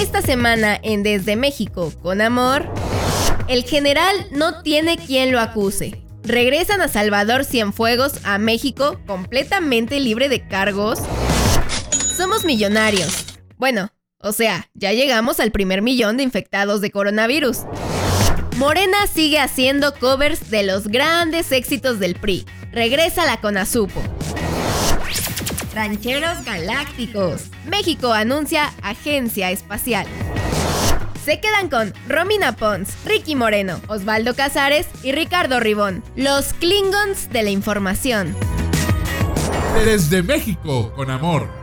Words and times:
Esta 0.00 0.22
semana 0.22 0.80
en 0.82 1.02
Desde 1.02 1.36
México 1.36 1.92
con 2.02 2.22
Amor, 2.22 2.66
el 3.48 3.64
general 3.64 4.16
no 4.30 4.62
tiene 4.62 4.96
quien 4.96 5.30
lo 5.30 5.38
acuse. 5.38 6.02
Regresan 6.22 6.80
a 6.80 6.88
Salvador 6.88 7.44
Cienfuegos 7.44 8.14
a 8.24 8.38
México 8.38 8.98
completamente 9.06 10.00
libre 10.00 10.30
de 10.30 10.48
cargos. 10.48 11.00
Somos 12.16 12.46
millonarios. 12.46 13.26
Bueno, 13.58 13.90
o 14.22 14.32
sea, 14.32 14.70
ya 14.72 14.94
llegamos 14.94 15.38
al 15.38 15.52
primer 15.52 15.82
millón 15.82 16.16
de 16.16 16.22
infectados 16.22 16.80
de 16.80 16.90
coronavirus. 16.90 17.58
Morena 18.56 19.06
sigue 19.06 19.38
haciendo 19.38 19.94
covers 19.94 20.50
de 20.50 20.62
los 20.62 20.88
grandes 20.88 21.52
éxitos 21.52 22.00
del 22.00 22.14
PRI. 22.14 22.46
Regresa 22.72 23.26
la 23.26 23.38
Conasupo. 23.42 24.02
Rancheros 25.74 26.44
Galácticos. 26.44 27.44
México 27.66 28.12
anuncia 28.12 28.72
Agencia 28.82 29.50
Espacial. 29.50 30.06
Se 31.24 31.38
quedan 31.38 31.68
con 31.68 31.92
Romina 32.08 32.56
Pons, 32.56 32.88
Ricky 33.04 33.36
Moreno, 33.36 33.80
Osvaldo 33.88 34.34
Casares 34.34 34.88
y 35.02 35.12
Ricardo 35.12 35.60
Ribón, 35.60 36.02
los 36.16 36.54
Klingons 36.54 37.30
de 37.30 37.42
la 37.42 37.50
información. 37.50 38.34
Desde 39.84 40.22
México 40.22 40.92
con 40.96 41.10
amor. 41.10 41.59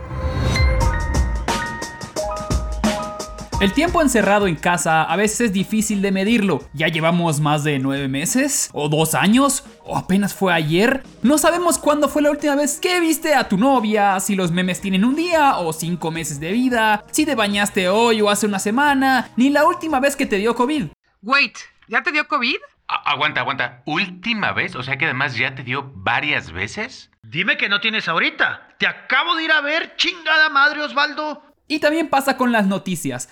El 3.60 3.72
tiempo 3.72 4.00
encerrado 4.00 4.46
en 4.46 4.54
casa 4.54 5.02
a 5.02 5.16
veces 5.16 5.40
es 5.40 5.52
difícil 5.52 6.00
de 6.00 6.12
medirlo. 6.12 6.60
¿Ya 6.74 6.86
llevamos 6.86 7.40
más 7.40 7.64
de 7.64 7.80
nueve 7.80 8.06
meses? 8.06 8.70
¿O 8.72 8.88
dos 8.88 9.16
años? 9.16 9.64
¿O 9.84 9.96
apenas 9.98 10.32
fue 10.32 10.52
ayer? 10.52 11.02
No 11.22 11.38
sabemos 11.38 11.76
cuándo 11.76 12.08
fue 12.08 12.22
la 12.22 12.30
última 12.30 12.54
vez 12.54 12.78
que 12.78 13.00
viste 13.00 13.34
a 13.34 13.48
tu 13.48 13.56
novia, 13.58 14.20
si 14.20 14.36
los 14.36 14.52
memes 14.52 14.80
tienen 14.80 15.04
un 15.04 15.16
día 15.16 15.56
o 15.58 15.72
cinco 15.72 16.12
meses 16.12 16.38
de 16.38 16.52
vida, 16.52 17.04
si 17.10 17.26
te 17.26 17.34
bañaste 17.34 17.88
hoy 17.88 18.20
o 18.20 18.30
hace 18.30 18.46
una 18.46 18.60
semana, 18.60 19.30
ni 19.36 19.50
la 19.50 19.64
última 19.64 19.98
vez 19.98 20.14
que 20.14 20.26
te 20.26 20.36
dio 20.36 20.54
COVID. 20.54 20.84
Wait, 21.22 21.56
¿ya 21.88 22.04
te 22.04 22.12
dio 22.12 22.28
COVID? 22.28 22.58
A- 22.86 23.10
aguanta, 23.10 23.40
aguanta. 23.40 23.82
¿Última 23.86 24.52
vez? 24.52 24.76
O 24.76 24.84
sea 24.84 24.98
que 24.98 25.06
además 25.06 25.36
ya 25.36 25.56
te 25.56 25.64
dio 25.64 25.90
varias 25.96 26.52
veces. 26.52 27.10
Dime 27.24 27.56
que 27.56 27.68
no 27.68 27.80
tienes 27.80 28.06
ahorita. 28.08 28.68
Te 28.78 28.86
acabo 28.86 29.34
de 29.34 29.42
ir 29.42 29.50
a 29.52 29.60
ver, 29.62 29.96
chingada 29.96 30.48
madre, 30.48 30.80
Osvaldo. 30.82 31.42
Y 31.70 31.80
también 31.80 32.08
pasa 32.08 32.38
con 32.38 32.50
las 32.50 32.66
noticias. 32.66 33.28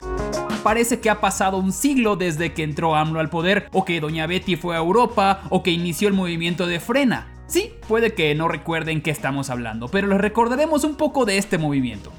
Parece 0.63 1.01
que 1.01 1.09
ha 1.09 1.23
pasado 1.23 1.57
un 1.57 1.73
siglo 1.73 2.17
desde 2.17 2.53
que 2.53 2.65
entró 2.65 2.95
AMLO 2.95 3.19
al 3.19 3.31
poder, 3.31 3.69
o 3.73 3.87
que 3.87 3.99
Doña 3.99 4.27
Betty 4.27 4.57
fue 4.57 4.77
a 4.77 4.81
Europa, 4.81 5.41
o 5.49 5.63
que 5.63 5.71
inició 5.71 6.09
el 6.09 6.15
movimiento 6.15 6.67
de 6.67 6.79
Frena. 6.79 7.29
Sí, 7.47 7.73
puede 7.89 8.13
que 8.13 8.35
no 8.35 8.47
recuerden 8.47 9.01
qué 9.01 9.11
estamos 9.11 9.49
hablando, 9.49 9.89
pero 9.89 10.07
les 10.07 10.21
recordaremos 10.21 10.85
un 10.85 10.97
poco 10.97 11.25
de 11.25 11.39
este 11.39 11.57
movimiento. 11.57 12.13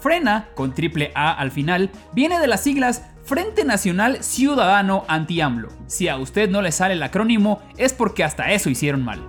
Frena, 0.00 0.48
con 0.54 0.72
triple 0.72 1.10
A 1.16 1.32
al 1.32 1.50
final, 1.50 1.90
viene 2.12 2.38
de 2.38 2.46
las 2.46 2.62
siglas 2.62 3.02
Frente 3.24 3.64
Nacional 3.64 4.22
Ciudadano 4.22 5.04
Anti-AMLO. 5.08 5.70
Si 5.88 6.06
a 6.06 6.16
usted 6.16 6.48
no 6.48 6.62
le 6.62 6.70
sale 6.70 6.94
el 6.94 7.02
acrónimo, 7.02 7.60
es 7.76 7.92
porque 7.92 8.22
hasta 8.22 8.52
eso 8.52 8.70
hicieron 8.70 9.04
mal. 9.04 9.20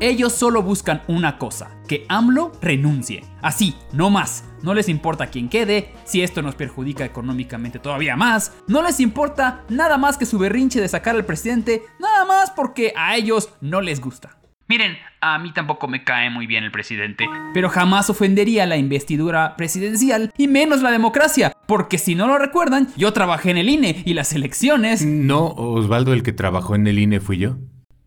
Ellos 0.00 0.32
solo 0.32 0.62
buscan 0.62 1.02
una 1.08 1.38
cosa, 1.38 1.70
que 1.88 2.06
AMLO 2.08 2.52
renuncie. 2.62 3.24
Así, 3.42 3.74
no 3.92 4.10
más. 4.10 4.44
No 4.62 4.72
les 4.72 4.88
importa 4.88 5.26
quién 5.26 5.48
quede, 5.48 5.92
si 6.04 6.22
esto 6.22 6.40
nos 6.40 6.54
perjudica 6.54 7.04
económicamente 7.04 7.80
todavía 7.80 8.14
más. 8.14 8.52
No 8.68 8.82
les 8.82 9.00
importa 9.00 9.64
nada 9.68 9.98
más 9.98 10.16
que 10.16 10.26
su 10.26 10.38
berrinche 10.38 10.80
de 10.80 10.88
sacar 10.88 11.16
al 11.16 11.24
presidente, 11.24 11.82
nada 11.98 12.24
más 12.24 12.52
porque 12.52 12.92
a 12.96 13.16
ellos 13.16 13.50
no 13.60 13.80
les 13.80 14.00
gusta. 14.00 14.38
Miren, 14.68 14.98
a 15.20 15.38
mí 15.38 15.52
tampoco 15.52 15.88
me 15.88 16.04
cae 16.04 16.30
muy 16.30 16.46
bien 16.46 16.62
el 16.62 16.70
presidente, 16.70 17.26
pero 17.54 17.68
jamás 17.68 18.10
ofendería 18.10 18.66
la 18.66 18.76
investidura 18.76 19.56
presidencial 19.56 20.30
y 20.36 20.46
menos 20.46 20.82
la 20.82 20.90
democracia, 20.90 21.54
porque 21.66 21.98
si 21.98 22.14
no 22.14 22.26
lo 22.26 22.38
recuerdan, 22.38 22.88
yo 22.96 23.12
trabajé 23.12 23.50
en 23.50 23.56
el 23.56 23.68
INE 23.68 24.02
y 24.04 24.14
las 24.14 24.32
elecciones... 24.34 25.04
No, 25.04 25.46
Osvaldo, 25.46 26.12
el 26.12 26.22
que 26.22 26.32
trabajó 26.32 26.74
en 26.74 26.86
el 26.86 26.98
INE 26.98 27.18
fui 27.18 27.38
yo. 27.38 27.56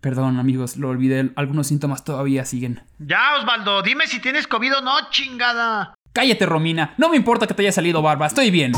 Perdón 0.01 0.39
amigos, 0.39 0.77
lo 0.77 0.89
olvidé, 0.89 1.31
algunos 1.35 1.67
síntomas 1.67 2.03
todavía 2.03 2.43
siguen. 2.43 2.81
Ya, 2.97 3.35
Osvaldo, 3.39 3.83
dime 3.83 4.07
si 4.07 4.19
tienes 4.19 4.47
COVID 4.47 4.77
o 4.77 4.81
no, 4.81 4.91
chingada. 5.11 5.93
Cállate, 6.11 6.47
Romina. 6.47 6.95
No 6.97 7.09
me 7.09 7.17
importa 7.17 7.45
que 7.45 7.53
te 7.53 7.61
haya 7.61 7.71
salido 7.71 8.01
barba, 8.01 8.25
estoy 8.25 8.49
bien. 8.49 8.73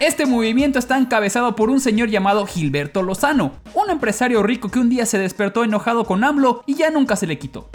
Este 0.00 0.24
movimiento 0.24 0.78
está 0.78 0.96
encabezado 0.96 1.54
por 1.54 1.68
un 1.68 1.80
señor 1.80 2.08
llamado 2.08 2.46
Gilberto 2.46 3.02
Lozano, 3.02 3.60
un 3.74 3.90
empresario 3.90 4.42
rico 4.42 4.70
que 4.70 4.78
un 4.78 4.88
día 4.88 5.04
se 5.04 5.18
despertó 5.18 5.64
enojado 5.64 6.04
con 6.04 6.24
AMLO 6.24 6.64
y 6.66 6.74
ya 6.74 6.90
nunca 6.90 7.14
se 7.16 7.26
le 7.26 7.38
quitó. 7.38 7.70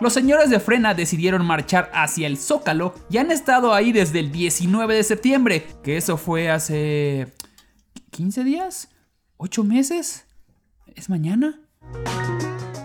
Los 0.00 0.12
señores 0.12 0.50
de 0.50 0.58
Frena 0.58 0.94
decidieron 0.94 1.46
marchar 1.46 1.90
hacia 1.94 2.26
el 2.26 2.38
Zócalo 2.38 2.92
y 3.08 3.18
han 3.18 3.30
estado 3.30 3.72
ahí 3.72 3.92
desde 3.92 4.18
el 4.18 4.32
19 4.32 4.96
de 4.96 5.04
septiembre, 5.04 5.66
que 5.84 5.96
eso 5.96 6.16
fue 6.16 6.50
hace... 6.50 7.32
¿15 8.10 8.42
días? 8.42 8.88
¿8 9.38 9.64
meses? 9.64 10.26
¿Es 10.96 11.08
mañana? 11.08 11.60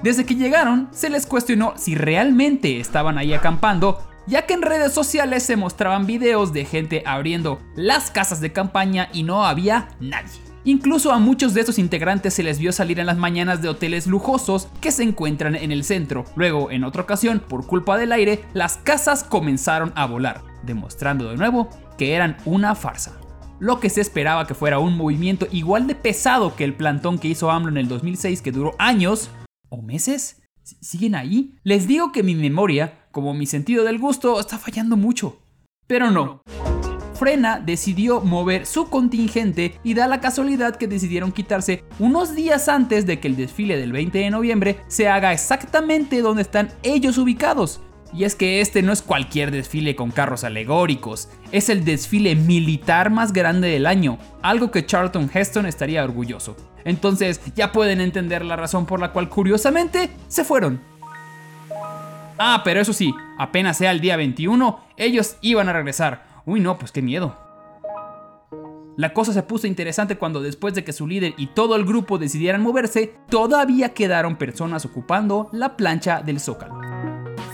Desde 0.04 0.26
que 0.26 0.36
llegaron, 0.36 0.90
se 0.92 1.10
les 1.10 1.26
cuestionó 1.26 1.74
si 1.78 1.96
realmente 1.96 2.80
estaban 2.80 3.18
ahí 3.18 3.34
acampando, 3.34 4.08
ya 4.28 4.46
que 4.46 4.54
en 4.54 4.62
redes 4.62 4.94
sociales 4.94 5.44
se 5.44 5.56
mostraban 5.56 6.06
videos 6.06 6.54
de 6.54 6.66
gente 6.66 7.04
abriendo 7.06 7.60
las 7.76 8.12
casas 8.12 8.40
de 8.40 8.52
campaña 8.54 9.10
y 9.14 9.24
no 9.24 9.46
había 9.46 9.90
nadie. 10.00 10.40
Incluso 10.64 11.12
a 11.12 11.20
muchos 11.20 11.54
de 11.54 11.62
esos 11.62 11.80
integrantes 11.80 12.34
se 12.34 12.44
les 12.44 12.60
vio 12.60 12.72
salir 12.72 13.00
en 13.00 13.06
las 13.06 13.18
mañanas 13.18 13.62
de 13.62 13.70
hoteles 13.70 14.06
lujosos 14.06 14.68
que 14.82 14.92
se 14.92 15.04
encuentran 15.04 15.56
en 15.56 15.72
el 15.72 15.84
centro. 15.84 16.26
Luego, 16.36 16.72
en 16.72 16.84
otra 16.84 17.04
ocasión, 17.04 17.40
por 17.40 17.66
culpa 17.66 17.98
del 17.98 18.12
aire, 18.12 18.44
las 18.54 18.78
casas 18.78 19.24
comenzaron 19.24 19.94
a 19.96 20.06
volar, 20.06 20.42
demostrando 20.64 21.30
de 21.30 21.38
nuevo 21.38 21.70
que 21.98 22.14
eran 22.14 22.38
una 22.46 22.76
farsa. 22.76 23.18
Lo 23.60 23.80
que 23.80 23.90
se 23.90 24.02
esperaba 24.02 24.46
que 24.46 24.54
fuera 24.54 24.80
un 24.80 24.96
movimiento 24.96 25.48
igual 25.52 25.88
de 25.88 25.96
pesado 25.96 26.56
que 26.56 26.64
el 26.64 26.74
plantón 26.76 27.18
que 27.18 27.28
hizo 27.28 27.50
AMLO 27.50 27.70
en 27.70 27.78
el 27.78 27.88
2006 27.88 28.42
que 28.42 28.52
duró 28.52 28.76
años 28.78 29.30
o 29.70 29.82
meses. 29.82 30.42
¿S- 30.64 30.76
¿Siguen 30.82 31.16
ahí? 31.16 31.56
Les 31.64 31.88
digo 31.88 32.12
que 32.12 32.22
mi 32.24 32.36
memoria, 32.36 33.08
como 33.12 33.34
mi 33.34 33.48
sentido 33.48 33.84
del 33.84 33.98
gusto, 33.98 34.40
está 34.40 34.58
fallando 34.60 34.96
mucho. 34.96 35.40
Pero 35.88 36.12
no. 36.12 36.42
Frena 37.16 37.60
decidió 37.60 38.22
mover 38.22 38.68
su 38.68 38.90
contingente 38.92 39.80
y 39.84 39.96
da 39.96 40.08
la 40.08 40.22
casualidad 40.22 40.76
que 40.76 40.88
decidieron 40.88 41.32
quitarse 41.32 41.84
unos 41.98 42.36
días 42.36 42.70
antes 42.70 43.08
de 43.08 43.20
que 43.20 43.28
el 43.28 43.36
desfile 43.36 43.76
del 43.78 43.92
20 43.92 44.20
de 44.20 44.30
noviembre 44.30 44.78
se 44.88 45.08
haga 45.08 45.34
exactamente 45.34 46.22
donde 46.22 46.44
están 46.44 46.70
ellos 46.84 47.18
ubicados. 47.18 47.82
Y 48.14 48.24
es 48.24 48.36
que 48.36 48.62
este 48.62 48.82
no 48.82 48.94
es 48.94 49.02
cualquier 49.02 49.52
desfile 49.52 49.96
con 49.96 50.12
carros 50.12 50.44
alegóricos, 50.44 51.30
es 51.52 51.70
el 51.70 51.84
desfile 51.84 52.36
militar 52.36 53.10
más 53.10 53.34
grande 53.34 53.70
del 53.70 53.86
año, 53.86 54.18
algo 54.42 54.72
que 54.72 54.86
Charlton 54.86 55.30
Heston 55.34 55.66
estaría 55.66 56.04
orgulloso. 56.04 56.56
Entonces 56.86 57.42
ya 57.56 57.72
pueden 57.72 58.02
entender 58.02 58.46
la 58.46 58.56
razón 58.56 58.86
por 58.86 59.00
la 59.00 59.12
cual 59.12 59.30
curiosamente 59.30 60.10
se 60.28 60.44
fueron. 60.44 60.82
Ah, 62.40 62.62
pero 62.64 62.80
eso 62.80 62.94
sí, 62.94 63.14
apenas 63.38 63.78
sea 63.78 63.92
el 63.92 64.00
día 64.00 64.16
21, 64.16 64.80
ellos 64.96 65.38
iban 65.42 65.70
a 65.70 65.74
regresar. 65.74 66.26
Uy, 66.46 66.60
no, 66.60 66.78
pues 66.78 66.92
qué 66.92 67.02
miedo. 67.02 67.36
La 68.96 69.14
cosa 69.14 69.32
se 69.32 69.44
puso 69.44 69.68
interesante 69.68 70.18
cuando 70.18 70.42
después 70.42 70.74
de 70.74 70.84
que 70.84 70.92
su 70.92 71.06
líder 71.08 71.36
y 71.38 71.48
todo 71.48 71.76
el 71.76 71.86
grupo 71.86 72.18
decidieran 72.18 72.64
moverse, 72.64 73.14
todavía 73.30 73.94
quedaron 73.94 74.38
personas 74.38 74.86
ocupando 74.86 75.50
la 75.52 75.78
plancha 75.78 76.22
del 76.24 76.40
zócalo. 76.40 77.07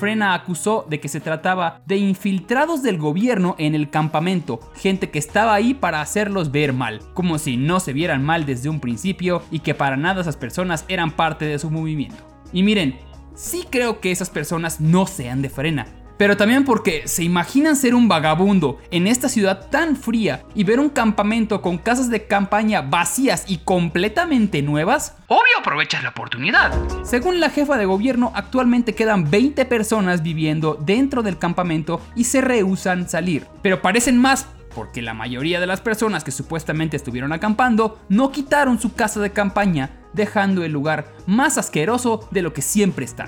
Frena 0.03 0.33
acusó 0.33 0.85
de 0.89 0.99
que 0.99 1.07
se 1.07 1.21
trataba 1.21 1.81
de 1.85 1.95
infiltrados 1.95 2.83
del 2.83 2.97
gobierno 2.97 3.55
en 3.57 3.73
el 3.73 3.89
campamento, 3.89 4.59
gente 4.75 5.09
que 5.09 5.17
estaba 5.17 5.53
ahí 5.53 5.73
para 5.73 6.01
hacerlos 6.01 6.51
ver 6.51 6.73
mal, 6.73 6.99
como 7.13 7.39
si 7.39 7.55
no 7.55 7.79
se 7.79 7.93
vieran 7.93 8.21
mal 8.21 8.45
desde 8.45 8.67
un 8.67 8.81
principio 8.81 9.43
y 9.49 9.59
que 9.59 9.73
para 9.73 9.95
nada 9.95 10.19
esas 10.19 10.35
personas 10.35 10.83
eran 10.89 11.11
parte 11.11 11.45
de 11.45 11.57
su 11.57 11.71
movimiento. 11.71 12.17
Y 12.51 12.63
miren, 12.63 12.99
sí 13.33 13.63
creo 13.69 14.01
que 14.01 14.11
esas 14.11 14.29
personas 14.29 14.81
no 14.81 15.07
sean 15.07 15.41
de 15.41 15.49
Frena, 15.49 15.87
pero 16.23 16.37
también 16.37 16.63
porque 16.63 17.05
se 17.05 17.21
imaginan 17.21 17.75
ser 17.75 17.93
un 17.93 18.07
vagabundo 18.07 18.79
en 18.91 19.07
esta 19.07 19.27
ciudad 19.27 19.69
tan 19.69 19.97
fría 19.97 20.45
y 20.55 20.63
ver 20.63 20.79
un 20.79 20.87
campamento 20.87 21.61
con 21.61 21.77
casas 21.77 22.09
de 22.09 22.27
campaña 22.27 22.81
vacías 22.81 23.43
y 23.45 23.57
completamente 23.57 24.61
nuevas. 24.61 25.17
Obvio 25.27 25.59
aprovechas 25.59 26.01
la 26.01 26.11
oportunidad. 26.11 26.71
Según 27.03 27.41
la 27.41 27.49
jefa 27.49 27.77
de 27.77 27.83
gobierno, 27.83 28.31
actualmente 28.35 28.95
quedan 28.95 29.29
20 29.29 29.65
personas 29.65 30.23
viviendo 30.23 30.79
dentro 30.79 31.23
del 31.23 31.37
campamento 31.37 31.99
y 32.15 32.23
se 32.23 32.39
rehusan 32.39 33.09
salir, 33.09 33.45
pero 33.61 33.81
parecen 33.81 34.17
más 34.17 34.47
porque 34.73 35.01
la 35.01 35.13
mayoría 35.13 35.59
de 35.59 35.67
las 35.67 35.81
personas 35.81 36.23
que 36.23 36.31
supuestamente 36.31 36.95
estuvieron 36.95 37.33
acampando 37.33 37.99
no 38.07 38.31
quitaron 38.31 38.79
su 38.79 38.95
casa 38.95 39.19
de 39.19 39.33
campaña, 39.33 39.89
dejando 40.13 40.63
el 40.63 40.71
lugar 40.71 41.13
más 41.27 41.57
asqueroso 41.57 42.29
de 42.31 42.43
lo 42.43 42.53
que 42.53 42.61
siempre 42.61 43.03
está. 43.03 43.27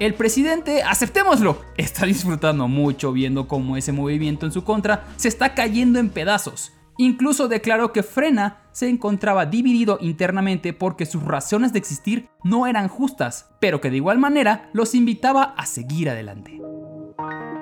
El 0.00 0.14
presidente, 0.14 0.82
aceptémoslo, 0.82 1.60
está 1.76 2.06
disfrutando 2.06 2.68
mucho 2.68 3.12
viendo 3.12 3.46
cómo 3.46 3.76
ese 3.76 3.92
movimiento 3.92 4.46
en 4.46 4.52
su 4.52 4.64
contra 4.64 5.04
se 5.16 5.28
está 5.28 5.54
cayendo 5.54 5.98
en 5.98 6.08
pedazos. 6.08 6.72
Incluso 6.96 7.48
declaró 7.48 7.92
que 7.92 8.02
Frena 8.02 8.62
se 8.72 8.88
encontraba 8.88 9.44
dividido 9.44 9.98
internamente 10.00 10.72
porque 10.72 11.04
sus 11.04 11.22
razones 11.22 11.74
de 11.74 11.80
existir 11.80 12.30
no 12.44 12.66
eran 12.66 12.88
justas, 12.88 13.50
pero 13.60 13.82
que 13.82 13.90
de 13.90 13.96
igual 13.96 14.18
manera 14.18 14.70
los 14.72 14.94
invitaba 14.94 15.54
a 15.58 15.66
seguir 15.66 16.08
adelante. 16.08 16.58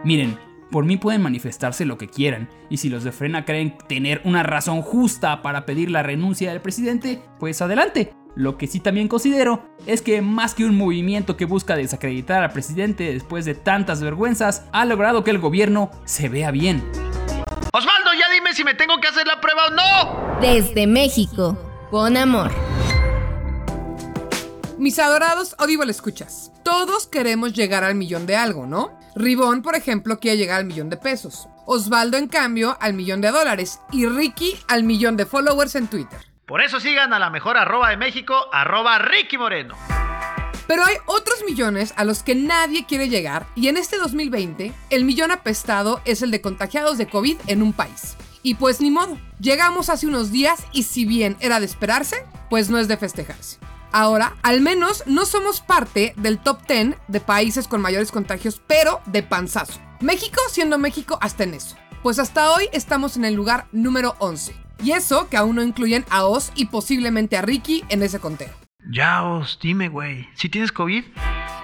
Miren, 0.04 0.38
por 0.70 0.84
mí 0.84 0.96
pueden 0.96 1.22
manifestarse 1.22 1.84
lo 1.84 1.98
que 1.98 2.08
quieran, 2.08 2.48
y 2.70 2.76
si 2.76 2.88
los 2.88 3.02
de 3.02 3.10
Frena 3.10 3.44
creen 3.44 3.76
tener 3.88 4.20
una 4.24 4.44
razón 4.44 4.82
justa 4.82 5.42
para 5.42 5.66
pedir 5.66 5.90
la 5.90 6.04
renuncia 6.04 6.50
del 6.50 6.60
presidente, 6.60 7.20
pues 7.40 7.60
adelante. 7.62 8.12
Lo 8.34 8.56
que 8.56 8.66
sí 8.66 8.80
también 8.80 9.08
considero 9.08 9.62
es 9.86 10.02
que 10.02 10.22
más 10.22 10.54
que 10.54 10.64
un 10.64 10.76
movimiento 10.76 11.36
que 11.36 11.44
busca 11.44 11.76
desacreditar 11.76 12.42
al 12.42 12.52
presidente 12.52 13.12
después 13.12 13.44
de 13.44 13.54
tantas 13.54 14.00
vergüenzas, 14.00 14.64
ha 14.72 14.84
logrado 14.84 15.24
que 15.24 15.30
el 15.30 15.38
gobierno 15.38 15.90
se 16.04 16.28
vea 16.28 16.50
bien. 16.50 16.84
Osvaldo, 17.72 18.10
ya 18.18 18.32
dime 18.32 18.52
si 18.54 18.64
me 18.64 18.74
tengo 18.74 19.00
que 19.00 19.08
hacer 19.08 19.26
la 19.26 19.40
prueba 19.40 19.66
o 19.66 19.70
no. 19.70 20.40
Desde 20.40 20.86
México, 20.86 21.58
con 21.90 22.16
amor. 22.16 22.50
Mis 24.78 25.00
adorados 25.00 25.56
Audible 25.58 25.90
escuchas. 25.90 26.52
Todos 26.62 27.08
queremos 27.08 27.52
llegar 27.52 27.82
al 27.82 27.96
millón 27.96 28.26
de 28.26 28.36
algo, 28.36 28.64
¿no? 28.64 28.96
Ribón, 29.16 29.62
por 29.62 29.74
ejemplo, 29.74 30.20
quiere 30.20 30.36
llegar 30.36 30.60
al 30.60 30.66
millón 30.66 30.88
de 30.88 30.96
pesos. 30.96 31.48
Osvaldo, 31.66 32.16
en 32.16 32.28
cambio, 32.28 32.76
al 32.80 32.94
millón 32.94 33.20
de 33.20 33.32
dólares. 33.32 33.80
Y 33.90 34.06
Ricky 34.06 34.56
al 34.68 34.84
millón 34.84 35.16
de 35.16 35.26
followers 35.26 35.74
en 35.74 35.88
Twitter. 35.88 36.27
Por 36.48 36.62
eso 36.62 36.80
sigan 36.80 37.12
a 37.12 37.18
la 37.18 37.28
mejor 37.28 37.58
arroba 37.58 37.90
de 37.90 37.98
México, 37.98 38.46
arroba 38.50 38.98
Ricky 38.98 39.36
Moreno. 39.36 39.76
Pero 40.66 40.82
hay 40.82 40.96
otros 41.04 41.44
millones 41.44 41.92
a 41.94 42.06
los 42.06 42.22
que 42.22 42.34
nadie 42.34 42.86
quiere 42.86 43.10
llegar 43.10 43.46
y 43.54 43.68
en 43.68 43.76
este 43.76 43.98
2020 43.98 44.72
el 44.88 45.04
millón 45.04 45.30
apestado 45.30 46.00
es 46.06 46.22
el 46.22 46.30
de 46.30 46.40
contagiados 46.40 46.96
de 46.96 47.06
COVID 47.06 47.36
en 47.48 47.62
un 47.62 47.74
país. 47.74 48.16
Y 48.42 48.54
pues 48.54 48.80
ni 48.80 48.90
modo, 48.90 49.18
llegamos 49.38 49.90
hace 49.90 50.06
unos 50.06 50.32
días 50.32 50.64
y 50.72 50.84
si 50.84 51.04
bien 51.04 51.36
era 51.40 51.60
de 51.60 51.66
esperarse, 51.66 52.24
pues 52.48 52.70
no 52.70 52.78
es 52.78 52.88
de 52.88 52.96
festejarse. 52.96 53.58
Ahora, 53.92 54.34
al 54.42 54.62
menos 54.62 55.02
no 55.04 55.26
somos 55.26 55.60
parte 55.60 56.14
del 56.16 56.38
top 56.38 56.66
10 56.66 56.96
de 57.08 57.20
países 57.20 57.68
con 57.68 57.82
mayores 57.82 58.10
contagios, 58.10 58.62
pero 58.66 59.02
de 59.04 59.22
panzazo. 59.22 59.78
México 60.00 60.40
siendo 60.50 60.78
México 60.78 61.18
hasta 61.20 61.44
en 61.44 61.52
eso. 61.52 61.76
Pues 62.02 62.18
hasta 62.18 62.52
hoy 62.52 62.70
estamos 62.72 63.18
en 63.18 63.26
el 63.26 63.34
lugar 63.34 63.66
número 63.70 64.16
11. 64.18 64.67
Y 64.82 64.92
eso 64.92 65.28
que 65.28 65.36
aún 65.36 65.56
no 65.56 65.62
incluyen 65.62 66.04
a 66.10 66.24
Oz 66.24 66.52
y 66.54 66.66
posiblemente 66.66 67.36
a 67.36 67.42
Ricky 67.42 67.84
en 67.88 68.02
ese 68.02 68.20
conteo. 68.20 68.50
Ya, 68.90 69.24
Os, 69.24 69.58
dime, 69.60 69.88
güey, 69.88 70.28
¿si 70.34 70.48
tienes 70.48 70.72
COVID? 70.72 71.04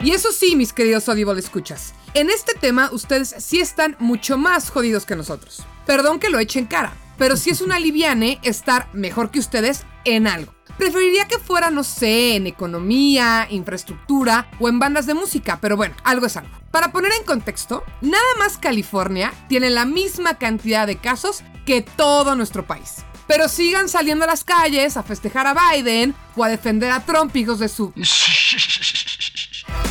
Y 0.01 0.11
eso 0.11 0.33
sí, 0.33 0.57
mis 0.57 0.73
queridos 0.73 1.09
Audible 1.09 1.39
escuchas. 1.39 1.95
En 2.13 2.29
este 2.29 2.55
tema, 2.55 2.91
ustedes 2.93 3.35
sí 3.39 3.61
están 3.61 3.97
mucho 3.99 4.37
más 4.37 4.71
jodidos 4.71 5.07
que 5.07 5.17
nosotros. 5.17 5.65
Perdón 5.87 6.19
que 6.19 6.29
lo 6.29 6.39
eche 6.39 6.59
en 6.59 6.67
cara, 6.67 6.93
pero 7.17 7.37
sí 7.37 7.51
es 7.51 7.61
un 7.61 7.73
aliviane 7.73 8.41
estar 8.43 8.89
mejor 8.93 9.31
que 9.31 9.39
ustedes 9.39 9.87
en 10.05 10.27
algo. 10.27 10.53
Preferiría 10.77 11.29
que 11.29 11.39
fuera, 11.39 11.71
no 11.71 11.85
sé, 11.85 12.35
en 12.37 12.47
economía, 12.49 13.47
infraestructura 13.49 14.51
o 14.59 14.69
en 14.69 14.81
bandas 14.81 15.07
de 15.07 15.15
música, 15.15 15.59
pero 15.61 15.77
bueno, 15.77 15.95
algo 16.03 16.27
es 16.27 16.37
algo. 16.37 16.64
Para 16.75 16.91
poner 16.91 17.13
en 17.13 17.23
contexto, 17.23 17.85
nada 18.01 18.25
más 18.37 18.59
California 18.59 19.33
tiene 19.49 19.71
la 19.71 19.85
misma 19.85 20.39
cantidad 20.39 20.89
de 20.89 20.97
casos 20.97 21.45
que 21.65 21.83
todo 21.83 22.35
nuestro 22.35 22.67
país. 22.67 23.05
Pero 23.29 23.49
sigan 23.49 23.89
saliendo 23.89 24.25
a 24.25 24.27
las 24.27 24.43
calles 24.43 24.97
a 24.97 25.05
festejar 25.05 25.47
a 25.47 25.55
Biden 25.55 26.17
o 26.35 26.43
a 26.43 26.49
defender 26.49 26.91
a 26.91 27.07
Trump, 27.07 27.37
hijos 27.37 27.61
de 27.61 27.69
su... 27.69 27.93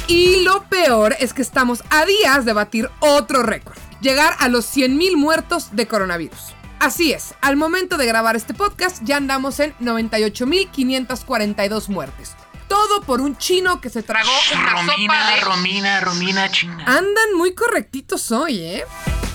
Y 0.07 0.41
lo 0.41 0.63
peor 0.63 1.15
es 1.21 1.33
que 1.33 1.41
estamos 1.41 1.85
a 1.89 2.03
días 2.03 2.43
de 2.43 2.51
batir 2.51 2.89
otro 2.99 3.43
récord. 3.43 3.77
Llegar 4.01 4.35
a 4.39 4.49
los 4.49 4.65
100.000 4.75 5.15
muertos 5.15 5.73
de 5.73 5.87
coronavirus. 5.87 6.53
Así 6.79 7.13
es, 7.13 7.33
al 7.39 7.55
momento 7.55 7.95
de 7.95 8.07
grabar 8.07 8.35
este 8.35 8.53
podcast 8.53 9.01
ya 9.05 9.15
andamos 9.15 9.61
en 9.61 9.73
98.542 9.77 11.87
muertes. 11.87 12.35
Todo 12.73 13.01
por 13.01 13.21
un 13.21 13.37
chino 13.37 13.79
que 13.79 13.91
se 13.91 14.01
tragó 14.01 14.31
una 14.51 14.69
Romina, 14.71 14.93
sopa 14.95 15.31
de... 15.31 15.41
Romina, 15.41 15.99
Romina, 15.99 16.49
chinga. 16.49 16.83
Andan 16.85 17.35
muy 17.37 17.53
correctitos 17.53 18.31
hoy, 18.31 18.61
¿eh? 18.61 18.83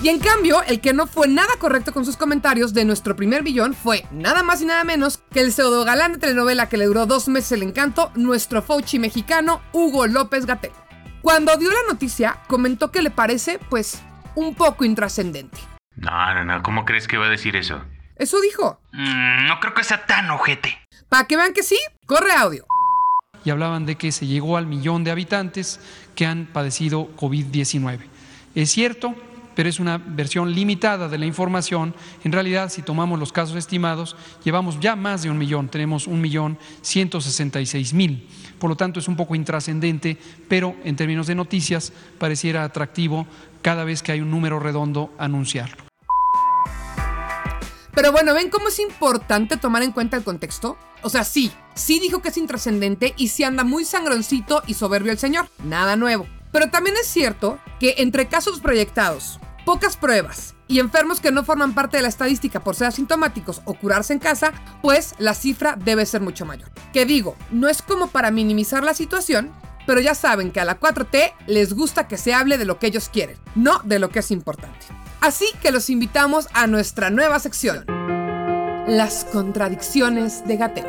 Y 0.03 0.09
en 0.09 0.19
cambio, 0.19 0.61
el 0.63 0.81
que 0.81 0.91
no 0.91 1.07
fue 1.07 1.29
nada 1.29 1.53
correcto 1.57 1.93
con 1.93 2.03
sus 2.03 2.17
comentarios 2.17 2.73
de 2.73 2.83
nuestro 2.83 3.15
primer 3.15 3.41
billón 3.41 3.75
fue 3.75 4.05
nada 4.11 4.43
más 4.43 4.61
y 4.61 4.65
nada 4.65 4.83
menos 4.83 5.21
que 5.31 5.39
el 5.39 5.53
pseudo 5.53 5.85
galán 5.85 6.11
de 6.11 6.17
telenovela 6.17 6.67
que 6.67 6.75
le 6.75 6.83
duró 6.83 7.05
dos 7.05 7.29
meses 7.29 7.53
el 7.53 7.63
encanto, 7.63 8.11
nuestro 8.15 8.61
Fauci 8.61 8.99
mexicano, 8.99 9.61
Hugo 9.71 10.05
López 10.07 10.45
Gatel. 10.45 10.73
Cuando 11.21 11.55
dio 11.55 11.71
la 11.71 11.87
noticia, 11.87 12.41
comentó 12.47 12.91
que 12.91 13.01
le 13.01 13.09
parece, 13.09 13.57
pues, 13.69 14.01
un 14.35 14.53
poco 14.53 14.83
intrascendente. 14.83 15.59
No, 15.95 16.33
no, 16.33 16.43
no, 16.43 16.61
¿cómo 16.61 16.83
crees 16.83 17.07
que 17.07 17.17
va 17.17 17.27
a 17.27 17.29
decir 17.29 17.55
eso? 17.55 17.81
Eso 18.17 18.41
dijo. 18.41 18.81
Mm, 18.91 19.47
no 19.47 19.61
creo 19.61 19.73
que 19.73 19.85
sea 19.85 20.05
tan 20.05 20.29
ojete. 20.29 20.77
Para 21.07 21.23
que 21.23 21.37
vean 21.37 21.53
que 21.53 21.63
sí, 21.63 21.79
corre 22.05 22.33
audio. 22.33 22.65
Y 23.45 23.49
hablaban 23.49 23.85
de 23.85 23.95
que 23.95 24.11
se 24.11 24.27
llegó 24.27 24.57
al 24.57 24.67
millón 24.67 25.03
de 25.03 25.11
habitantes 25.11 25.79
que 26.15 26.25
han 26.25 26.47
padecido 26.51 27.09
COVID-19. 27.15 27.99
Es 28.55 28.71
cierto, 28.71 29.15
pero 29.55 29.67
es 29.67 29.79
una 29.79 29.97
versión 29.97 30.53
limitada 30.53 31.09
de 31.09 31.17
la 31.17 31.25
información. 31.25 31.93
En 32.23 32.31
realidad, 32.31 32.69
si 32.69 32.81
tomamos 32.81 33.19
los 33.19 33.33
casos 33.33 33.57
estimados, 33.57 34.15
llevamos 34.43 34.79
ya 34.79 34.95
más 34.95 35.23
de 35.23 35.29
un 35.29 35.37
millón, 35.37 35.67
tenemos 35.67 36.07
un 36.07 36.21
millón 36.21 36.57
ciento 36.81 37.19
sesenta 37.19 37.59
y 37.59 37.65
seis 37.65 37.93
mil. 37.93 38.27
Por 38.57 38.69
lo 38.69 38.77
tanto, 38.77 38.99
es 38.99 39.07
un 39.07 39.15
poco 39.17 39.35
intrascendente, 39.35 40.17
pero 40.47 40.75
en 40.83 40.95
términos 40.95 41.27
de 41.27 41.35
noticias 41.35 41.91
pareciera 42.17 42.63
atractivo 42.63 43.27
cada 43.61 43.83
vez 43.83 44.01
que 44.01 44.13
hay 44.13 44.21
un 44.21 44.31
número 44.31 44.59
redondo 44.59 45.13
anunciarlo. 45.17 45.83
Pero 47.93 48.13
bueno, 48.13 48.33
¿ven 48.33 48.49
cómo 48.49 48.69
es 48.69 48.79
importante 48.79 49.57
tomar 49.57 49.83
en 49.83 49.91
cuenta 49.91 50.15
el 50.15 50.23
contexto? 50.23 50.77
O 51.01 51.09
sea, 51.09 51.23
sí, 51.23 51.51
sí 51.75 51.99
dijo 51.99 52.21
que 52.21 52.29
es 52.29 52.37
intrascendente 52.37 53.13
y 53.17 53.29
sí 53.29 53.43
anda 53.43 53.63
muy 53.63 53.85
sangroncito 53.85 54.63
y 54.67 54.73
soberbio 54.73 55.11
el 55.11 55.19
señor. 55.19 55.49
Nada 55.63 55.95
nuevo. 55.95 56.27
Pero 56.51 56.69
también 56.69 56.95
es 56.99 57.07
cierto 57.07 57.59
que 57.79 57.95
entre 57.99 58.27
casos 58.27 58.59
proyectados, 58.59 59.39
pocas 59.65 59.97
pruebas 59.97 60.55
y 60.67 60.79
enfermos 60.79 61.19
que 61.19 61.31
no 61.31 61.43
forman 61.43 61.73
parte 61.73 61.97
de 61.97 62.03
la 62.03 62.09
estadística 62.09 62.63
por 62.63 62.75
ser 62.75 62.87
asintomáticos 62.87 63.61
o 63.65 63.73
curarse 63.73 64.13
en 64.13 64.19
casa, 64.19 64.51
pues 64.81 65.15
la 65.17 65.33
cifra 65.33 65.75
debe 65.75 66.05
ser 66.05 66.21
mucho 66.21 66.45
mayor. 66.45 66.69
Que 66.93 67.05
digo, 67.05 67.35
no 67.51 67.67
es 67.69 67.81
como 67.81 68.07
para 68.07 68.31
minimizar 68.31 68.83
la 68.83 68.93
situación, 68.93 69.51
pero 69.85 70.01
ya 70.01 70.15
saben 70.15 70.51
que 70.51 70.59
a 70.59 70.65
la 70.65 70.79
4T 70.79 71.33
les 71.47 71.73
gusta 71.73 72.07
que 72.07 72.17
se 72.17 72.33
hable 72.33 72.57
de 72.57 72.65
lo 72.65 72.77
que 72.77 72.87
ellos 72.87 73.09
quieren, 73.09 73.37
no 73.55 73.79
de 73.83 73.99
lo 73.99 74.09
que 74.09 74.19
es 74.19 74.31
importante. 74.31 74.85
Así 75.21 75.47
que 75.61 75.71
los 75.71 75.89
invitamos 75.89 76.47
a 76.53 76.67
nuestra 76.67 77.09
nueva 77.09 77.39
sección, 77.39 77.85
las 78.89 79.23
contradicciones 79.25 80.45
de 80.47 80.57
Gatel. 80.57 80.85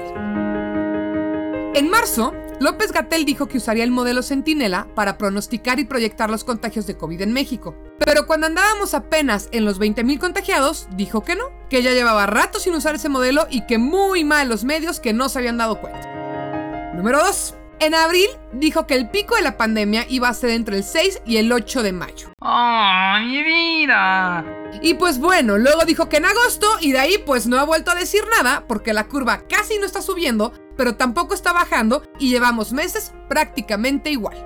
En 1.74 1.90
marzo, 1.90 2.32
López 2.58 2.92
Gatel 2.92 3.26
dijo 3.26 3.46
que 3.46 3.58
usaría 3.58 3.84
el 3.84 3.90
modelo 3.90 4.22
Centinela 4.22 4.88
para 4.94 5.18
pronosticar 5.18 5.78
y 5.78 5.84
proyectar 5.84 6.30
los 6.30 6.42
contagios 6.42 6.86
de 6.86 6.96
COVID 6.96 7.20
en 7.20 7.32
México. 7.32 7.76
Pero 7.98 8.26
cuando 8.26 8.46
andábamos 8.46 8.94
apenas 8.94 9.48
en 9.52 9.66
los 9.66 9.78
20.000 9.78 10.18
contagiados, 10.18 10.88
dijo 10.96 11.22
que 11.22 11.36
no, 11.36 11.44
que 11.68 11.82
ya 11.82 11.92
llevaba 11.92 12.26
rato 12.26 12.58
sin 12.58 12.74
usar 12.74 12.94
ese 12.94 13.10
modelo 13.10 13.46
y 13.50 13.66
que 13.66 13.76
muy 13.76 14.24
mal 14.24 14.48
los 14.48 14.64
medios 14.64 14.98
que 14.98 15.12
no 15.12 15.28
se 15.28 15.38
habían 15.38 15.58
dado 15.58 15.80
cuenta. 15.80 16.92
Número 16.94 17.18
2. 17.18 17.59
En 17.82 17.94
abril 17.94 18.28
dijo 18.52 18.86
que 18.86 18.94
el 18.94 19.08
pico 19.08 19.36
de 19.36 19.40
la 19.40 19.56
pandemia 19.56 20.04
iba 20.10 20.28
a 20.28 20.34
ser 20.34 20.50
entre 20.50 20.76
el 20.76 20.84
6 20.84 21.22
y 21.24 21.38
el 21.38 21.50
8 21.50 21.82
de 21.82 21.92
mayo. 21.92 22.28
¡Oh, 22.42 23.14
mi 23.24 23.42
vida! 23.42 24.44
Y 24.82 24.92
pues 24.94 25.18
bueno, 25.18 25.56
luego 25.56 25.86
dijo 25.86 26.06
que 26.10 26.18
en 26.18 26.26
agosto 26.26 26.66
y 26.82 26.92
de 26.92 26.98
ahí 26.98 27.14
pues 27.24 27.46
no 27.46 27.58
ha 27.58 27.64
vuelto 27.64 27.90
a 27.90 27.94
decir 27.94 28.20
nada 28.36 28.64
porque 28.68 28.92
la 28.92 29.08
curva 29.08 29.44
casi 29.48 29.78
no 29.78 29.86
está 29.86 30.02
subiendo, 30.02 30.52
pero 30.76 30.96
tampoco 30.96 31.32
está 31.32 31.54
bajando 31.54 32.02
y 32.18 32.28
llevamos 32.28 32.74
meses 32.74 33.14
prácticamente 33.30 34.10
igual. 34.10 34.36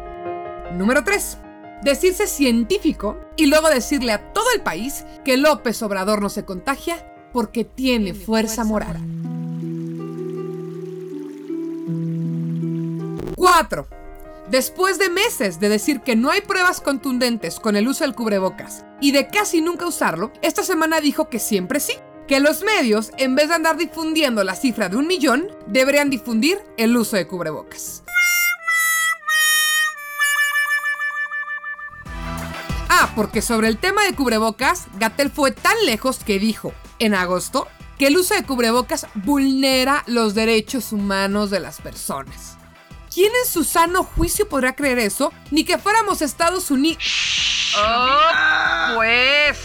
Número 0.79 1.03
3. 1.03 1.39
Decirse 1.83 2.29
científico 2.29 3.19
y 3.37 3.47
luego 3.47 3.69
decirle 3.69 4.13
a 4.13 4.33
todo 4.33 4.47
el 4.55 4.63
país 4.63 5.07
que 5.25 5.37
López 5.39 5.83
Obrador 5.83 6.23
no 6.23 6.29
se 6.29 6.45
contagia 6.45 7.05
porque 7.33 7.65
tiene 7.65 8.15
fuerza 8.15 8.63
moral. 8.63 9.24
4. 13.45 13.87
Después 14.49 14.99
de 14.99 15.11
meses 15.11 15.61
de 15.61 15.69
decir 15.69 16.01
que 16.01 16.17
no 16.17 16.31
hay 16.31 16.41
pruebas 16.41 16.81
contundentes 16.81 17.61
con 17.61 17.77
el 17.77 17.87
uso 17.87 18.03
del 18.03 18.15
cubrebocas 18.15 18.87
y 19.03 19.13
de 19.13 19.29
casi 19.29 19.61
nunca 19.61 19.87
usarlo, 19.87 20.33
esta 20.41 20.63
semana 20.63 21.03
dijo 21.03 21.29
que 21.29 21.39
siempre 21.39 21.79
sí. 21.79 21.93
Que 22.27 22.41
los 22.41 22.63
medios, 22.63 23.11
en 23.19 23.35
vez 23.35 23.49
de 23.49 23.57
andar 23.57 23.77
difundiendo 23.77 24.43
la 24.45 24.55
cifra 24.55 24.89
de 24.89 24.97
un 24.97 25.07
millón, 25.07 25.49
deberían 25.67 26.09
difundir 26.09 26.57
el 26.79 26.97
uso 26.97 27.17
de 27.17 27.27
cubrebocas. 27.27 28.03
Ah, 32.89 33.13
porque 33.15 33.43
sobre 33.43 33.69
el 33.69 33.77
tema 33.77 34.05
de 34.05 34.15
cubrebocas, 34.15 34.87
Gatel 34.99 35.31
fue 35.31 35.51
tan 35.51 35.77
lejos 35.85 36.25
que 36.25 36.39
dijo, 36.39 36.73
en 36.99 37.15
agosto, 37.15 37.69
que 37.99 38.07
el 38.07 38.17
uso 38.17 38.33
de 38.33 38.45
cubrebocas 38.45 39.07
vulnera 39.15 40.03
los 40.07 40.33
derechos 40.33 40.93
humanos 40.93 41.51
de 41.51 41.61
las 41.61 41.83
personas. 41.83 42.57
¿Quién 43.15 43.31
en 43.45 43.49
su 43.49 43.63
sano 43.63 44.03
juicio 44.03 44.49
podrá 44.49 44.75
creer 44.75 44.99
eso? 44.99 45.33
Ni 45.53 45.65
que 45.65 45.79
fuéramos 45.79 46.21
Estados 46.21 46.73
Unidos. 46.73 47.73
Oh, 47.79 48.97
pues. 48.97 49.57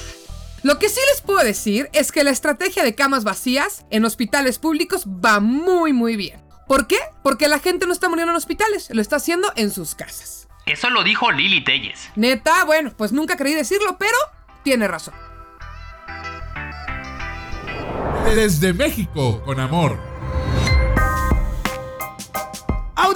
Lo 0.62 0.78
que 0.78 0.88
sí 0.88 1.00
les 1.12 1.22
puedo 1.22 1.40
decir 1.40 1.90
es 1.92 2.12
que 2.12 2.24
la 2.24 2.30
estrategia 2.30 2.84
de 2.84 2.94
camas 2.94 3.24
vacías 3.24 3.86
en 3.90 4.06
hospitales 4.06 4.60
públicos 4.60 5.06
va 5.08 5.40
muy 5.40 5.94
muy 5.94 6.16
bien. 6.16 6.40
¿Por 6.68 6.86
qué? 6.86 7.00
Porque 7.24 7.48
la 7.48 7.58
gente 7.58 7.88
no 7.88 7.94
está 7.94 8.08
muriendo 8.08 8.34
en 8.34 8.38
hospitales, 8.38 8.90
lo 8.92 9.02
está 9.02 9.16
haciendo 9.16 9.52
en 9.56 9.72
sus 9.72 9.96
casas. 9.96 10.48
Eso 10.68 10.92
lo 10.92 11.04
dijo 11.04 11.32
Lili 11.32 11.64
Telles. 11.64 12.10
Neta, 12.16 12.66
bueno, 12.66 12.94
pues 12.96 13.12
nunca 13.12 13.36
creí 13.36 13.56
decirlo, 13.56 13.98
pero 13.98 14.18
tiene 14.64 14.88
razón. 14.88 15.16
Desde 18.36 18.74
México, 18.74 19.42
con 19.44 19.60
amor. 19.60 20.09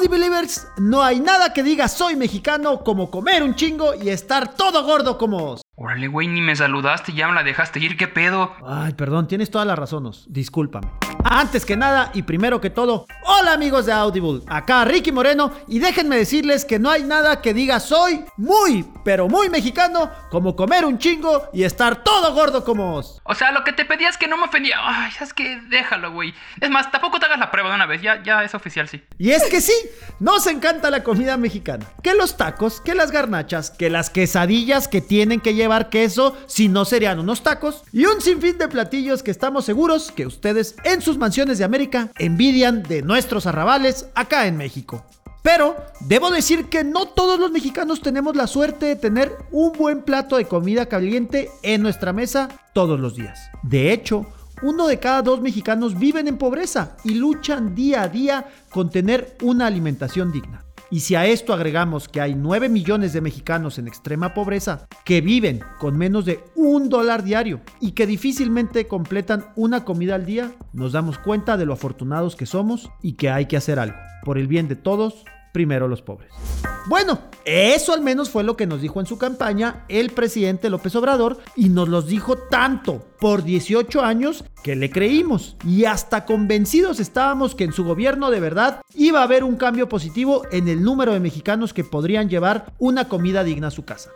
Believers, 0.07 0.67
no 0.77 1.03
hay 1.03 1.19
nada 1.19 1.53
que 1.53 1.63
diga 1.63 1.88
soy 1.88 2.15
mexicano 2.15 2.83
como 2.83 3.10
comer 3.10 3.43
un 3.43 3.55
chingo 3.55 3.93
y 3.95 4.10
estar 4.10 4.55
todo 4.55 4.83
gordo 4.83 5.17
como 5.17 5.51
os. 5.51 5.62
Órale, 5.75 6.07
güey, 6.07 6.27
ni 6.27 6.41
me 6.41 6.55
saludaste 6.55 7.12
y 7.12 7.15
ya 7.15 7.27
me 7.27 7.33
la 7.33 7.43
dejaste 7.43 7.79
ir, 7.79 7.98
¿qué 7.98 8.07
pedo? 8.07 8.51
Ay, 8.65 8.93
perdón, 8.93 9.27
tienes 9.27 9.50
todas 9.50 9.67
las 9.67 9.77
razones, 9.77 10.25
discúlpame. 10.27 11.02
Antes 11.25 11.65
que 11.65 11.77
nada 11.77 12.11
y 12.13 12.23
primero 12.23 12.59
que 12.59 12.69
todo, 12.69 13.07
hola 13.23 13.53
amigos 13.53 13.85
de 13.85 13.93
Audible, 13.93 14.41
acá 14.47 14.83
Ricky 14.83 15.11
Moreno 15.11 15.53
y 15.67 15.79
déjenme 15.79 16.17
decirles 16.17 16.65
que 16.65 16.79
no 16.79 16.89
hay 16.89 17.03
nada 17.03 17.41
que 17.41 17.53
diga 17.53 17.79
soy 17.79 18.25
muy, 18.35 18.85
pero 19.05 19.29
muy 19.29 19.49
mexicano 19.49 20.11
como 20.29 20.55
comer 20.55 20.85
un 20.85 20.97
chingo 20.97 21.49
y 21.53 21.63
estar 21.63 22.03
todo 22.03 22.33
gordo 22.33 22.65
como 22.65 22.95
os. 22.95 23.21
O 23.23 23.35
sea, 23.35 23.51
lo 23.51 23.63
que 23.63 23.71
te 23.71 23.85
pedía 23.85 24.09
es 24.09 24.17
que 24.17 24.27
no 24.27 24.37
me 24.37 24.45
ofendía. 24.45 24.77
Ay, 24.81 25.11
es 25.19 25.33
que 25.33 25.61
déjalo, 25.69 26.11
güey. 26.11 26.33
Es 26.59 26.69
más, 26.69 26.91
tampoco 26.91 27.19
te 27.19 27.25
hagas 27.25 27.39
la 27.39 27.51
prueba 27.51 27.69
de 27.69 27.75
una 27.75 27.85
vez, 27.85 28.01
ya, 28.01 28.21
ya 28.21 28.43
es 28.43 28.53
oficial, 28.53 28.89
sí. 28.89 29.01
Y 29.17 29.31
es 29.31 29.45
que 29.45 29.61
sí, 29.61 29.73
nos 30.19 30.45
encanta 30.47 30.91
la 30.91 31.03
comida 31.03 31.37
mexicana. 31.37 31.85
Que 32.01 32.15
los 32.15 32.35
tacos, 32.35 32.81
que 32.81 32.95
las 32.95 33.11
garnachas, 33.11 33.69
que 33.71 33.89
las 33.89 34.09
quesadillas 34.09 34.87
que 34.87 35.01
tienen 35.01 35.39
que 35.39 35.53
llevar 35.53 35.89
queso, 35.89 36.37
si 36.47 36.67
no 36.67 36.85
serían 36.85 37.19
unos 37.19 37.43
tacos, 37.43 37.83
y 37.93 38.05
un 38.05 38.21
sinfín 38.21 38.57
de 38.57 38.67
platillos 38.67 39.23
que 39.23 39.31
estamos 39.31 39.65
seguros 39.65 40.11
que 40.11 40.25
ustedes 40.25 40.75
en 40.83 41.01
sus 41.01 41.12
mansiones 41.17 41.58
de 41.58 41.63
América 41.63 42.10
envidian 42.17 42.84
de 42.84 43.01
nuestros 43.01 43.46
arrabales 43.46 44.08
acá 44.15 44.48
en 44.48 44.58
México. 44.58 45.05
Pero 45.43 45.75
debo 46.00 46.32
decir 46.32 46.70
que 46.70 46.84
no 46.84 47.05
todos 47.05 47.38
los 47.39 47.51
mexicanos 47.51 48.01
tenemos 48.01 48.36
la 48.36 48.48
suerte 48.48 48.86
de 48.86 48.96
tener 48.96 49.36
un 49.51 49.74
buen 49.74 50.01
plato 50.01 50.38
de 50.38 50.46
comida 50.46 50.86
caliente 50.86 51.50
en 51.63 51.82
nuestra 51.82 52.13
mesa 52.13 52.48
todos 52.74 53.00
los 53.00 53.15
días. 53.15 53.50
De 53.62 53.91
hecho, 53.91 54.25
uno 54.62 54.88
de 54.88 55.00
cada 55.00 55.22
dos 55.22 55.41
mexicanos 55.41 56.00
viven 56.00 56.29
en 56.29 56.38
pobreza 56.38 56.96
y 57.03 57.15
luchan 57.15 57.75
día 57.75 58.03
a 58.03 58.08
día 58.08 58.48
con 58.70 58.89
tener 58.89 59.36
una 59.41 59.67
alimentación 59.67 60.32
digna. 60.32 60.63
Y 60.93 61.00
si 61.00 61.15
a 61.15 61.25
esto 61.25 61.53
agregamos 61.53 62.07
que 62.07 62.21
hay 62.21 62.35
9 62.35 62.69
millones 62.69 63.13
de 63.13 63.21
mexicanos 63.21 63.79
en 63.79 63.88
extrema 63.88 64.35
pobreza 64.35 64.88
que 65.03 65.21
viven 65.21 65.62
con 65.79 65.97
menos 65.97 66.23
de 66.23 66.43
un 66.55 66.88
dólar 66.88 67.23
diario 67.23 67.62
y 67.81 67.93
que 67.93 68.05
difícilmente 68.05 68.88
completan 68.88 69.43
una 69.55 69.85
comida 69.85 70.13
al 70.13 70.27
día, 70.27 70.51
nos 70.71 70.91
damos 70.91 71.17
cuenta 71.17 71.57
de 71.57 71.65
lo 71.65 71.73
afortunados 71.73 72.35
que 72.35 72.45
somos 72.45 72.91
y 73.01 73.13
que 73.13 73.31
hay 73.31 73.47
que 73.47 73.57
hacer 73.57 73.79
algo. 73.79 73.97
Por 74.23 74.38
el 74.38 74.47
bien 74.47 74.67
de 74.67 74.75
todos, 74.75 75.25
primero 75.53 75.88
los 75.88 76.01
pobres. 76.01 76.31
Bueno, 76.86 77.19
eso 77.45 77.93
al 77.93 78.01
menos 78.01 78.29
fue 78.29 78.43
lo 78.43 78.57
que 78.57 78.67
nos 78.67 78.81
dijo 78.81 79.00
en 79.00 79.05
su 79.05 79.17
campaña 79.17 79.86
el 79.88 80.10
presidente 80.10 80.69
López 80.69 80.93
Obrador 80.98 81.39
y 81.55 81.69
nos 81.69 81.88
los 81.88 82.07
dijo 82.07 82.38
tanto 82.38 83.05
por 83.19 83.43
18 83.43 84.01
años 84.01 84.43
que 84.63 84.75
le 84.75 84.89
creímos 84.89 85.55
y 85.65 85.86
hasta 85.86 86.25
convencidos 86.25 87.00
estábamos 87.00 87.55
que 87.55 87.63
en 87.63 87.72
su 87.72 87.86
gobierno 87.86 88.31
de 88.31 88.41
verdad 88.41 88.81
iba 88.95 89.22
a 89.22 89.24
haber 89.24 89.45
un 89.45 89.55
cambio 89.55 89.88
positivo 89.88 90.43
en 90.51 90.67
el 90.67 90.83
número 90.83 91.13
de 91.13 91.22
mexicanos 91.22 91.74
que 91.74 91.86
podrían 91.86 92.29
llevar 92.29 92.74
una 92.79 93.07
comida 93.07 93.45
digna 93.45 93.67
a 93.67 93.72
su 93.72 93.86
casa. 93.86 94.10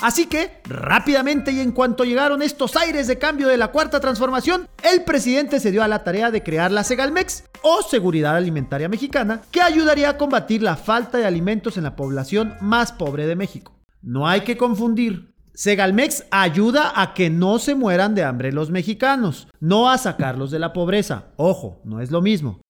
Así 0.00 0.26
que, 0.26 0.60
rápidamente 0.64 1.52
y 1.52 1.60
en 1.60 1.72
cuanto 1.72 2.04
llegaron 2.04 2.42
estos 2.42 2.76
aires 2.76 3.06
de 3.06 3.18
cambio 3.18 3.48
de 3.48 3.56
la 3.56 3.68
cuarta 3.68 4.00
transformación, 4.00 4.68
el 4.82 5.02
presidente 5.02 5.60
se 5.60 5.70
dio 5.70 5.82
a 5.82 5.88
la 5.88 6.04
tarea 6.04 6.30
de 6.30 6.42
crear 6.42 6.70
la 6.70 6.84
Segalmex 6.84 7.44
o 7.62 7.82
Seguridad 7.82 8.36
Alimentaria 8.36 8.88
Mexicana, 8.88 9.42
que 9.50 9.62
ayudaría 9.62 10.10
a 10.10 10.18
combatir 10.18 10.62
la 10.62 10.76
falta 10.82 11.18
de 11.18 11.26
alimentos 11.26 11.76
en 11.76 11.84
la 11.84 11.96
población 11.96 12.54
más 12.60 12.92
pobre 12.92 13.26
de 13.26 13.36
México. 13.36 13.78
No 14.02 14.28
hay 14.28 14.42
que 14.42 14.56
confundir. 14.56 15.32
Segalmex 15.54 16.24
ayuda 16.30 16.92
a 17.00 17.14
que 17.14 17.30
no 17.30 17.58
se 17.58 17.74
mueran 17.74 18.14
de 18.14 18.24
hambre 18.24 18.52
los 18.52 18.70
mexicanos, 18.70 19.48
no 19.60 19.90
a 19.90 19.98
sacarlos 19.98 20.50
de 20.50 20.58
la 20.58 20.72
pobreza. 20.72 21.26
Ojo, 21.36 21.80
no 21.84 22.00
es 22.00 22.10
lo 22.10 22.22
mismo. 22.22 22.60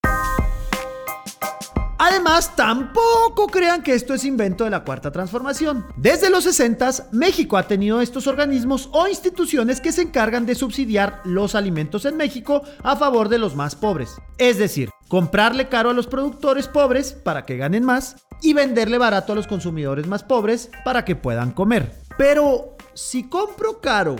Además, 2.04 2.56
tampoco 2.56 3.46
crean 3.46 3.80
que 3.80 3.94
esto 3.94 4.12
es 4.12 4.24
invento 4.24 4.64
de 4.64 4.70
la 4.70 4.82
cuarta 4.82 5.12
transformación. 5.12 5.86
Desde 5.96 6.30
los 6.30 6.42
60 6.42 7.10
México 7.12 7.56
ha 7.56 7.68
tenido 7.68 8.00
estos 8.00 8.26
organismos 8.26 8.90
o 8.90 9.06
instituciones 9.06 9.80
que 9.80 9.92
se 9.92 10.02
encargan 10.02 10.44
de 10.44 10.56
subsidiar 10.56 11.20
los 11.24 11.54
alimentos 11.54 12.04
en 12.04 12.16
México 12.16 12.62
a 12.82 12.96
favor 12.96 13.28
de 13.28 13.38
los 13.38 13.54
más 13.54 13.76
pobres. 13.76 14.16
Es 14.36 14.58
decir, 14.58 14.90
comprarle 15.06 15.68
caro 15.68 15.90
a 15.90 15.94
los 15.94 16.08
productores 16.08 16.66
pobres 16.66 17.12
para 17.12 17.46
que 17.46 17.56
ganen 17.56 17.84
más 17.84 18.16
y 18.42 18.52
venderle 18.52 18.98
barato 18.98 19.32
a 19.32 19.36
los 19.36 19.46
consumidores 19.46 20.08
más 20.08 20.24
pobres 20.24 20.72
para 20.84 21.04
que 21.04 21.14
puedan 21.14 21.52
comer. 21.52 21.94
Pero 22.18 22.76
si 22.94 23.28
compro 23.28 23.80
caro 23.80 24.16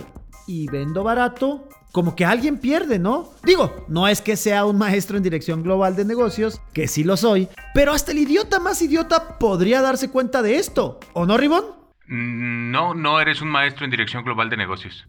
y 0.47 0.67
vendo 0.67 1.03
barato, 1.03 1.67
como 1.93 2.15
que 2.15 2.25
alguien 2.25 2.57
pierde, 2.57 2.97
¿no? 2.97 3.29
Digo, 3.43 3.85
no 3.87 4.07
es 4.07 4.19
que 4.19 4.35
sea 4.35 4.65
un 4.65 4.79
maestro 4.79 5.15
en 5.15 5.21
dirección 5.21 5.61
global 5.61 5.95
de 5.95 6.03
negocios, 6.03 6.59
que 6.73 6.87
sí 6.87 7.03
lo 7.03 7.15
soy, 7.17 7.47
pero 7.75 7.93
hasta 7.93 8.11
el 8.11 8.17
idiota 8.17 8.59
más 8.59 8.81
idiota 8.81 9.37
podría 9.37 9.79
darse 9.79 10.09
cuenta 10.09 10.41
de 10.41 10.57
esto, 10.57 10.99
¿o 11.13 11.27
no, 11.27 11.37
Ribón? 11.37 11.63
Mm, 12.07 12.71
No, 12.71 12.95
no 12.95 13.21
eres 13.21 13.41
un 13.43 13.49
maestro 13.49 13.85
en 13.85 13.91
dirección 13.91 14.25
global 14.25 14.49
de 14.49 14.57
negocios. 14.57 15.05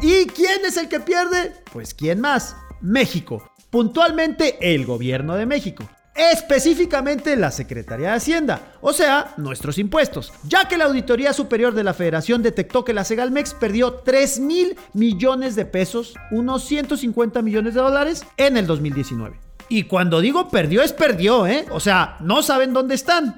¿Y 0.00 0.24
quién 0.24 0.64
es 0.64 0.78
el 0.78 0.88
que 0.88 1.00
pierde? 1.00 1.52
Pues 1.70 1.92
quién 1.92 2.18
más, 2.22 2.56
México, 2.80 3.46
puntualmente 3.68 4.56
el 4.74 4.86
gobierno 4.86 5.34
de 5.34 5.44
México. 5.44 5.84
Específicamente 6.14 7.36
la 7.36 7.50
Secretaría 7.50 8.10
de 8.10 8.16
Hacienda, 8.16 8.60
o 8.82 8.92
sea, 8.92 9.32
nuestros 9.38 9.78
impuestos, 9.78 10.30
ya 10.44 10.68
que 10.68 10.76
la 10.76 10.84
Auditoría 10.84 11.32
Superior 11.32 11.72
de 11.72 11.84
la 11.84 11.94
Federación 11.94 12.42
detectó 12.42 12.84
que 12.84 12.92
la 12.92 13.04
Segalmex 13.04 13.54
perdió 13.54 13.94
3 13.94 14.40
mil 14.40 14.76
millones 14.92 15.56
de 15.56 15.64
pesos, 15.64 16.14
unos 16.30 16.64
150 16.64 17.40
millones 17.40 17.72
de 17.72 17.80
dólares, 17.80 18.26
en 18.36 18.58
el 18.58 18.66
2019. 18.66 19.40
Y 19.70 19.84
cuando 19.84 20.20
digo 20.20 20.50
perdió 20.50 20.82
es 20.82 20.92
perdió, 20.92 21.46
¿eh? 21.46 21.64
O 21.70 21.80
sea, 21.80 22.18
no 22.20 22.42
saben 22.42 22.74
dónde 22.74 22.94
están. 22.94 23.34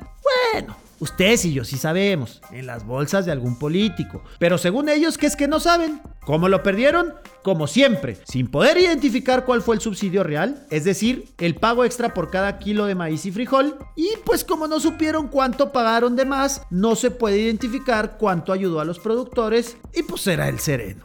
Bueno, 0.52 0.76
ustedes 1.04 1.44
y 1.44 1.52
yo 1.52 1.64
sí 1.64 1.76
sabemos, 1.76 2.40
en 2.50 2.66
las 2.66 2.84
bolsas 2.84 3.26
de 3.26 3.32
algún 3.32 3.58
político. 3.58 4.24
Pero 4.38 4.58
según 4.58 4.88
ellos, 4.88 5.16
¿qué 5.16 5.26
es 5.26 5.36
que 5.36 5.46
no 5.46 5.60
saben? 5.60 6.00
¿Cómo 6.24 6.48
lo 6.48 6.62
perdieron? 6.62 7.14
Como 7.42 7.66
siempre, 7.66 8.16
sin 8.24 8.50
poder 8.50 8.78
identificar 8.78 9.44
cuál 9.44 9.62
fue 9.62 9.76
el 9.76 9.82
subsidio 9.82 10.24
real, 10.24 10.66
es 10.70 10.84
decir, 10.84 11.28
el 11.38 11.54
pago 11.54 11.84
extra 11.84 12.14
por 12.14 12.30
cada 12.30 12.58
kilo 12.58 12.86
de 12.86 12.94
maíz 12.94 13.26
y 13.26 13.32
frijol. 13.32 13.78
Y 13.94 14.08
pues 14.24 14.44
como 14.44 14.66
no 14.66 14.80
supieron 14.80 15.28
cuánto 15.28 15.70
pagaron 15.70 16.16
de 16.16 16.24
más, 16.24 16.62
no 16.70 16.96
se 16.96 17.10
puede 17.10 17.38
identificar 17.38 18.16
cuánto 18.18 18.52
ayudó 18.52 18.80
a 18.80 18.84
los 18.84 18.98
productores 18.98 19.76
y 19.92 20.02
pues 20.02 20.22
será 20.22 20.48
el 20.48 20.58
sereno. 20.58 21.02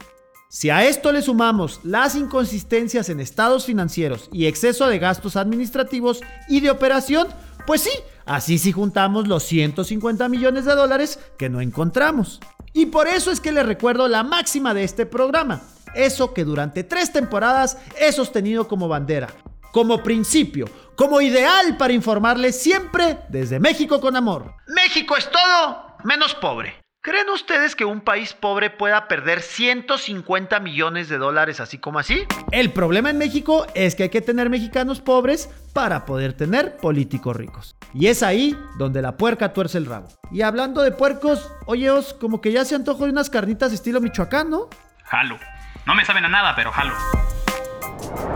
Si 0.48 0.68
a 0.70 0.84
esto 0.84 1.12
le 1.12 1.22
sumamos 1.22 1.80
las 1.84 2.16
inconsistencias 2.16 3.08
en 3.08 3.20
estados 3.20 3.66
financieros 3.66 4.28
y 4.32 4.46
exceso 4.46 4.88
de 4.88 4.98
gastos 4.98 5.36
administrativos 5.36 6.22
y 6.48 6.58
de 6.58 6.70
operación, 6.70 7.28
pues 7.66 7.82
sí, 7.82 7.90
así 8.26 8.58
sí 8.58 8.72
juntamos 8.72 9.28
los 9.28 9.42
150 9.44 10.28
millones 10.28 10.64
de 10.64 10.74
dólares 10.74 11.18
que 11.38 11.48
no 11.48 11.60
encontramos. 11.60 12.40
Y 12.72 12.86
por 12.86 13.08
eso 13.08 13.30
es 13.30 13.40
que 13.40 13.52
les 13.52 13.66
recuerdo 13.66 14.08
la 14.08 14.22
máxima 14.22 14.74
de 14.74 14.84
este 14.84 15.06
programa, 15.06 15.62
eso 15.94 16.32
que 16.32 16.44
durante 16.44 16.84
tres 16.84 17.12
temporadas 17.12 17.78
he 17.98 18.12
sostenido 18.12 18.68
como 18.68 18.88
bandera, 18.88 19.28
como 19.72 20.02
principio, 20.02 20.66
como 20.94 21.20
ideal 21.20 21.76
para 21.76 21.92
informarles 21.92 22.60
siempre 22.60 23.18
desde 23.28 23.58
México 23.58 24.00
con 24.00 24.16
amor. 24.16 24.54
México 24.68 25.16
es 25.16 25.28
todo 25.30 25.96
menos 26.04 26.34
pobre. 26.34 26.74
¿Creen 27.02 27.30
ustedes 27.30 27.76
que 27.76 27.86
un 27.86 28.02
país 28.02 28.34
pobre 28.34 28.68
pueda 28.68 29.08
perder 29.08 29.40
150 29.40 30.60
millones 30.60 31.08
de 31.08 31.16
dólares 31.16 31.58
así 31.58 31.78
como 31.78 31.98
así? 31.98 32.24
El 32.52 32.74
problema 32.74 33.08
en 33.08 33.16
México 33.16 33.66
es 33.74 33.94
que 33.94 34.02
hay 34.02 34.08
que 34.10 34.20
tener 34.20 34.50
mexicanos 34.50 35.00
pobres 35.00 35.48
para 35.72 36.04
poder 36.04 36.34
tener 36.34 36.76
políticos 36.76 37.34
ricos. 37.34 37.74
Y 37.94 38.08
es 38.08 38.22
ahí 38.22 38.54
donde 38.76 39.00
la 39.00 39.16
puerca 39.16 39.54
tuerce 39.54 39.78
el 39.78 39.86
rabo. 39.86 40.08
Y 40.30 40.42
hablando 40.42 40.82
de 40.82 40.92
puercos, 40.92 41.50
oyeos, 41.64 42.12
como 42.12 42.42
que 42.42 42.52
ya 42.52 42.66
se 42.66 42.74
antojó 42.74 43.04
de 43.06 43.12
unas 43.12 43.30
carnitas 43.30 43.72
estilo 43.72 44.02
Michoacán, 44.02 44.50
¿no? 44.50 44.68
Jalo. 45.04 45.38
No 45.86 45.94
me 45.94 46.04
saben 46.04 46.26
a 46.26 46.28
nada, 46.28 46.54
pero 46.54 46.70
jalo. 46.70 46.92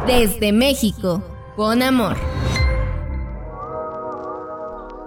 Desde 0.07 0.55
México, 0.55 1.23
con 1.55 1.83
amor. 1.83 2.17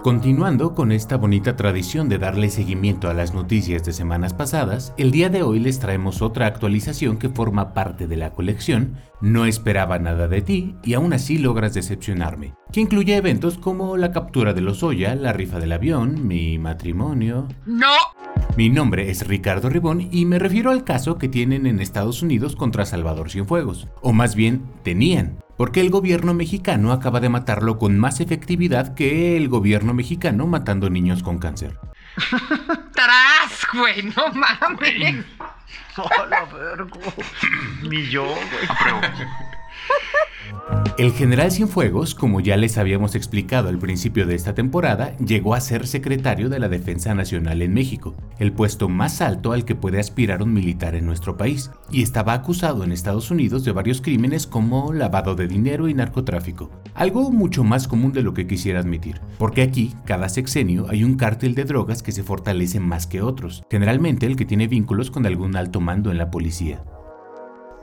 Continuando 0.08 0.74
con 0.74 0.90
esta 0.90 1.18
bonita 1.18 1.54
tradición 1.54 2.08
de 2.08 2.16
darle 2.16 2.48
seguimiento 2.48 3.10
a 3.10 3.12
las 3.12 3.34
noticias 3.34 3.84
de 3.84 3.92
semanas 3.92 4.32
pasadas, 4.32 4.94
el 4.96 5.10
día 5.10 5.28
de 5.28 5.42
hoy 5.42 5.60
les 5.60 5.80
traemos 5.80 6.22
otra 6.22 6.46
actualización 6.46 7.18
que 7.18 7.28
forma 7.28 7.74
parte 7.74 8.06
de 8.06 8.16
la 8.16 8.30
colección 8.30 8.96
No 9.20 9.44
esperaba 9.44 9.98
nada 9.98 10.26
de 10.26 10.40
ti 10.40 10.76
y 10.82 10.94
aún 10.94 11.12
así 11.12 11.36
logras 11.36 11.74
decepcionarme, 11.74 12.54
que 12.72 12.80
incluye 12.80 13.16
eventos 13.16 13.58
como 13.58 13.98
la 13.98 14.10
captura 14.10 14.54
de 14.54 14.62
los 14.62 14.82
Oya, 14.82 15.14
la 15.14 15.34
rifa 15.34 15.60
del 15.60 15.72
avión, 15.72 16.26
mi 16.26 16.56
matrimonio... 16.56 17.46
¡No! 17.66 17.92
Mi 18.56 18.70
nombre 18.70 19.10
es 19.10 19.28
Ricardo 19.28 19.68
Ribón 19.68 20.08
y 20.10 20.24
me 20.24 20.38
refiero 20.38 20.70
al 20.70 20.84
caso 20.84 21.18
que 21.18 21.28
tienen 21.28 21.66
en 21.66 21.80
Estados 21.80 22.22
Unidos 22.22 22.56
contra 22.56 22.86
Salvador 22.86 23.30
Cienfuegos, 23.30 23.88
o 24.00 24.14
más 24.14 24.34
bien 24.34 24.62
tenían, 24.82 25.36
porque 25.58 25.80
el 25.80 25.90
gobierno 25.90 26.34
mexicano 26.34 26.92
acaba 26.92 27.18
de 27.18 27.28
matarlo 27.28 27.78
con 27.78 27.98
más 27.98 28.20
efectividad 28.20 28.94
que 28.94 29.36
el 29.36 29.48
gobierno 29.48 29.92
mexicano 29.92 30.46
matando 30.46 30.88
niños 30.88 31.24
con 31.24 31.38
cáncer. 31.38 31.78
¡Tarás, 32.94 33.66
güey! 33.74 34.02
¡No 34.04 34.32
mames! 34.32 35.26
¡Hola, 35.96 36.44
vergo! 36.52 37.00
Ni 37.82 38.06
yo, 38.06 38.24
güey. 38.24 39.48
El 40.98 41.12
general 41.12 41.52
Cienfuegos, 41.52 42.14
como 42.16 42.40
ya 42.40 42.56
les 42.56 42.76
habíamos 42.76 43.14
explicado 43.14 43.68
al 43.68 43.78
principio 43.78 44.26
de 44.26 44.34
esta 44.34 44.54
temporada, 44.54 45.16
llegó 45.18 45.54
a 45.54 45.60
ser 45.60 45.86
secretario 45.86 46.48
de 46.48 46.58
la 46.58 46.68
Defensa 46.68 47.14
Nacional 47.14 47.62
en 47.62 47.72
México, 47.72 48.16
el 48.40 48.52
puesto 48.52 48.88
más 48.88 49.20
alto 49.20 49.52
al 49.52 49.64
que 49.64 49.76
puede 49.76 50.00
aspirar 50.00 50.42
un 50.42 50.52
militar 50.52 50.96
en 50.96 51.06
nuestro 51.06 51.36
país, 51.36 51.70
y 51.92 52.02
estaba 52.02 52.32
acusado 52.32 52.82
en 52.82 52.90
Estados 52.90 53.30
Unidos 53.30 53.64
de 53.64 53.72
varios 53.72 54.00
crímenes 54.00 54.46
como 54.46 54.92
lavado 54.92 55.36
de 55.36 55.46
dinero 55.46 55.88
y 55.88 55.94
narcotráfico, 55.94 56.70
algo 56.94 57.30
mucho 57.30 57.62
más 57.62 57.86
común 57.86 58.12
de 58.12 58.22
lo 58.22 58.34
que 58.34 58.48
quisiera 58.48 58.80
admitir, 58.80 59.20
porque 59.38 59.62
aquí, 59.62 59.94
cada 60.04 60.28
sexenio, 60.28 60.86
hay 60.88 61.04
un 61.04 61.14
cártel 61.14 61.54
de 61.54 61.64
drogas 61.64 62.02
que 62.02 62.12
se 62.12 62.24
fortalece 62.24 62.80
más 62.80 63.06
que 63.06 63.22
otros, 63.22 63.62
generalmente 63.70 64.26
el 64.26 64.34
que 64.34 64.46
tiene 64.46 64.66
vínculos 64.66 65.12
con 65.12 65.26
algún 65.26 65.54
alto 65.54 65.80
mando 65.80 66.10
en 66.10 66.18
la 66.18 66.30
policía. 66.30 66.82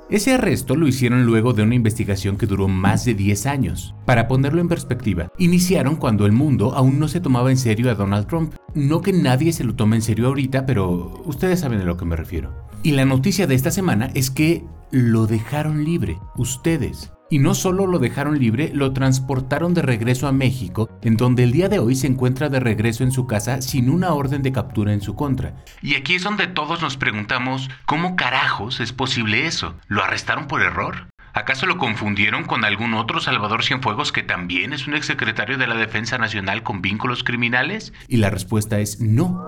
Ese 0.08 0.36
arresto 0.36 0.76
lo 0.76 0.88
hicieron 0.88 1.26
luego 1.26 1.54
de 1.54 1.64
una 1.64 1.74
investigación 1.74 2.38
que 2.38 2.46
duró 2.46 2.68
más 2.68 3.06
de 3.06 3.16
10 3.16 3.48
años. 3.48 3.96
Para 4.06 4.28
ponerlo 4.28 4.62
en 4.62 4.68
perspectiva, 4.68 5.32
iniciaron 5.40 5.96
cuando 5.96 6.28
el 6.28 6.32
mundo 6.32 6.76
aún 6.76 7.00
no 7.00 7.08
se 7.08 7.22
tomaba 7.22 7.50
en 7.50 7.58
serio 7.58 7.90
a 7.90 7.96
Donald 7.96 8.28
Trump. 8.28 8.54
No 8.76 9.02
que 9.02 9.14
nadie 9.14 9.52
se 9.52 9.64
lo 9.64 9.76
tome 9.76 9.96
en 9.96 10.04
serio 10.04 10.28
ahorita, 10.28 10.68
pero 10.68 11.24
ustedes 11.26 11.62
saben 11.62 11.82
a 11.82 11.86
lo 11.86 11.98
que 11.98 12.06
me 12.06 12.16
refiero. 12.16 12.54
Y 12.84 12.92
la 12.92 13.06
noticia 13.06 13.48
de 13.48 13.56
esta 13.56 13.72
semana 13.72 14.12
es 14.14 14.30
que 14.30 14.64
lo 14.92 15.26
dejaron 15.26 15.84
libre, 15.84 16.20
ustedes. 16.38 17.12
Y 17.30 17.40
no 17.40 17.56
solo 17.56 17.88
lo 17.88 17.98
dejaron 17.98 18.38
libre, 18.38 18.72
lo 18.74 18.94
transportaron 18.94 19.74
de 19.74 19.82
regreso 19.82 20.28
a 20.28 20.32
México, 20.32 20.90
en 21.02 21.18
donde 21.18 21.44
el 21.44 21.52
día 21.52 21.70
de 21.70 21.80
hoy 21.80 21.96
se 21.96 22.06
encuentra 22.06 22.50
de 22.50 22.60
regreso 22.60 23.04
en 23.04 23.12
su 23.12 23.26
casa 23.26 23.62
sin 23.62 23.90
una 23.90 24.14
orden 24.14 24.44
de 24.44 24.52
captura 24.52 24.94
en 24.94 25.02
su 25.02 25.16
contra. 25.16 25.56
Y 25.82 25.96
aquí 25.96 26.16
es 26.16 26.24
donde 26.24 26.46
todos 26.46 26.82
nos 26.84 26.98
preguntamos, 26.98 27.70
¿cómo 27.86 28.16
carajos 28.16 28.80
es 28.80 28.94
posible 28.94 29.48
eso? 29.48 29.76
¿Lo 29.88 30.04
arrestaron 30.04 30.48
por 30.48 30.62
error? 30.62 31.08
¿Acaso 31.34 31.66
lo 31.66 31.78
confundieron 31.78 32.46
con 32.46 32.64
algún 32.64 32.94
otro 32.94 33.20
Salvador 33.20 33.64
Cienfuegos 33.64 34.12
que 34.12 34.24
también 34.24 34.72
es 34.72 34.88
un 34.88 34.94
exsecretario 34.94 35.58
de 35.58 35.68
la 35.68 35.76
Defensa 35.76 36.18
Nacional 36.18 36.64
con 36.64 36.82
vínculos 36.82 37.24
criminales? 37.24 37.92
Y 38.08 38.18
la 38.18 38.30
respuesta 38.30 38.80
es 38.80 39.02
no. 39.02 39.44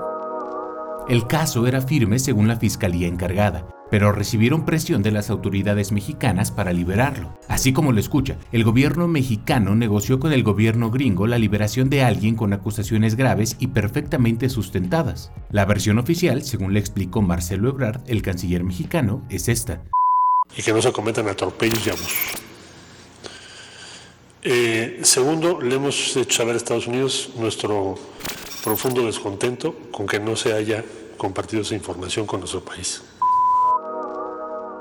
El 1.08 1.28
caso 1.28 1.66
era 1.66 1.80
firme 1.80 2.20
según 2.20 2.50
la 2.50 2.58
fiscalía 2.58 3.08
encargada, 3.08 3.66
pero 3.90 4.12
recibieron 4.12 4.66
presión 4.66 5.04
de 5.04 5.12
las 5.12 5.30
autoridades 5.30 5.92
mexicanas 5.92 6.52
para 6.52 6.74
liberarlo. 6.74 7.38
Así 7.48 7.74
como 7.74 7.92
lo 7.92 8.00
escucha, 8.00 8.38
el 8.52 8.64
gobierno 8.64 9.08
mexicano 9.08 9.76
negoció 9.76 10.20
con 10.20 10.34
el 10.34 10.44
gobierno 10.44 10.92
gringo 10.92 11.28
la 11.28 11.38
liberación 11.38 11.90
de 11.90 12.04
alguien 12.04 12.36
con 12.36 12.54
acusaciones 12.54 13.16
graves 13.16 13.56
y 13.60 13.68
perfectamente 13.68 14.50
sustentadas. 14.50 15.32
La 15.50 15.66
versión 15.66 16.00
oficial, 16.00 16.44
según 16.44 16.74
le 16.74 16.80
explicó 16.80 17.22
Marcelo 17.22 17.70
Ebrard, 17.70 18.02
el 18.08 18.22
canciller 18.22 18.64
mexicano, 18.64 19.24
es 19.30 19.48
esta. 19.48 19.84
Y 20.56 20.62
que 20.62 20.74
no 20.74 20.82
se 20.82 20.92
cometan 20.92 21.28
atropellos 21.28 21.86
y. 21.86 21.92
Eh, 24.44 25.00
segundo, 25.04 25.62
le 25.62 25.76
hemos 25.76 26.16
hecho 26.16 26.38
saber 26.38 26.54
a 26.54 26.58
Estados 26.58 26.88
Unidos 26.88 27.32
nuestro 27.38 27.96
profundo 28.64 29.06
descontento 29.06 29.76
con 29.92 30.08
que 30.08 30.20
no 30.20 30.36
se 30.36 30.54
haya 30.54 30.86
compartido 31.18 31.64
esa 31.64 31.76
información 31.76 32.26
con 32.26 32.40
nuestro 32.40 32.64
país. 32.64 33.02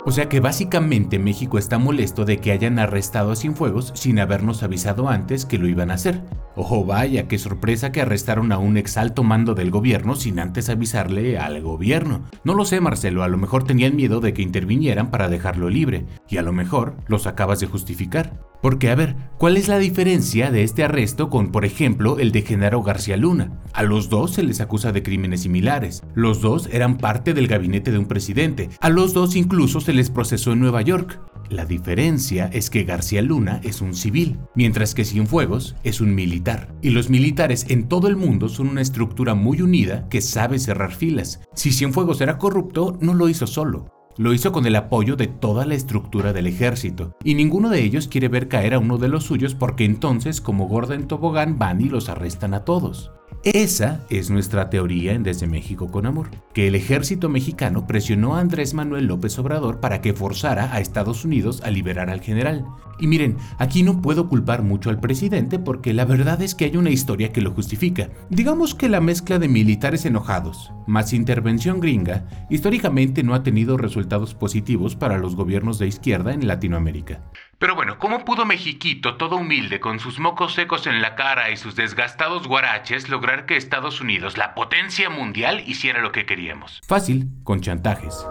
O 0.09 0.12
sea 0.12 0.29
que 0.29 0.38
básicamente 0.38 1.19
México 1.19 1.59
está 1.59 1.79
molesto 1.79 2.25
de 2.25 2.38
que 2.38 2.53
hayan 2.53 2.79
arrestado 2.79 3.33
a 3.33 3.37
Cienfuegos 3.37 3.90
sin 3.97 4.21
habernos 4.21 4.62
avisado 4.62 5.09
antes 5.09 5.45
que 5.45 5.59
lo 5.59 5.66
iban 5.66 5.90
a 5.90 5.95
hacer. 5.95 6.23
Ojo, 6.55 6.85
vaya, 6.85 7.27
qué 7.27 7.38
sorpresa 7.38 7.90
que 7.90 8.03
arrestaron 8.03 8.53
a 8.53 8.59
un 8.59 8.77
exalto 8.77 9.25
mando 9.25 9.57
del 9.57 9.73
gobierno 9.73 10.14
sin 10.14 10.38
antes 10.38 10.69
avisarle 10.69 11.38
al 11.38 11.61
gobierno. 11.61 12.23
No 12.45 12.55
lo 12.55 12.64
sé, 12.64 12.81
Marcelo, 12.81 13.25
a 13.25 13.29
lo 13.29 13.37
mejor 13.37 13.64
tenían 13.64 13.97
miedo 13.97 14.21
de 14.21 14.33
que 14.33 14.42
intervinieran 14.42 15.11
para 15.11 15.29
dejarlo 15.29 15.71
libre, 15.71 16.07
y 16.29 16.37
a 16.37 16.42
lo 16.42 16.53
mejor 16.53 16.95
los 17.09 17.27
acabas 17.27 17.59
de 17.59 17.66
justificar. 17.66 18.38
Porque, 18.62 18.90
a 18.90 18.95
ver, 18.95 19.16
¿cuál 19.38 19.57
es 19.57 19.69
la 19.69 19.79
diferencia 19.79 20.51
de 20.51 20.62
este 20.62 20.85
arresto 20.85 21.31
con, 21.31 21.53
por 21.53 21.64
ejemplo, 21.64 22.19
el 22.19 22.33
de 22.33 22.42
Genaro 22.42 22.83
García 22.83 23.16
Luna? 23.16 23.61
A 23.73 23.83
los 23.83 24.09
dos 24.09 24.33
se 24.33 24.42
les 24.42 24.61
acusa 24.61 24.92
de 24.92 25.03
crímenes 25.03 25.42
similares. 25.42 26.03
Los 26.14 26.40
dos 26.40 26.69
eran 26.73 26.99
parte 26.99 27.35
del 27.35 27.47
gabinete 27.47 27.92
de 27.92 27.99
un 27.99 28.07
presidente. 28.07 28.71
A 28.81 28.88
los 28.88 29.12
dos 29.12 29.37
incluso 29.37 29.81
se 29.81 29.92
les 29.92 30.11
procesó 30.11 30.53
en 30.53 30.61
Nueva 30.61 30.83
York. 30.83 31.21
La 31.49 31.64
diferencia 31.64 32.51
es 32.53 32.71
que 32.71 32.83
García 32.83 33.23
Luna 33.23 33.61
es 33.62 33.81
un 33.81 33.95
civil, 33.95 34.38
mientras 34.57 34.95
que 34.95 35.05
Cienfuegos 35.05 35.77
es 35.85 36.01
un 36.01 36.14
militar. 36.14 36.75
Y 36.83 36.90
los 36.90 37.09
militares 37.09 37.66
en 37.69 37.88
todo 37.88 38.09
el 38.09 38.16
mundo 38.16 38.49
son 38.49 38.69
una 38.69 38.81
estructura 38.81 39.35
muy 39.35 39.62
unida 39.62 40.09
que 40.09 40.21
sabe 40.21 40.59
cerrar 40.59 40.92
filas. 40.92 41.40
Si 41.55 41.71
Cienfuegos 41.71 42.21
era 42.21 42.38
corrupto, 42.38 42.99
no 43.01 43.14
lo 43.14 43.29
hizo 43.29 43.47
solo. 43.47 43.95
Lo 44.18 44.33
hizo 44.33 44.50
con 44.50 44.64
el 44.64 44.76
apoyo 44.76 45.14
de 45.16 45.26
toda 45.26 45.66
la 45.66 45.74
estructura 45.74 46.33
del 46.33 46.46
ejército, 46.46 47.14
y 47.22 47.35
ninguno 47.35 47.68
de 47.68 47.83
ellos 47.83 48.09
quiere 48.09 48.29
ver 48.29 48.48
caer 48.48 48.72
a 48.72 48.79
uno 48.79 48.96
de 48.96 49.09
los 49.09 49.24
suyos 49.24 49.55
porque 49.55 49.85
entonces, 49.85 50.40
como 50.40 50.68
gorda 50.68 50.94
en 50.94 51.07
tobogán, 51.07 51.59
van 51.59 51.83
y 51.83 51.90
los 51.90 52.09
arrestan 52.09 52.55
a 52.55 52.64
todos. 52.64 53.12
Esa 53.44 54.05
es 54.11 54.31
nuestra 54.31 54.70
teoría 54.70 55.12
en 55.12 55.22
Desde 55.22 55.46
México 55.46 55.90
con 55.90 56.07
Amor, 56.07 56.31
que 56.53 56.66
el 56.66 56.75
ejército 56.75 57.29
mexicano 57.29 57.87
presionó 57.87 58.35
a 58.35 58.40
Andrés 58.40 58.75
Manuel 58.75 59.07
López 59.07 59.38
Obrador 59.38 59.79
para 59.79 60.01
que 60.01 60.14
forzara 60.14 60.75
a 60.75 60.81
Estados 60.81 61.25
Unidos 61.25 61.62
a 61.64 61.70
liberar 61.70 62.11
al 62.11 62.20
general. 62.20 62.64
Y 62.99 63.07
miren, 63.07 63.37
aquí 63.59 63.83
no 63.83 64.01
puedo 64.01 64.29
culpar 64.29 64.62
mucho 64.62 64.90
al 64.90 65.01
presidente 65.01 65.59
porque 65.59 65.92
la 65.92 66.05
verdad 66.05 66.42
es 66.42 66.55
que 66.55 66.64
hay 66.64 66.77
una 66.77 66.90
historia 66.90 67.33
que 67.33 67.40
lo 67.40 67.53
justifica. 67.53 68.09
Digamos 68.31 68.75
que 68.75 68.88
la 68.88 69.01
mezcla 69.01 69.38
de 69.38 69.49
militares 69.49 70.07
enojados, 70.07 70.72
más 70.87 71.12
intervención 71.12 71.79
gringa, 71.79 72.27
históricamente 72.51 73.22
no 73.22 73.35
ha 73.35 73.42
tenido 73.42 73.77
resultados 73.77 74.35
positivos 74.35 74.96
para 74.96 75.18
los 75.18 75.37
gobiernos 75.37 75.79
de 75.79 75.87
izquierda 75.87 76.33
en 76.33 76.46
Latinoamérica. 76.46 77.22
Pero 77.59 77.75
bueno, 77.75 77.99
¿cómo 77.99 78.25
pudo 78.27 78.45
Mexiquito, 78.45 79.16
todo 79.16 79.37
humilde, 79.37 79.81
con 79.81 79.99
sus 79.99 80.19
mocos 80.19 80.53
secos 80.53 80.87
en 80.87 81.01
la 81.01 81.14
cara 81.14 81.51
y 81.51 81.57
sus 81.57 81.75
desgastados 81.75 82.47
guaraches, 82.47 83.09
lograr 83.09 83.47
que 83.47 83.57
Estados 83.57 84.03
Unidos, 84.03 84.37
la 84.37 84.55
potencia 84.55 85.09
mundial, 85.09 85.62
hiciera 85.66 86.03
lo 86.03 86.12
que 86.12 86.27
queríamos? 86.27 86.83
Fácil, 86.87 87.29
con 87.45 87.62
chantajes. 87.62 88.27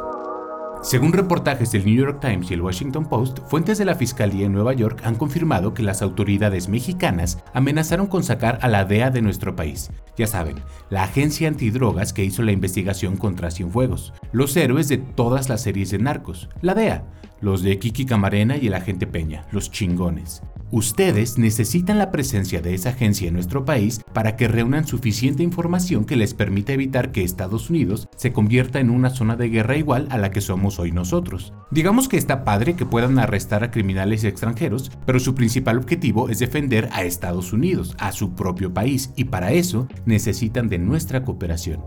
Según 0.83 1.13
reportajes 1.13 1.71
del 1.71 1.85
New 1.85 1.95
York 1.95 2.19
Times 2.21 2.51
y 2.51 2.53
el 2.53 2.61
Washington 2.61 3.09
Post, 3.09 3.39
fuentes 3.49 3.79
de 3.79 3.85
la 3.85 3.95
Fiscalía 3.95 4.45
en 4.45 4.53
Nueva 4.53 4.73
York 4.73 5.01
han 5.03 5.15
confirmado 5.15 5.73
que 5.73 5.81
las 5.81 6.03
autoridades 6.03 6.69
mexicanas 6.69 7.43
amenazaron 7.55 8.05
con 8.05 8.23
sacar 8.23 8.59
a 8.61 8.67
la 8.67 8.85
DEA 8.85 9.09
de 9.09 9.23
nuestro 9.23 9.55
país. 9.55 9.89
Ya 10.15 10.27
saben, 10.27 10.57
la 10.91 11.01
agencia 11.01 11.47
antidrogas 11.47 12.13
que 12.13 12.23
hizo 12.23 12.43
la 12.43 12.51
investigación 12.51 13.17
contra 13.17 13.49
Cienfuegos. 13.49 14.13
Los 14.31 14.55
héroes 14.55 14.87
de 14.87 14.99
todas 14.99 15.49
las 15.49 15.63
series 15.63 15.89
de 15.89 15.97
narcos. 15.97 16.49
La 16.61 16.75
DEA, 16.75 17.03
los 17.41 17.63
de 17.63 17.79
Kiki 17.79 18.05
Camarena 18.05 18.57
y 18.57 18.67
el 18.67 18.73
agente 18.73 19.07
Peña, 19.07 19.45
los 19.51 19.71
chingones. 19.71 20.41
Ustedes 20.71 21.37
necesitan 21.37 21.99
la 21.99 22.11
presencia 22.11 22.59
de 22.59 22.73
esa 22.73 22.89
agencia 22.89 23.27
en 23.27 23.35
nuestro 23.35 23.65
país 23.65 24.01
para 24.13 24.35
que 24.35 24.47
reúnan 24.47 24.87
suficiente 24.87 25.43
información 25.43 26.05
que 26.05 26.15
les 26.15 26.33
permita 26.33 26.73
evitar 26.73 27.11
que 27.11 27.23
Estados 27.23 27.69
Unidos 27.69 28.09
se 28.17 28.33
convierta 28.33 28.79
en 28.79 28.89
una 28.89 29.11
zona 29.11 29.35
de 29.35 29.49
guerra 29.49 29.77
igual 29.77 30.07
a 30.09 30.17
la 30.17 30.31
que 30.31 30.41
somos 30.41 30.79
hoy 30.79 30.91
nosotros. 30.91 31.53
Digamos 31.69 32.09
que 32.09 32.17
está 32.17 32.43
padre 32.43 32.75
que 32.75 32.85
puedan 32.85 33.19
arrestar 33.19 33.63
a 33.63 33.71
criminales 33.71 34.23
extranjeros, 34.23 34.91
pero 35.05 35.19
su 35.19 35.35
principal 35.35 35.77
objetivo 35.77 36.29
es 36.29 36.39
defender 36.39 36.89
a 36.91 37.03
Estados 37.03 37.53
Unidos, 37.53 37.95
a 37.99 38.11
su 38.11 38.33
propio 38.33 38.73
país, 38.73 39.11
y 39.15 39.25
para 39.25 39.51
eso 39.51 39.87
necesitan 40.05 40.67
de 40.67 40.79
nuestra 40.79 41.23
cooperación. 41.23 41.83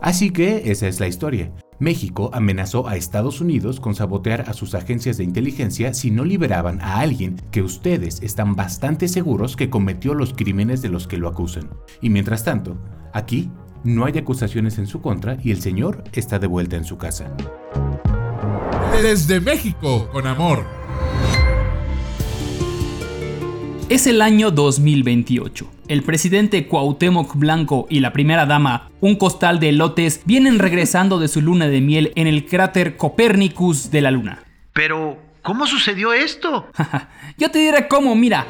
Así 0.00 0.30
que 0.30 0.70
esa 0.70 0.86
es 0.86 1.00
la 1.00 1.08
historia. 1.08 1.50
México 1.78 2.30
amenazó 2.32 2.88
a 2.88 2.96
Estados 2.96 3.40
Unidos 3.40 3.80
con 3.80 3.94
sabotear 3.94 4.42
a 4.48 4.52
sus 4.52 4.74
agencias 4.74 5.16
de 5.16 5.24
inteligencia 5.24 5.92
si 5.94 6.10
no 6.10 6.24
liberaban 6.24 6.80
a 6.80 7.00
alguien 7.00 7.36
que 7.50 7.62
ustedes 7.62 8.22
están 8.22 8.54
bastante 8.54 9.08
seguros 9.08 9.56
que 9.56 9.70
cometió 9.70 10.14
los 10.14 10.34
crímenes 10.34 10.82
de 10.82 10.88
los 10.88 11.08
que 11.08 11.18
lo 11.18 11.28
acusan. 11.28 11.70
Y 12.00 12.10
mientras 12.10 12.44
tanto, 12.44 12.78
aquí 13.12 13.50
no 13.82 14.04
hay 14.04 14.16
acusaciones 14.18 14.78
en 14.78 14.86
su 14.86 15.00
contra 15.00 15.36
y 15.42 15.50
el 15.50 15.60
señor 15.60 16.04
está 16.12 16.38
de 16.38 16.46
vuelta 16.46 16.76
en 16.76 16.84
su 16.84 16.96
casa. 16.96 17.34
Desde 19.02 19.40
México, 19.40 20.08
con 20.12 20.26
amor. 20.26 20.64
Es 23.88 24.06
el 24.06 24.22
año 24.22 24.50
2028. 24.50 25.73
El 25.86 26.02
presidente 26.02 26.66
Cuauhtémoc 26.66 27.34
Blanco 27.36 27.86
y 27.90 28.00
la 28.00 28.12
primera 28.12 28.46
dama, 28.46 28.90
un 29.00 29.16
costal 29.16 29.60
de 29.60 29.68
elotes, 29.68 30.22
vienen 30.24 30.58
regresando 30.58 31.18
de 31.18 31.28
su 31.28 31.42
luna 31.42 31.68
de 31.68 31.80
miel 31.82 32.12
en 32.14 32.26
el 32.26 32.46
cráter 32.46 32.96
Copernicus 32.96 33.90
de 33.90 34.00
la 34.00 34.10
Luna. 34.10 34.44
Pero, 34.72 35.18
¿cómo 35.42 35.66
sucedió 35.66 36.14
esto? 36.14 36.68
Yo 37.38 37.50
te 37.50 37.58
diré 37.58 37.86
cómo, 37.86 38.14
mira. 38.14 38.46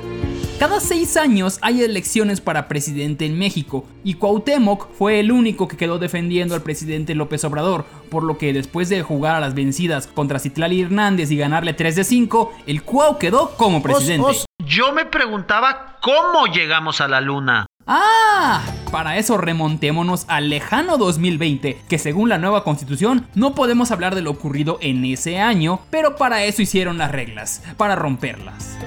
Cada 0.59 0.79
seis 0.79 1.17
años 1.17 1.59
hay 1.63 1.83
elecciones 1.83 2.41
para 2.41 2.69
presidente 2.69 3.27
en 3.27 3.37
México 3.37 3.87
y 4.05 4.15
Cuauhtémoc 4.15 4.89
fue 4.93 5.19
el 5.19 5.33
único 5.33 5.67
que 5.67 5.77
quedó 5.77 5.99
defendiendo 5.99 6.55
al 6.55 6.63
presidente 6.63 7.17
López 7.17 7.45
Obrador, 7.45 7.85
por 8.09 8.23
lo 8.23 8.39
que 8.39 8.53
después 8.53 8.89
de 8.89 9.03
jugar 9.03 9.35
a 9.35 9.41
las 9.41 9.55
vencidas 9.55 10.07
contra 10.07 10.39
Citlali 10.39 10.81
Hernández 10.81 11.33
y 11.33 11.37
ganarle 11.37 11.75
3 11.75 11.97
de 11.97 12.05
5, 12.05 12.53
el 12.67 12.83
Cuau 12.83 13.19
quedó 13.19 13.57
como 13.57 13.83
presidente. 13.83 14.45
Yo 14.65 14.93
me 14.93 15.05
preguntaba 15.05 15.99
cómo 16.01 16.47
llegamos 16.47 17.01
a 17.01 17.09
la 17.09 17.21
luna. 17.21 17.67
¡Ah! 17.87 18.63
Para 18.93 19.19
eso 19.19 19.37
remontémonos 19.37 20.25
al 20.29 20.49
lejano 20.49 20.99
2020, 20.99 21.83
que 21.89 21.99
según 21.99 22.29
la 22.29 22.39
nueva 22.39 22.63
constitución 22.63 23.27
no 23.35 23.57
podemos 23.57 23.91
hablar 23.91 24.15
de 24.15 24.23
lo 24.23 24.31
ocurrido 24.31 24.79
en 24.81 25.05
ese 25.05 25.41
año, 25.41 25.81
pero 25.91 26.15
para 26.17 26.45
eso 26.45 26.63
hicieron 26.63 26.97
las 26.97 27.11
reglas, 27.11 27.63
para 27.77 27.97
romperlas. 27.97 28.79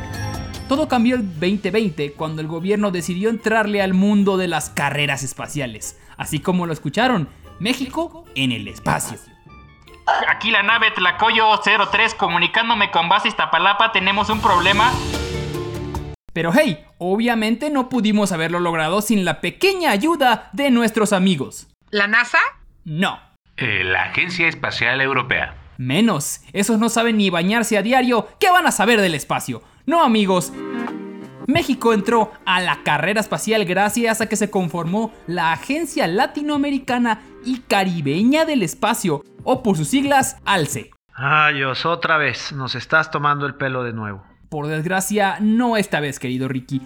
Todo 0.67 0.89
cambió 0.89 1.15
el 1.15 1.39
2020 1.39 2.12
cuando 2.13 2.41
el 2.41 2.47
gobierno 2.47 2.91
decidió 2.91 3.30
entrarle 3.30 3.82
al 3.82 3.93
mundo 3.93 4.36
de 4.36 4.49
las 4.49 4.69
carreras 4.69 5.23
espaciales, 5.23 5.97
así 6.17 6.39
como 6.39 6.65
lo 6.65 6.73
escucharon, 6.73 7.30
México 7.60 8.25
en 8.36 8.51
el 8.51 8.67
espacio. 8.67 9.17
Aquí 10.27 10.51
la 10.51 10.63
nave 10.63 10.91
Tlacoyo 10.91 11.58
03 11.63 12.15
comunicándome 12.15 12.91
con 12.91 13.08
base 13.08 13.30
Iztapalapa, 13.30 13.93
tenemos 13.93 14.30
un 14.30 14.41
problema. 14.41 14.91
Pero 16.34 16.51
hey, 16.53 16.84
obviamente 16.97 17.69
no 17.69 17.88
pudimos 17.88 18.34
haberlo 18.34 18.60
logrado 18.60 19.01
sin 19.01 19.23
la 19.23 19.39
pequeña 19.39 19.91
ayuda 19.91 20.49
de 20.51 20.69
nuestros 20.69 21.13
amigos. 21.13 21.67
¿La 21.91 22.08
NASA? 22.08 22.39
No. 22.84 23.19
Eh, 23.56 23.84
la 23.86 24.03
Agencia 24.03 24.49
Espacial 24.49 24.99
Europea. 24.99 25.56
Menos. 25.77 26.41
Esos 26.51 26.77
no 26.77 26.89
saben 26.89 27.17
ni 27.17 27.30
bañarse 27.30 27.77
a 27.77 27.82
diario. 27.82 28.27
¿Qué 28.39 28.51
van 28.51 28.67
a 28.67 28.71
saber 28.71 28.99
del 28.99 29.15
espacio? 29.15 29.63
No, 29.88 30.04
amigos. 30.04 30.52
México 31.47 31.93
entró 31.93 32.34
a 32.45 32.60
la 32.60 32.84
carrera 32.84 33.21
espacial 33.21 33.63
gracias 33.63 34.19
a 34.19 34.28
que 34.28 34.36
se 34.36 34.52
conformó 34.52 35.13
la 35.28 35.54
Agencia 35.54 36.08
Latinoamericana 36.08 37.21
y 37.45 37.60
Caribeña 37.60 38.43
del 38.43 38.63
Espacio, 38.63 39.23
o 39.45 39.63
por 39.63 39.78
sus 39.78 39.88
siglas, 39.88 40.36
ALCE. 40.43 40.91
Dios, 41.54 41.86
otra 41.86 42.17
vez, 42.17 42.52
nos 42.52 42.76
estás 42.76 43.12
tomando 43.12 43.45
el 43.45 43.56
pelo 43.56 43.86
de 43.86 43.93
nuevo. 43.93 44.26
Por 44.50 44.67
desgracia, 44.67 45.38
no 45.39 45.78
esta 45.78 46.02
vez, 46.02 46.19
querido 46.19 46.50
Ricky. 46.50 46.82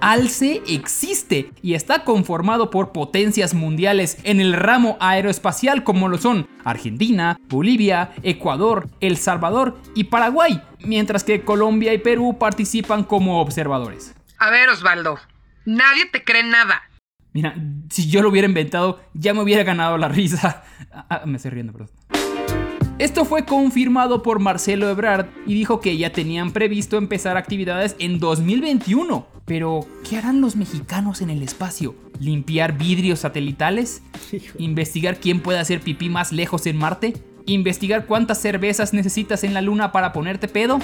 ALCE 0.00 0.62
existe 0.66 1.52
y 1.62 1.74
está 1.74 2.04
conformado 2.04 2.70
por 2.70 2.92
potencias 2.92 3.54
mundiales 3.54 4.18
en 4.24 4.40
el 4.40 4.54
ramo 4.54 4.96
aeroespacial 5.00 5.84
como 5.84 6.08
lo 6.08 6.18
son 6.18 6.48
Argentina, 6.64 7.38
Bolivia, 7.48 8.12
Ecuador, 8.22 8.88
El 9.00 9.16
Salvador 9.16 9.78
y 9.94 10.04
Paraguay, 10.04 10.62
mientras 10.80 11.24
que 11.24 11.42
Colombia 11.42 11.92
y 11.92 11.98
Perú 11.98 12.38
participan 12.38 13.04
como 13.04 13.40
observadores. 13.40 14.14
A 14.38 14.50
ver, 14.50 14.68
Osvaldo, 14.70 15.18
nadie 15.64 16.06
te 16.06 16.24
cree 16.24 16.44
nada. 16.44 16.82
Mira, 17.32 17.54
si 17.90 18.08
yo 18.08 18.22
lo 18.22 18.30
hubiera 18.30 18.48
inventado, 18.48 19.00
ya 19.14 19.34
me 19.34 19.42
hubiera 19.42 19.62
ganado 19.62 19.98
la 19.98 20.08
risa. 20.08 20.64
Ah, 20.92 21.22
me 21.24 21.36
estoy 21.36 21.52
riendo, 21.52 21.72
perdón. 21.72 21.90
Esto 23.00 23.24
fue 23.24 23.46
confirmado 23.46 24.22
por 24.22 24.40
Marcelo 24.40 24.90
Ebrard 24.90 25.28
y 25.46 25.54
dijo 25.54 25.80
que 25.80 25.96
ya 25.96 26.12
tenían 26.12 26.52
previsto 26.52 26.98
empezar 26.98 27.38
actividades 27.38 27.96
en 27.98 28.18
2021. 28.18 29.26
Pero, 29.50 29.84
¿qué 30.08 30.16
harán 30.16 30.40
los 30.40 30.54
mexicanos 30.54 31.22
en 31.22 31.28
el 31.28 31.42
espacio? 31.42 31.96
¿Limpiar 32.20 32.78
vidrios 32.78 33.18
satelitales? 33.18 34.00
¿Investigar 34.58 35.18
quién 35.18 35.40
puede 35.40 35.58
hacer 35.58 35.80
pipí 35.80 36.08
más 36.08 36.30
lejos 36.30 36.66
en 36.66 36.76
Marte? 36.76 37.14
¿Investigar 37.50 38.06
cuántas 38.06 38.40
cervezas 38.40 38.92
necesitas 38.92 39.42
en 39.42 39.54
la 39.54 39.60
luna 39.60 39.90
para 39.90 40.12
ponerte 40.12 40.46
pedo? 40.46 40.78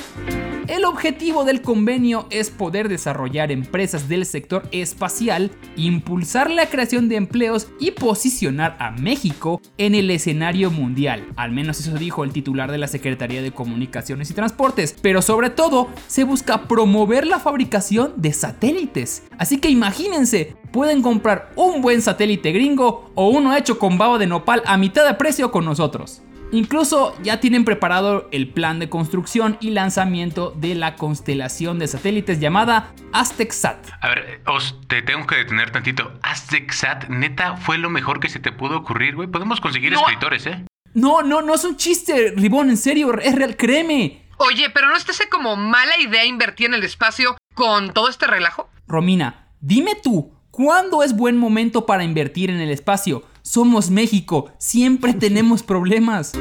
El 0.66 0.84
objetivo 0.84 1.44
del 1.44 1.62
convenio 1.62 2.26
es 2.30 2.50
poder 2.50 2.88
desarrollar 2.88 3.52
empresas 3.52 4.08
del 4.08 4.26
sector 4.26 4.68
espacial, 4.72 5.52
impulsar 5.76 6.50
la 6.50 6.68
creación 6.68 7.08
de 7.08 7.14
empleos 7.14 7.68
y 7.78 7.92
posicionar 7.92 8.76
a 8.80 8.90
México 8.90 9.60
en 9.78 9.94
el 9.94 10.10
escenario 10.10 10.72
mundial. 10.72 11.24
Al 11.36 11.52
menos 11.52 11.78
eso 11.78 11.92
dijo 11.92 12.24
el 12.24 12.32
titular 12.32 12.72
de 12.72 12.78
la 12.78 12.88
Secretaría 12.88 13.42
de 13.42 13.52
Comunicaciones 13.52 14.28
y 14.32 14.34
Transportes. 14.34 14.96
Pero 15.00 15.22
sobre 15.22 15.50
todo, 15.50 15.86
se 16.08 16.24
busca 16.24 16.66
promover 16.66 17.28
la 17.28 17.38
fabricación 17.38 18.14
de 18.16 18.32
satélites. 18.32 19.22
Así 19.38 19.58
que 19.58 19.70
imagínense, 19.70 20.56
pueden 20.72 21.00
comprar 21.00 21.52
un 21.54 21.80
buen 21.80 22.02
satélite 22.02 22.50
gringo 22.50 23.12
o 23.14 23.28
uno 23.28 23.54
hecho 23.54 23.78
con 23.78 23.98
baba 23.98 24.18
de 24.18 24.26
nopal 24.26 24.64
a 24.66 24.76
mitad 24.76 25.06
de 25.06 25.14
precio 25.14 25.52
con 25.52 25.64
nosotros. 25.64 26.22
Incluso 26.52 27.16
ya 27.22 27.40
tienen 27.40 27.64
preparado 27.64 28.28
el 28.30 28.48
plan 28.48 28.78
de 28.78 28.88
construcción 28.88 29.58
y 29.60 29.70
lanzamiento 29.70 30.52
de 30.56 30.74
la 30.74 30.94
constelación 30.96 31.78
de 31.78 31.88
satélites 31.88 32.38
llamada 32.40 32.92
AztecSat. 33.12 33.84
A 34.00 34.08
ver, 34.08 34.40
os 34.46 34.80
te 34.86 35.02
tengo 35.02 35.26
que 35.26 35.36
detener 35.36 35.70
tantito. 35.72 36.12
AztecSat, 36.22 37.08
neta, 37.08 37.56
fue 37.56 37.78
lo 37.78 37.90
mejor 37.90 38.20
que 38.20 38.28
se 38.28 38.38
te 38.38 38.52
pudo 38.52 38.78
ocurrir, 38.78 39.16
güey. 39.16 39.28
Podemos 39.28 39.60
conseguir 39.60 39.92
No. 39.92 40.00
escritores, 40.00 40.46
¿eh? 40.46 40.64
No, 40.94 41.22
no, 41.22 41.42
no 41.42 41.54
es 41.54 41.64
un 41.64 41.76
chiste, 41.76 42.32
Ribón, 42.36 42.70
en 42.70 42.76
serio, 42.76 43.12
es 43.18 43.34
real, 43.34 43.56
créeme. 43.56 44.22
Oye, 44.38 44.70
pero 44.70 44.88
¿no 44.88 44.94
hace 44.94 45.28
como 45.28 45.56
mala 45.56 45.98
idea 46.00 46.24
invertir 46.24 46.66
en 46.68 46.74
el 46.74 46.84
espacio 46.84 47.36
con 47.54 47.92
todo 47.92 48.08
este 48.08 48.26
relajo? 48.26 48.70
Romina, 48.86 49.48
dime 49.60 49.92
tú, 50.02 50.32
¿cuándo 50.50 51.02
es 51.02 51.14
buen 51.16 51.36
momento 51.36 51.84
para 51.86 52.04
invertir 52.04 52.50
en 52.50 52.60
el 52.60 52.70
espacio? 52.70 53.24
Somos 53.46 53.90
México, 53.90 54.50
siempre 54.58 55.14
tenemos 55.14 55.62
problemas. 55.62 56.32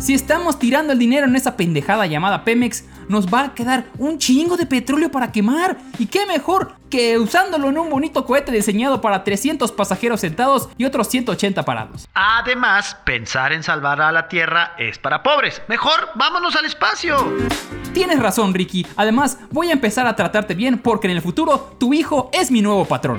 Si 0.00 0.14
estamos 0.14 0.58
tirando 0.58 0.94
el 0.94 0.98
dinero 0.98 1.26
en 1.26 1.36
esa 1.36 1.56
pendejada 1.56 2.06
llamada 2.06 2.44
Pemex, 2.44 2.84
nos 3.08 3.26
va 3.26 3.42
a 3.42 3.54
quedar 3.54 3.84
un 3.98 4.16
chingo 4.16 4.56
de 4.56 4.64
petróleo 4.64 5.10
para 5.10 5.32
quemar. 5.32 5.76
¿Y 5.98 6.06
qué 6.06 6.24
mejor 6.24 6.76
que 6.88 7.18
usándolo 7.18 7.68
en 7.68 7.78
un 7.78 7.90
bonito 7.90 8.24
cohete 8.24 8.52
diseñado 8.52 9.02
para 9.02 9.22
300 9.22 9.70
pasajeros 9.72 10.20
sentados 10.20 10.70
y 10.78 10.86
otros 10.86 11.08
180 11.08 11.62
parados? 11.64 12.08
Además, 12.14 12.96
pensar 13.04 13.52
en 13.52 13.62
salvar 13.62 14.00
a 14.00 14.12
la 14.12 14.28
Tierra 14.28 14.76
es 14.78 14.98
para 14.98 15.22
pobres. 15.22 15.60
Mejor 15.68 16.08
vámonos 16.14 16.56
al 16.56 16.64
espacio. 16.64 17.16
Tienes 17.92 18.20
razón, 18.20 18.54
Ricky. 18.54 18.86
Además, 18.96 19.38
voy 19.50 19.68
a 19.68 19.72
empezar 19.72 20.06
a 20.06 20.16
tratarte 20.16 20.54
bien 20.54 20.78
porque 20.78 21.08
en 21.08 21.16
el 21.16 21.22
futuro 21.22 21.76
tu 21.78 21.92
hijo 21.92 22.30
es 22.32 22.50
mi 22.50 22.62
nuevo 22.62 22.86
patrón. 22.86 23.18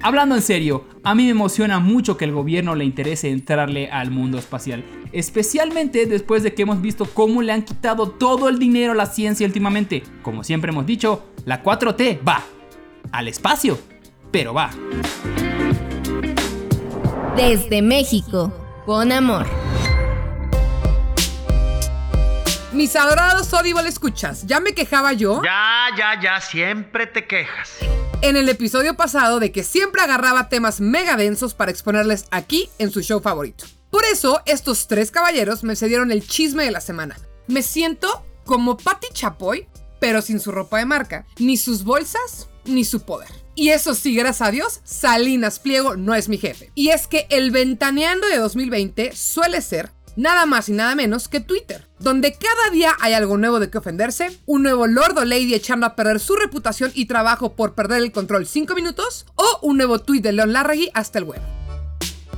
Hablando 0.00 0.36
en 0.36 0.42
serio, 0.42 0.86
a 1.02 1.14
mí 1.14 1.24
me 1.24 1.30
emociona 1.30 1.80
mucho 1.80 2.16
que 2.16 2.24
el 2.24 2.32
gobierno 2.32 2.74
le 2.74 2.84
interese 2.84 3.30
entrarle 3.30 3.90
al 3.90 4.10
mundo 4.10 4.38
espacial, 4.38 4.84
especialmente 5.12 6.06
después 6.06 6.42
de 6.42 6.54
que 6.54 6.62
hemos 6.62 6.80
visto 6.80 7.06
cómo 7.06 7.42
le 7.42 7.52
han 7.52 7.62
quitado 7.62 8.08
todo 8.10 8.48
el 8.48 8.58
dinero 8.58 8.92
a 8.92 8.94
la 8.94 9.06
ciencia 9.06 9.46
últimamente. 9.46 10.04
Como 10.22 10.44
siempre 10.44 10.70
hemos 10.70 10.86
dicho, 10.86 11.26
la 11.44 11.62
4T 11.64 12.20
va 12.26 12.42
al 13.10 13.26
espacio, 13.26 13.78
pero 14.30 14.54
va. 14.54 14.70
Desde 17.36 17.82
México, 17.82 18.52
con 18.86 19.10
amor. 19.10 19.46
Mis 22.72 22.94
adorados 22.94 23.52
Audible 23.52 23.88
escuchas, 23.88 24.46
ya 24.46 24.60
me 24.60 24.72
quejaba 24.72 25.12
yo 25.12 25.42
Ya, 25.42 25.86
ya, 25.96 26.20
ya, 26.20 26.40
siempre 26.40 27.06
te 27.06 27.26
quejas. 27.26 27.78
En 28.20 28.36
el 28.36 28.48
episodio 28.48 28.96
pasado 28.96 29.38
de 29.38 29.52
que 29.52 29.62
siempre 29.62 30.02
agarraba 30.02 30.48
temas 30.48 30.80
mega 30.80 31.16
densos 31.16 31.54
para 31.54 31.70
exponerles 31.70 32.24
aquí 32.30 32.68
en 32.78 32.90
su 32.90 33.02
show 33.02 33.20
favorito. 33.20 33.64
Por 33.90 34.04
eso, 34.04 34.42
estos 34.44 34.88
tres 34.88 35.10
caballeros 35.10 35.62
me 35.62 35.76
cedieron 35.76 36.10
el 36.10 36.26
chisme 36.26 36.64
de 36.64 36.70
la 36.70 36.80
semana. 36.80 37.16
Me 37.46 37.62
siento 37.62 38.24
como 38.44 38.76
Patty 38.76 39.08
Chapoy, 39.12 39.68
pero 40.00 40.20
sin 40.20 40.40
su 40.40 40.50
ropa 40.50 40.78
de 40.78 40.86
marca, 40.86 41.26
ni 41.38 41.56
sus 41.56 41.84
bolsas, 41.84 42.48
ni 42.64 42.84
su 42.84 43.02
poder. 43.02 43.28
Y 43.54 43.70
eso 43.70 43.94
sí, 43.94 44.14
gracias 44.14 44.48
a 44.48 44.50
Dios, 44.50 44.80
Salinas 44.84 45.58
Pliego 45.58 45.96
no 45.96 46.14
es 46.14 46.28
mi 46.28 46.38
jefe. 46.38 46.70
Y 46.74 46.90
es 46.90 47.06
que 47.06 47.26
el 47.30 47.50
ventaneando 47.50 48.26
de 48.28 48.38
2020 48.38 49.14
suele 49.16 49.62
ser 49.62 49.90
nada 50.18 50.46
más 50.46 50.68
y 50.68 50.72
nada 50.72 50.96
menos 50.96 51.28
que 51.28 51.40
Twitter, 51.40 51.86
donde 52.00 52.32
cada 52.32 52.70
día 52.72 52.96
hay 53.00 53.14
algo 53.14 53.36
nuevo 53.38 53.60
de 53.60 53.70
que 53.70 53.78
ofenderse, 53.78 54.36
un 54.46 54.64
nuevo 54.64 54.88
Lord 54.88 55.16
o 55.16 55.24
Lady 55.24 55.54
echando 55.54 55.86
a 55.86 55.94
perder 55.94 56.18
su 56.18 56.34
reputación 56.34 56.90
y 56.92 57.06
trabajo 57.06 57.54
por 57.54 57.74
perder 57.74 58.02
el 58.02 58.12
control 58.12 58.46
5 58.46 58.74
minutos, 58.74 59.26
o 59.36 59.60
un 59.62 59.76
nuevo 59.76 60.00
tweet 60.00 60.20
de 60.20 60.32
Leon 60.32 60.52
Larragui 60.52 60.90
hasta 60.92 61.20
el 61.20 61.24
web. 61.24 61.40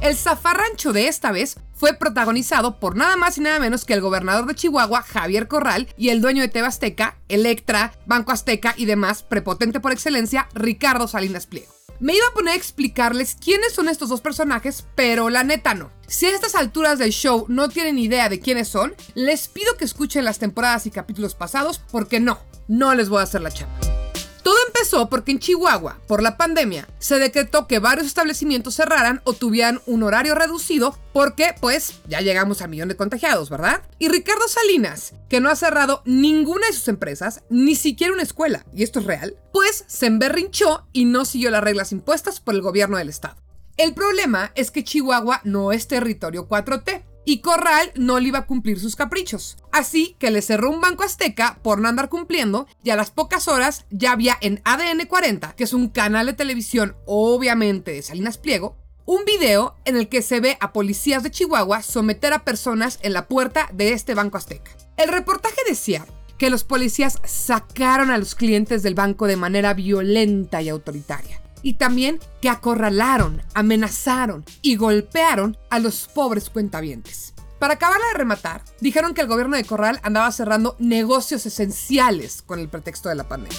El 0.03 0.15
zafarrancho 0.15 0.93
de 0.93 1.09
esta 1.09 1.33
vez 1.33 1.57
fue 1.75 1.95
protagonizado 1.95 2.79
por 2.79 2.97
nada 2.97 3.17
más 3.17 3.39
y 3.39 3.41
nada 3.41 3.59
menos 3.59 3.87
que 3.87 3.95
el 3.95 4.03
gobernador 4.03 4.47
de 4.47 4.55
Chihuahua, 4.55 5.03
Javier 5.03 5.49
Corral, 5.49 5.89
y 5.97 6.11
el 6.11 6.21
dueño 6.21 6.43
de 6.43 6.49
Tebasteca, 6.49 7.17
Electra, 7.29 7.93
Banco 8.05 8.33
Azteca 8.33 8.75
y 8.77 8.85
demás, 8.85 9.23
prepotente 9.23 9.81
por 9.81 9.93
excelencia, 9.93 10.49
Ricardo 10.53 11.09
Salinas 11.09 11.47
Pliego. 11.47 11.80
Me 12.01 12.15
iba 12.17 12.27
a 12.27 12.33
poner 12.33 12.55
a 12.55 12.57
explicarles 12.57 13.37
quiénes 13.39 13.75
son 13.75 13.87
estos 13.87 14.09
dos 14.09 14.23
personajes, 14.23 14.87
pero 14.95 15.29
la 15.29 15.45
neta 15.45 15.75
no. 15.75 15.91
Si 16.07 16.25
a 16.25 16.35
estas 16.35 16.55
alturas 16.55 16.99
del 16.99 17.11
show 17.11 17.45
no 17.49 17.69
tienen 17.69 17.99
idea 17.99 18.31
de 18.31 18.41
quiénes 18.41 18.69
son, 18.69 18.95
les 19.15 19.49
pido 19.49 19.77
que 19.77 19.85
escuchen 19.85 20.25
las 20.25 20.39
temporadas 20.39 20.87
y 20.87 20.91
capítulos 20.91 21.35
pasados 21.35 21.79
porque 21.93 22.19
no, 22.19 22.39
no 22.69 22.95
les 22.95 23.11
voy 23.11 23.21
a 23.21 23.25
hacer 23.25 23.43
la 23.43 23.51
chamba. 23.51 24.00
Todo 24.43 24.57
empezó 24.67 25.09
porque 25.09 25.33
en 25.33 25.39
Chihuahua, 25.39 25.99
por 26.07 26.23
la 26.23 26.37
pandemia, 26.37 26.89
se 26.99 27.19
decretó 27.19 27.67
que 27.67 27.79
varios 27.79 28.07
establecimientos 28.07 28.75
cerraran 28.75 29.21
o 29.25 29.35
tuvieran 29.35 29.81
un 29.87 30.03
horario 30.03 30.35
reducido 30.35 30.97
porque, 31.13 31.55
pues, 31.61 32.01
ya 32.09 32.21
llegamos 32.21 32.63
a 32.63 32.67
millón 32.67 32.89
de 32.89 32.97
contagiados, 32.97 33.51
¿verdad? 33.51 33.83
Y 33.99 34.09
Ricardo 34.09 34.49
Salinas, 34.49 35.13
que 35.29 35.41
no 35.41 35.51
ha 35.51 35.57
cerrado 35.57 36.03
ninguna 36.05 36.67
de 36.67 36.73
sus 36.73 36.89
empresas, 36.89 37.43
ni 37.51 37.75
siquiera 37.75 38.13
una 38.13 38.23
escuela, 38.23 38.65
y 38.75 38.83
esto 38.83 39.01
es 39.01 39.07
real, 39.07 39.37
pues 39.53 39.85
se 39.87 40.07
emberrinchó 40.07 40.87
y 40.93 41.05
no 41.05 41.25
siguió 41.25 41.51
las 41.51 41.65
reglas 41.65 41.93
impuestas 41.93 42.41
por 42.41 42.55
el 42.55 42.63
gobierno 42.63 42.97
del 42.97 43.09
estado. 43.09 43.37
El 43.77 43.95
problema 43.95 44.53
es 44.55 44.71
que 44.71 44.85
Chihuahua 44.85 45.41
no 45.45 45.73
es 45.73 45.89
territorio 45.89 46.49
4T 46.49 47.03
y 47.25 47.41
Corral 47.41 47.93
no 47.95 48.19
le 48.19 48.29
iba 48.29 48.41
a 48.41 48.47
cumplir 48.47 48.81
sus 48.81 48.97
caprichos. 48.97 49.57
Así 49.73 50.17
que 50.19 50.31
le 50.31 50.43
cerró 50.43 50.71
un 50.71 50.81
banco 50.81 51.05
azteca 51.05 51.59
por 51.63 51.81
no 51.81 51.89
andar 51.89 52.09
cumpliendo 52.09 52.67
y 52.83 52.91
a 52.91 52.97
las 52.97 53.11
pocas 53.11 53.49
horas 53.49 53.87
ya 53.91 54.13
había 54.13 54.37
en 54.41 54.61
ADN 54.65 55.07
40, 55.07 55.55
que 55.55 55.65
es 55.65 55.73
un 55.73 55.89
canal 55.89 56.27
de 56.27 56.33
televisión 56.33 56.97
obviamente 57.07 57.93
de 57.93 58.03
Salinas 58.03 58.39
Pliego, 58.39 58.77
un 59.07 59.25
video 59.25 59.77
en 59.85 59.97
el 59.97 60.09
que 60.09 60.23
se 60.23 60.41
ve 60.41 60.57
a 60.61 60.73
policías 60.73 61.23
de 61.23 61.31
Chihuahua 61.31 61.83
someter 61.83 62.33
a 62.33 62.45
personas 62.45 62.99
en 63.03 63.13
la 63.13 63.27
puerta 63.27 63.69
de 63.73 63.93
este 63.93 64.15
banco 64.15 64.39
azteca. 64.39 64.71
El 64.97 65.09
reportaje 65.09 65.61
decía 65.69 66.07
que 66.39 66.51
los 66.51 66.65
policías 66.65 67.19
sacaron 67.25 68.11
a 68.11 68.19
los 68.19 68.35
clientes 68.35 68.83
del 68.83 68.95
banco 68.95 69.27
de 69.27 69.37
manera 69.37 69.75
violenta 69.75 70.63
y 70.63 70.69
autoritaria 70.69 71.41
y 71.63 71.75
también 71.75 72.21
que 72.41 72.49
acorralaron, 72.49 73.43
amenazaron 73.55 74.45
y 74.63 74.77
golpearon 74.77 75.57
a 75.71 75.79
los 75.79 76.09
pobres 76.09 76.51
cuentavientes. 76.51 77.35
Para 77.59 77.75
acabarla 77.75 78.07
de 78.13 78.19
rematar, 78.19 78.65
dijeron 78.81 79.13
que 79.13 79.21
el 79.21 79.27
gobierno 79.27 79.57
de 79.57 79.65
Corral 79.65 80.01
andaba 80.03 80.33
cerrando 80.33 80.77
negocios 80.79 81.45
esenciales 81.45 82.43
con 82.43 82.59
el 82.59 82.69
pretexto 82.69 83.11
de 83.11 83.17
la 83.17 83.29
pandemia. 83.29 83.59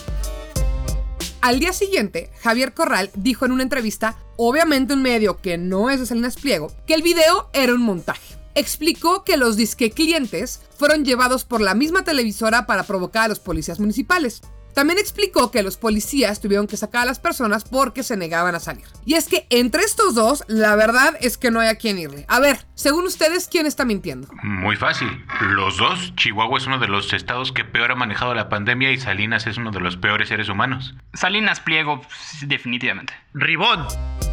Al 1.42 1.60
día 1.60 1.74
siguiente, 1.74 2.32
Javier 2.42 2.74
Corral 2.74 3.10
dijo 3.16 3.46
en 3.46 3.52
una 3.52 3.64
entrevista, 3.64 4.16
obviamente 4.38 4.94
un 4.94 5.02
medio 5.02 5.42
que 5.42 5.58
no 5.58 5.90
es 5.90 6.00
de 6.00 6.06
Salinas 6.06 6.36
Pliego, 6.36 6.72
que 6.86 6.94
el 6.94 7.02
video 7.02 7.50
era 7.54 7.74
un 7.74 7.82
montaje. 7.82 8.36
Explicó 8.54 9.24
que 9.24 9.38
los 9.38 9.56
disque 9.56 9.92
clientes 9.92 10.62
fueron 10.78 11.06
llevados 11.06 11.46
por 11.46 11.62
la 11.62 11.74
misma 11.74 12.04
televisora 12.04 12.66
para 12.66 12.84
provocar 12.84 13.26
a 13.26 13.28
los 13.30 13.40
policías 13.40 13.80
municipales. 13.80 14.42
También 14.74 15.00
explicó 15.00 15.52
que 15.52 15.64
los 15.64 15.78
policías 15.78 16.42
tuvieron 16.42 16.68
que 16.68 16.78
sacar 16.78 17.04
a 17.04 17.06
las 17.06 17.20
personas 17.20 17.64
porque 17.64 18.04
se 18.04 18.18
negaban 18.18 18.56
a 18.56 18.60
salir. 18.60 18.86
Y 19.06 19.16
es 19.16 19.28
que 19.28 19.48
entre 19.50 19.84
estos 19.84 20.16
dos, 20.16 20.44
la 20.48 20.76
verdad 20.76 21.18
es 21.22 21.38
que 21.38 21.52
no 21.52 21.60
hay 21.60 21.70
a 21.70 21.76
quién 21.76 21.98
irle. 21.98 22.26
A 22.28 22.40
ver, 22.40 22.66
según 22.76 23.06
ustedes, 23.06 23.48
¿quién 23.48 23.66
está 23.66 23.86
mintiendo? 23.86 24.28
Muy 24.44 24.76
fácil. 24.76 25.10
Los 25.42 25.78
dos. 25.78 26.14
Chihuahua 26.16 26.58
es 26.58 26.68
uno 26.68 26.80
de 26.80 26.88
los 26.88 27.12
estados 27.14 27.52
que 27.52 27.66
peor 27.66 27.92
ha 27.92 27.96
manejado 27.96 28.34
la 28.34 28.50
pandemia 28.50 28.92
y 28.92 28.98
Salinas 28.98 29.48
es 29.48 29.58
uno 29.58 29.72
de 29.72 29.80
los 29.80 29.98
peores 29.98 30.30
seres 30.30 30.50
humanos. 30.50 30.96
Salinas 31.14 31.60
Pliego, 31.60 32.02
definitivamente. 32.48 33.14
Ribón. 33.34 33.88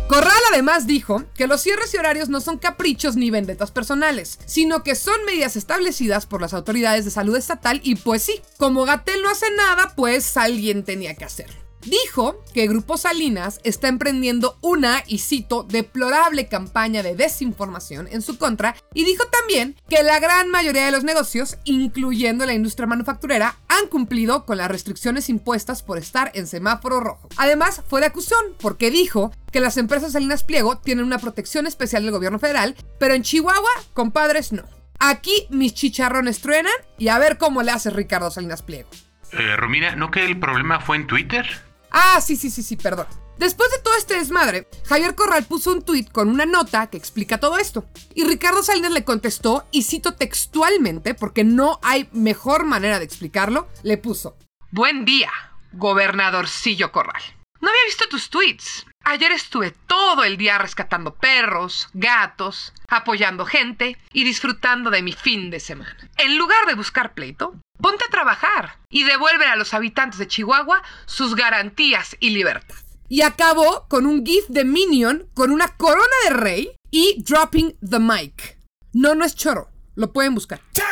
Corral 0.09 0.41
además 0.51 0.87
dijo 0.87 1.25
que 1.37 1.47
los 1.47 1.61
cierres 1.61 1.93
y 1.93 1.99
horarios 1.99 2.31
no 2.31 2.41
son 2.41 2.57
caprichos 2.57 3.15
ni 3.15 3.31
vendetas 3.31 3.71
personales, 3.71 4.39
sino 4.47 4.83
que 4.83 4.95
son 4.95 5.23
medidas 5.27 5.55
establecidas 5.55 6.25
por 6.25 6.41
las 6.41 6.55
autoridades 6.55 7.05
de 7.05 7.11
salud 7.11 7.37
estatal 7.37 7.83
y 7.85 7.95
pues 7.97 8.23
sí, 8.23 8.41
como 8.57 8.87
Gatel 8.87 9.21
no 9.23 9.29
hace 9.29 9.51
nada, 9.51 9.93
pues 9.95 10.39
alguien 10.39 10.83
tenía 10.83 11.15
que 11.15 11.27
hacerlo. 11.27 11.68
Dijo 11.85 12.43
que 12.53 12.67
Grupo 12.67 12.97
Salinas 12.97 13.61
está 13.65 13.89
emprendiendo 13.89 14.59
una, 14.61 15.03
y 15.07 15.19
cito, 15.19 15.63
deplorable 15.63 16.49
campaña 16.49 17.03
de 17.03 17.15
desinformación 17.15 18.09
en 18.11 18.23
su 18.23 18.37
contra 18.37 18.75
y 18.95 19.05
dijo 19.05 19.25
también 19.27 19.77
que 19.89 20.03
la 20.03 20.19
gran 20.19 20.51
mayoría 20.51 20.85
de 20.85 20.91
los 20.91 21.05
negocios, 21.05 21.57
incluyendo 21.65 22.47
la 22.47 22.55
industria 22.55 22.87
manufacturera, 22.87 23.57
han 23.69 23.87
cumplido 23.89 24.45
con 24.45 24.59
las 24.59 24.71
restricciones 24.71 25.29
impuestas 25.29 25.83
por 25.83 25.99
estar 25.99 26.31
en 26.35 26.47
semáforo 26.47 27.01
rojo. 27.01 27.29
Además, 27.37 27.83
fue 27.89 28.01
de 28.01 28.07
acusación 28.07 28.55
porque 28.61 28.91
dijo 28.91 29.33
que 29.53 29.61
las 29.61 29.77
empresas 29.77 30.13
Salinas 30.13 30.45
Pliego 30.45 30.79
tienen 30.79 31.05
una 31.05 31.19
protección 31.19 31.67
especial 31.67 32.03
del 32.03 32.13
gobierno 32.13 32.39
federal, 32.39 32.75
pero 32.99 33.15
en 33.15 33.23
Chihuahua, 33.23 33.71
compadres, 33.95 34.53
no. 34.53 34.65
Aquí 34.99 35.47
mis 35.51 35.75
chicharrones 35.75 36.41
truenan 36.41 36.73
y 36.99 37.09
a 37.09 37.19
ver 37.19 37.39
cómo 37.39 37.63
le 37.63 37.71
hace 37.71 37.91
Ricardo 37.91 38.31
Salinas 38.31 38.63
Pliego. 38.63 38.91
Eh, 39.33 39.57
Romina, 39.57 39.95
¿no 39.95 40.11
que 40.11 40.25
el 40.25 40.41
problema 40.41 40.81
fue 40.81 40.97
en 40.97 41.07
Twitter? 41.07 41.47
Ah, 41.91 42.21
sí, 42.21 42.37
sí, 42.37 42.51
sí, 42.51 42.63
sí, 42.63 42.77
perdón. 42.77 43.07
Después 43.39 43.71
de 43.71 43.79
todo 43.79 43.95
este 43.95 44.15
desmadre, 44.15 44.69
Javier 44.87 45.15
Corral 45.15 45.45
puso 45.45 45.73
un 45.73 45.83
tuit 45.83 46.11
con 46.11 46.29
una 46.29 46.45
nota 46.45 46.89
que 46.89 46.97
explica 46.97 47.39
todo 47.39 47.59
esto. 47.59 47.89
Y 48.15 48.25
Ricardo 48.25 48.65
Salinas 48.65 48.91
le 48.91 49.05
contestó, 49.05 49.67
y 49.71 49.85
cito 49.85 50.15
textualmente, 50.15 51.15
porque 51.15 51.45
no 51.45 51.79
hay 51.83 52.09
mejor 52.13 52.65
manera 52.65 52.99
de 52.99 53.05
explicarlo, 53.05 53.69
le 53.85 53.97
puso: 53.97 54.37
Buen 54.73 55.05
día, 55.05 55.31
gobernadorcillo 55.73 56.91
Corral. 56.91 57.23
No 57.61 57.69
había 57.69 57.85
visto 57.87 58.09
tus 58.09 58.29
tweets. 58.29 58.87
Ayer 59.11 59.33
estuve 59.33 59.71
todo 59.87 60.23
el 60.23 60.37
día 60.37 60.59
rescatando 60.59 61.15
perros, 61.15 61.89
gatos, 61.95 62.75
apoyando 62.89 63.47
gente 63.47 63.97
y 64.13 64.23
disfrutando 64.23 64.91
de 64.91 65.01
mi 65.01 65.13
fin 65.13 65.49
de 65.49 65.61
semana. 65.61 65.97
En 66.19 66.37
lugar 66.37 66.67
de 66.67 66.75
buscar 66.75 67.15
pleito, 67.15 67.55
ponte 67.81 68.05
a 68.07 68.11
trabajar 68.11 68.77
y 68.91 69.05
devuelve 69.05 69.47
a 69.47 69.57
los 69.57 69.73
habitantes 69.73 70.19
de 70.19 70.29
Chihuahua 70.29 70.83
sus 71.07 71.35
garantías 71.37 72.19
y 72.21 72.31
libertad. 72.31 72.77
Y 73.09 73.23
acabó 73.23 73.87
con 73.89 74.05
un 74.05 74.27
GIF 74.27 74.47
de 74.49 74.67
Minion 74.67 75.27
con 75.33 75.53
una 75.53 75.69
corona 75.69 76.05
de 76.25 76.31
rey 76.35 76.77
y 76.91 77.25
dropping 77.27 77.79
the 77.81 77.99
mic. 77.99 78.59
No, 78.93 79.15
no 79.15 79.25
es 79.25 79.35
choro. 79.35 79.71
Lo 79.95 80.13
pueden 80.13 80.35
buscar. 80.35 80.61
No, 80.77 80.85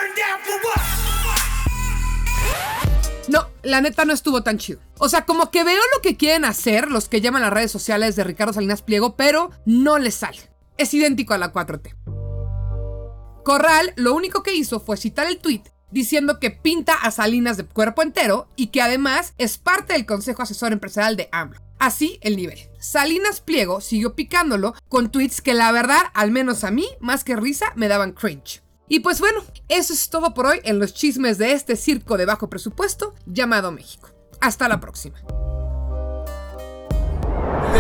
la 3.67 3.81
neta 3.81 4.05
no 4.05 4.13
estuvo 4.13 4.43
tan 4.43 4.59
chido. 4.59 4.81
O 4.99 5.09
sea, 5.09 5.27
como 5.27 5.51
que 5.51 5.65
veo 5.65 5.81
lo 5.95 6.01
que 6.01 6.17
quieren 6.17 6.45
hacer 6.45 6.91
los 6.91 7.09
que 7.09 7.21
llaman 7.21 7.43
las 7.43 7.53
redes 7.53 7.73
sociales 7.73 8.17
de 8.17 8.25
Ricardo 8.25 8.53
Salinas 8.53 8.83
Pliego, 8.83 9.17
pero 9.17 9.51
no 9.65 9.99
les 9.99 10.15
sale. 10.15 10.39
Es 10.79 10.95
idéntico 10.95 11.35
a 11.35 11.39
la 11.39 11.53
4T. 11.53 11.95
Corral 13.45 13.93
lo 13.97 14.15
único 14.15 14.43
que 14.43 14.55
hizo 14.55 14.81
fue 14.81 14.97
citar 14.97 15.27
el 15.27 15.39
tweet 15.39 15.63
diciendo 15.91 16.41
que 16.41 16.51
pinta 16.51 16.95
a 16.95 17.11
Salinas 17.11 17.57
de 17.57 17.65
cuerpo 17.65 18.03
entero 18.03 18.49
y 18.57 18.69
que 18.69 18.83
además 18.83 19.35
es 19.39 19.57
parte 19.59 19.93
del 19.93 20.07
Consejo 20.07 20.43
Asesor 20.43 20.73
Empresarial 20.73 21.17
de 21.17 21.29
AMLO. 21.33 21.61
Así 21.79 22.19
el 22.23 22.37
nivel. 22.37 22.59
Salinas 22.79 23.41
Pliego 23.41 23.81
siguió 23.81 24.15
picándolo 24.15 24.75
con 24.89 25.11
tweets 25.11 25.41
que 25.41 25.55
la 25.55 25.71
verdad, 25.73 26.03
al 26.15 26.31
menos 26.31 26.65
a 26.65 26.71
mí, 26.71 26.87
más 27.01 27.23
que 27.23 27.37
risa, 27.37 27.73
me 27.77 27.89
daban 27.89 28.13
cringe. 28.13 28.63
Y 28.89 29.01
pues 29.01 29.21
bueno, 29.21 29.41
eso 29.69 29.93
es 29.93 30.11
todo 30.11 30.33
por 30.33 30.47
hoy 30.47 30.61
en 30.65 30.79
los 30.79 30.95
chismes 30.95 31.39
de 31.39 31.53
este 31.53 31.75
circo 31.77 32.17
de 32.17 32.25
bajo 32.25 32.49
presupuesto 32.49 33.15
llamado 33.27 33.73
México. 33.73 34.11
Hasta 34.41 34.69
la 34.69 34.79
próxima. 34.81 35.19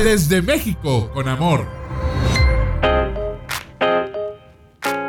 Desde 0.02 0.42
México, 0.42 1.10
con 1.12 1.28
amor. 1.28 1.66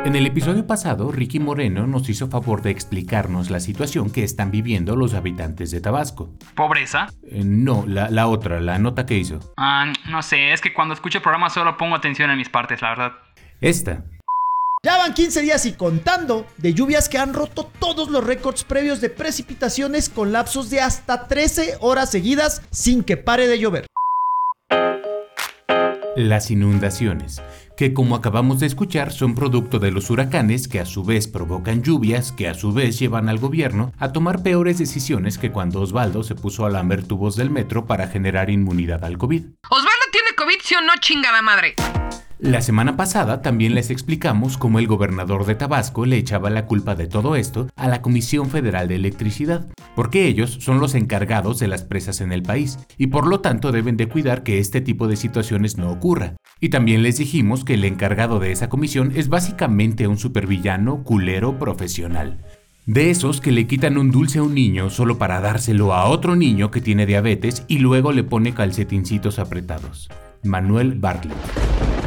En 0.04 0.14
el 0.14 0.24
episodio 0.24 0.66
pasado, 0.66 1.10
Ricky 1.10 1.40
Moreno 1.40 1.86
nos 1.86 2.08
hizo 2.08 2.28
favor 2.28 2.62
de 2.62 2.70
explicarnos 2.70 3.50
la 3.50 3.60
situación 3.60 4.10
que 4.10 4.22
están 4.22 4.50
viviendo 4.50 4.96
los 4.96 5.12
habitantes 5.12 5.70
de 5.70 5.80
Tabasco. 5.80 6.30
¿Pobreza? 6.54 7.08
Eh, 7.24 7.42
no, 7.44 7.84
la, 7.86 8.08
la 8.08 8.28
otra, 8.28 8.60
la 8.60 8.78
nota 8.78 9.04
que 9.04 9.18
hizo. 9.18 9.40
Ah, 9.56 9.92
no 10.08 10.22
sé, 10.22 10.52
es 10.52 10.60
que 10.60 10.72
cuando 10.72 10.94
escucho 10.94 11.18
el 11.18 11.22
programa 11.22 11.50
solo 11.50 11.76
pongo 11.76 11.96
atención 11.96 12.30
en 12.30 12.38
mis 12.38 12.48
partes, 12.48 12.80
la 12.80 12.90
verdad. 12.90 13.12
Esta. 13.60 14.04
Ya 14.84 14.96
van 14.96 15.12
15 15.12 15.42
días 15.42 15.66
y 15.66 15.72
contando 15.72 16.46
de 16.56 16.72
lluvias 16.72 17.08
que 17.08 17.18
han 17.18 17.34
roto 17.34 17.68
todos 17.80 18.10
los 18.10 18.22
récords 18.22 18.62
previos 18.62 19.00
de 19.00 19.10
precipitaciones 19.10 20.08
con 20.08 20.30
lapsos 20.30 20.70
de 20.70 20.80
hasta 20.80 21.26
13 21.26 21.78
horas 21.80 22.12
seguidas 22.12 22.62
sin 22.70 23.02
que 23.02 23.16
pare 23.16 23.48
de 23.48 23.58
llover. 23.58 23.86
Las 26.14 26.52
inundaciones, 26.52 27.42
que 27.76 27.92
como 27.92 28.14
acabamos 28.14 28.60
de 28.60 28.66
escuchar 28.66 29.12
son 29.12 29.34
producto 29.34 29.80
de 29.80 29.90
los 29.90 30.10
huracanes 30.10 30.68
que 30.68 30.78
a 30.78 30.86
su 30.86 31.02
vez 31.02 31.26
provocan 31.26 31.82
lluvias 31.82 32.30
que 32.30 32.48
a 32.48 32.54
su 32.54 32.72
vez 32.72 33.00
llevan 33.00 33.28
al 33.28 33.38
gobierno 33.38 33.92
a 33.98 34.12
tomar 34.12 34.42
peores 34.44 34.78
decisiones 34.78 35.38
que 35.38 35.50
cuando 35.50 35.80
Osvaldo 35.80 36.22
se 36.22 36.36
puso 36.36 36.66
a 36.66 36.70
lamer 36.70 37.04
tubos 37.04 37.34
del 37.34 37.50
metro 37.50 37.86
para 37.86 38.06
generar 38.06 38.48
inmunidad 38.48 39.04
al 39.04 39.18
COVID. 39.18 39.44
Osvaldo 39.70 40.04
tiene 40.12 40.28
COVID, 40.36 40.60
sí 40.62 40.74
o 40.76 40.82
no, 40.82 40.92
chingada 41.00 41.42
madre. 41.42 41.74
La 42.40 42.60
semana 42.60 42.96
pasada 42.96 43.42
también 43.42 43.74
les 43.74 43.90
explicamos 43.90 44.58
cómo 44.58 44.78
el 44.78 44.86
gobernador 44.86 45.44
de 45.44 45.56
Tabasco 45.56 46.06
le 46.06 46.18
echaba 46.18 46.50
la 46.50 46.66
culpa 46.66 46.94
de 46.94 47.08
todo 47.08 47.34
esto 47.34 47.66
a 47.74 47.88
la 47.88 48.00
Comisión 48.00 48.48
Federal 48.48 48.86
de 48.86 48.94
Electricidad, 48.94 49.66
porque 49.96 50.28
ellos 50.28 50.58
son 50.60 50.78
los 50.78 50.94
encargados 50.94 51.58
de 51.58 51.66
las 51.66 51.82
presas 51.82 52.20
en 52.20 52.30
el 52.30 52.44
país 52.44 52.78
y 52.96 53.08
por 53.08 53.26
lo 53.26 53.40
tanto 53.40 53.72
deben 53.72 53.96
de 53.96 54.06
cuidar 54.06 54.44
que 54.44 54.60
este 54.60 54.80
tipo 54.80 55.08
de 55.08 55.16
situaciones 55.16 55.78
no 55.78 55.90
ocurra. 55.90 56.36
Y 56.60 56.68
también 56.68 57.02
les 57.02 57.18
dijimos 57.18 57.64
que 57.64 57.74
el 57.74 57.84
encargado 57.84 58.38
de 58.38 58.52
esa 58.52 58.68
comisión 58.68 59.10
es 59.16 59.28
básicamente 59.28 60.06
un 60.06 60.16
supervillano 60.16 61.02
culero 61.02 61.58
profesional. 61.58 62.38
De 62.86 63.10
esos 63.10 63.40
que 63.40 63.50
le 63.50 63.66
quitan 63.66 63.98
un 63.98 64.12
dulce 64.12 64.38
a 64.38 64.44
un 64.44 64.54
niño 64.54 64.90
solo 64.90 65.18
para 65.18 65.40
dárselo 65.40 65.92
a 65.92 66.08
otro 66.08 66.36
niño 66.36 66.70
que 66.70 66.80
tiene 66.80 67.04
diabetes 67.04 67.64
y 67.66 67.80
luego 67.80 68.12
le 68.12 68.22
pone 68.22 68.54
calcetincitos 68.54 69.40
apretados. 69.40 70.08
Manuel 70.44 70.94
Bartlett. 70.94 71.97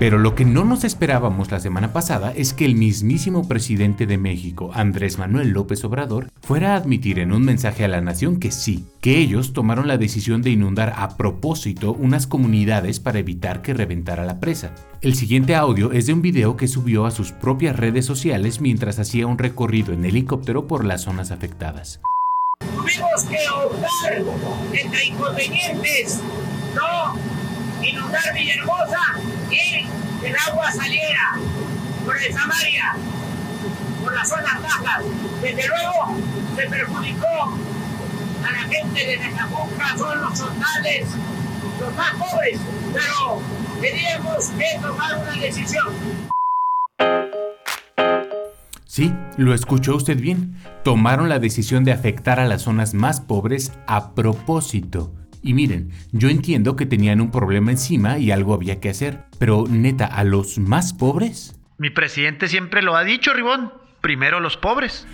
Pero 0.00 0.18
lo 0.18 0.34
que 0.34 0.46
no 0.46 0.64
nos 0.64 0.84
esperábamos 0.84 1.50
la 1.50 1.60
semana 1.60 1.92
pasada 1.92 2.32
es 2.34 2.54
que 2.54 2.64
el 2.64 2.74
mismísimo 2.74 3.46
presidente 3.46 4.06
de 4.06 4.16
México, 4.16 4.70
Andrés 4.72 5.18
Manuel 5.18 5.50
López 5.50 5.84
Obrador, 5.84 6.30
fuera 6.40 6.72
a 6.72 6.76
admitir 6.76 7.18
en 7.18 7.32
un 7.32 7.44
mensaje 7.44 7.84
a 7.84 7.88
la 7.88 8.00
nación 8.00 8.40
que 8.40 8.50
sí, 8.50 8.86
que 9.02 9.18
ellos 9.18 9.52
tomaron 9.52 9.86
la 9.88 9.98
decisión 9.98 10.40
de 10.40 10.48
inundar 10.48 10.94
a 10.96 11.18
propósito 11.18 11.92
unas 11.92 12.26
comunidades 12.26 12.98
para 12.98 13.18
evitar 13.18 13.60
que 13.60 13.74
reventara 13.74 14.24
la 14.24 14.40
presa. 14.40 14.74
El 15.02 15.14
siguiente 15.16 15.54
audio 15.54 15.92
es 15.92 16.06
de 16.06 16.14
un 16.14 16.22
video 16.22 16.56
que 16.56 16.66
subió 16.66 17.04
a 17.04 17.10
sus 17.10 17.32
propias 17.32 17.76
redes 17.76 18.06
sociales 18.06 18.62
mientras 18.62 18.98
hacía 18.98 19.26
un 19.26 19.36
recorrido 19.36 19.92
en 19.92 20.06
helicóptero 20.06 20.66
por 20.66 20.86
las 20.86 21.02
zonas 21.02 21.30
afectadas. 21.30 22.00
Tuvimos 22.58 23.24
que 23.24 23.36
optar 23.66 24.24
entre 24.72 25.04
inconvenientes, 25.04 26.22
no 26.74 27.39
inundar 27.90 28.34
Villahermosa 28.34 28.98
y 29.50 29.86
el 30.26 30.36
agua 30.48 30.70
saliera 30.72 31.36
por 32.04 32.16
el 32.16 32.32
Samaria, 32.32 32.96
por 34.02 34.14
las 34.14 34.28
zonas 34.28 34.62
bajas. 34.62 35.04
Desde 35.42 35.68
luego 35.68 36.16
se 36.56 36.66
perjudicó 36.68 37.58
a 38.44 38.52
la 38.52 38.58
gente 38.68 39.06
de 39.06 39.16
Necapunca, 39.18 39.96
son 39.96 40.20
los 40.20 40.38
chotales, 40.38 41.06
los 41.80 41.94
más 41.94 42.14
pobres, 42.14 42.58
pero 42.92 43.42
teníamos 43.80 44.46
que 44.50 44.78
tomar 44.80 45.18
una 45.18 45.32
decisión. 45.32 45.88
Sí, 48.86 49.14
lo 49.36 49.54
escuchó 49.54 49.96
usted 49.96 50.20
bien. 50.20 50.56
Tomaron 50.82 51.28
la 51.28 51.38
decisión 51.38 51.84
de 51.84 51.92
afectar 51.92 52.40
a 52.40 52.46
las 52.46 52.62
zonas 52.62 52.92
más 52.92 53.20
pobres 53.20 53.72
a 53.86 54.14
propósito. 54.14 55.12
Y 55.42 55.54
miren, 55.54 55.90
yo 56.12 56.28
entiendo 56.28 56.76
que 56.76 56.86
tenían 56.86 57.20
un 57.20 57.30
problema 57.30 57.70
encima 57.70 58.18
y 58.18 58.30
algo 58.30 58.54
había 58.54 58.80
que 58.80 58.90
hacer, 58.90 59.24
pero 59.38 59.64
neta, 59.68 60.06
¿a 60.06 60.24
los 60.24 60.58
más 60.58 60.92
pobres? 60.92 61.58
Mi 61.78 61.90
presidente 61.90 62.48
siempre 62.48 62.82
lo 62.82 62.96
ha 62.96 63.04
dicho, 63.04 63.32
Ribón. 63.32 63.72
Primero 64.00 64.40
los 64.40 64.56
pobres. 64.56 65.06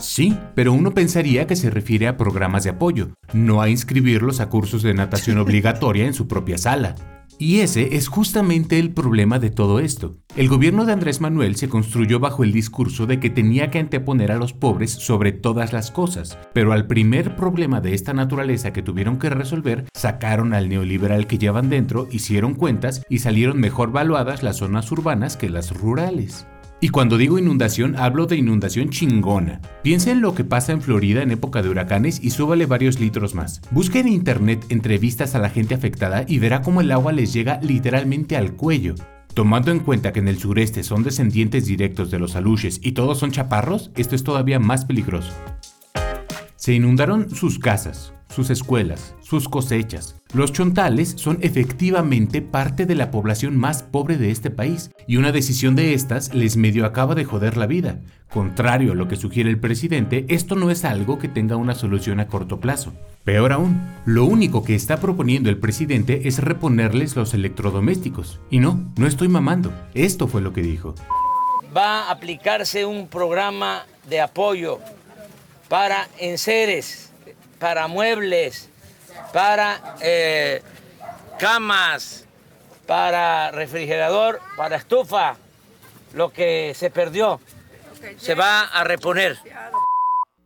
Sí, 0.00 0.36
pero 0.54 0.72
uno 0.72 0.92
pensaría 0.92 1.46
que 1.46 1.56
se 1.56 1.70
refiere 1.70 2.08
a 2.08 2.16
programas 2.16 2.64
de 2.64 2.70
apoyo, 2.70 3.10
no 3.32 3.60
a 3.60 3.68
inscribirlos 3.68 4.40
a 4.40 4.48
cursos 4.48 4.82
de 4.82 4.94
natación 4.94 5.38
obligatoria 5.38 6.06
en 6.06 6.14
su 6.14 6.26
propia 6.26 6.58
sala. 6.58 6.96
Y 7.38 7.60
ese 7.60 7.96
es 7.96 8.08
justamente 8.08 8.78
el 8.78 8.90
problema 8.90 9.38
de 9.38 9.48
todo 9.48 9.80
esto. 9.80 10.18
El 10.36 10.50
gobierno 10.50 10.84
de 10.84 10.92
Andrés 10.92 11.22
Manuel 11.22 11.56
se 11.56 11.70
construyó 11.70 12.20
bajo 12.20 12.44
el 12.44 12.52
discurso 12.52 13.06
de 13.06 13.18
que 13.18 13.30
tenía 13.30 13.70
que 13.70 13.78
anteponer 13.78 14.30
a 14.30 14.36
los 14.36 14.52
pobres 14.52 14.90
sobre 14.90 15.32
todas 15.32 15.72
las 15.72 15.90
cosas, 15.90 16.36
pero 16.52 16.74
al 16.74 16.86
primer 16.86 17.36
problema 17.36 17.80
de 17.80 17.94
esta 17.94 18.12
naturaleza 18.12 18.74
que 18.74 18.82
tuvieron 18.82 19.18
que 19.18 19.30
resolver, 19.30 19.86
sacaron 19.94 20.52
al 20.52 20.68
neoliberal 20.68 21.26
que 21.26 21.38
llevan 21.38 21.70
dentro, 21.70 22.08
hicieron 22.10 22.54
cuentas 22.54 23.06
y 23.08 23.20
salieron 23.20 23.58
mejor 23.58 23.90
valuadas 23.90 24.42
las 24.42 24.58
zonas 24.58 24.92
urbanas 24.92 25.38
que 25.38 25.48
las 25.48 25.74
rurales. 25.74 26.46
Y 26.82 26.88
cuando 26.88 27.18
digo 27.18 27.38
inundación, 27.38 27.94
hablo 27.96 28.24
de 28.26 28.36
inundación 28.36 28.88
chingona. 28.88 29.60
Piensa 29.82 30.10
en 30.12 30.22
lo 30.22 30.34
que 30.34 30.44
pasa 30.44 30.72
en 30.72 30.80
Florida 30.80 31.22
en 31.22 31.30
época 31.30 31.60
de 31.60 31.68
huracanes 31.68 32.18
y 32.22 32.30
súbale 32.30 32.64
varios 32.64 32.98
litros 32.98 33.34
más. 33.34 33.60
Busque 33.70 34.00
en 34.00 34.08
internet 34.08 34.64
entrevistas 34.70 35.34
a 35.34 35.40
la 35.40 35.50
gente 35.50 35.74
afectada 35.74 36.24
y 36.26 36.38
verá 36.38 36.62
cómo 36.62 36.80
el 36.80 36.90
agua 36.90 37.12
les 37.12 37.34
llega 37.34 37.60
literalmente 37.62 38.34
al 38.34 38.54
cuello. 38.54 38.94
Tomando 39.34 39.70
en 39.70 39.80
cuenta 39.80 40.12
que 40.12 40.20
en 40.20 40.28
el 40.28 40.38
sureste 40.38 40.82
son 40.82 41.02
descendientes 41.02 41.66
directos 41.66 42.10
de 42.10 42.18
los 42.18 42.34
aluches 42.34 42.80
y 42.82 42.92
todos 42.92 43.18
son 43.18 43.30
chaparros, 43.30 43.90
esto 43.96 44.16
es 44.16 44.24
todavía 44.24 44.58
más 44.58 44.86
peligroso. 44.86 45.32
Se 46.56 46.72
inundaron 46.72 47.28
sus 47.30 47.58
casas, 47.58 48.14
sus 48.30 48.50
escuelas, 48.50 49.14
sus 49.20 49.48
cosechas. 49.48 50.16
Los 50.32 50.52
chontales 50.52 51.14
son 51.16 51.38
efectivamente 51.42 52.40
parte 52.40 52.86
de 52.86 52.94
la 52.94 53.10
población 53.10 53.56
más 53.56 53.82
pobre 53.82 54.16
de 54.16 54.30
este 54.30 54.50
país 54.50 54.90
y 55.06 55.16
una 55.16 55.32
decisión 55.32 55.74
de 55.76 55.92
estas 55.92 56.34
les 56.34 56.56
medio 56.56 56.86
acaba 56.86 57.14
de 57.14 57.24
joder 57.24 57.56
la 57.56 57.66
vida. 57.66 58.00
Contrario 58.30 58.92
a 58.92 58.94
lo 58.94 59.08
que 59.08 59.16
sugiere 59.16 59.50
el 59.50 59.58
presidente, 59.58 60.24
esto 60.28 60.54
no 60.54 60.70
es 60.70 60.84
algo 60.84 61.18
que 61.18 61.26
tenga 61.26 61.56
una 61.56 61.74
solución 61.74 62.20
a 62.20 62.28
corto 62.28 62.60
plazo. 62.60 62.92
Peor 63.24 63.52
aún, 63.52 63.80
lo 64.06 64.24
único 64.24 64.62
que 64.62 64.76
está 64.76 65.00
proponiendo 65.00 65.50
el 65.50 65.58
presidente 65.58 66.28
es 66.28 66.38
reponerles 66.38 67.16
los 67.16 67.34
electrodomésticos. 67.34 68.38
Y 68.48 68.60
no, 68.60 68.92
no 68.96 69.08
estoy 69.08 69.28
mamando, 69.28 69.72
esto 69.94 70.28
fue 70.28 70.42
lo 70.42 70.52
que 70.52 70.62
dijo. 70.62 70.94
Va 71.76 72.04
a 72.04 72.12
aplicarse 72.12 72.84
un 72.84 73.08
programa 73.08 73.84
de 74.08 74.20
apoyo 74.20 74.78
para 75.68 76.08
enseres 76.18 77.09
para 77.60 77.86
muebles, 77.86 78.70
para 79.32 79.96
eh, 80.00 80.62
camas, 81.38 82.26
para 82.86 83.52
refrigerador, 83.52 84.40
para 84.56 84.76
estufa, 84.76 85.36
lo 86.14 86.32
que 86.32 86.72
se 86.74 86.90
perdió 86.90 87.38
se 88.16 88.34
va 88.34 88.62
a 88.62 88.82
reponer. 88.82 89.38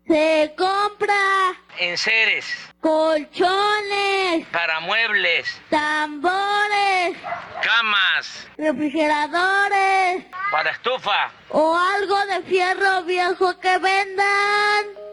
Se 0.07 0.55
compra 0.59 1.55
enseres, 1.79 2.45
colchones, 2.81 4.47
para 4.49 4.81
muebles, 4.81 5.57
tambores, 5.71 7.17
camas, 7.63 8.47
refrigeradores, 8.59 10.25
para 10.51 10.71
estufa 10.73 11.31
o 11.51 11.75
algo 11.75 12.27
de 12.27 12.43
fierro 12.43 13.05
viejo 13.05 13.59
que 13.61 13.79
vendan. 13.79 15.05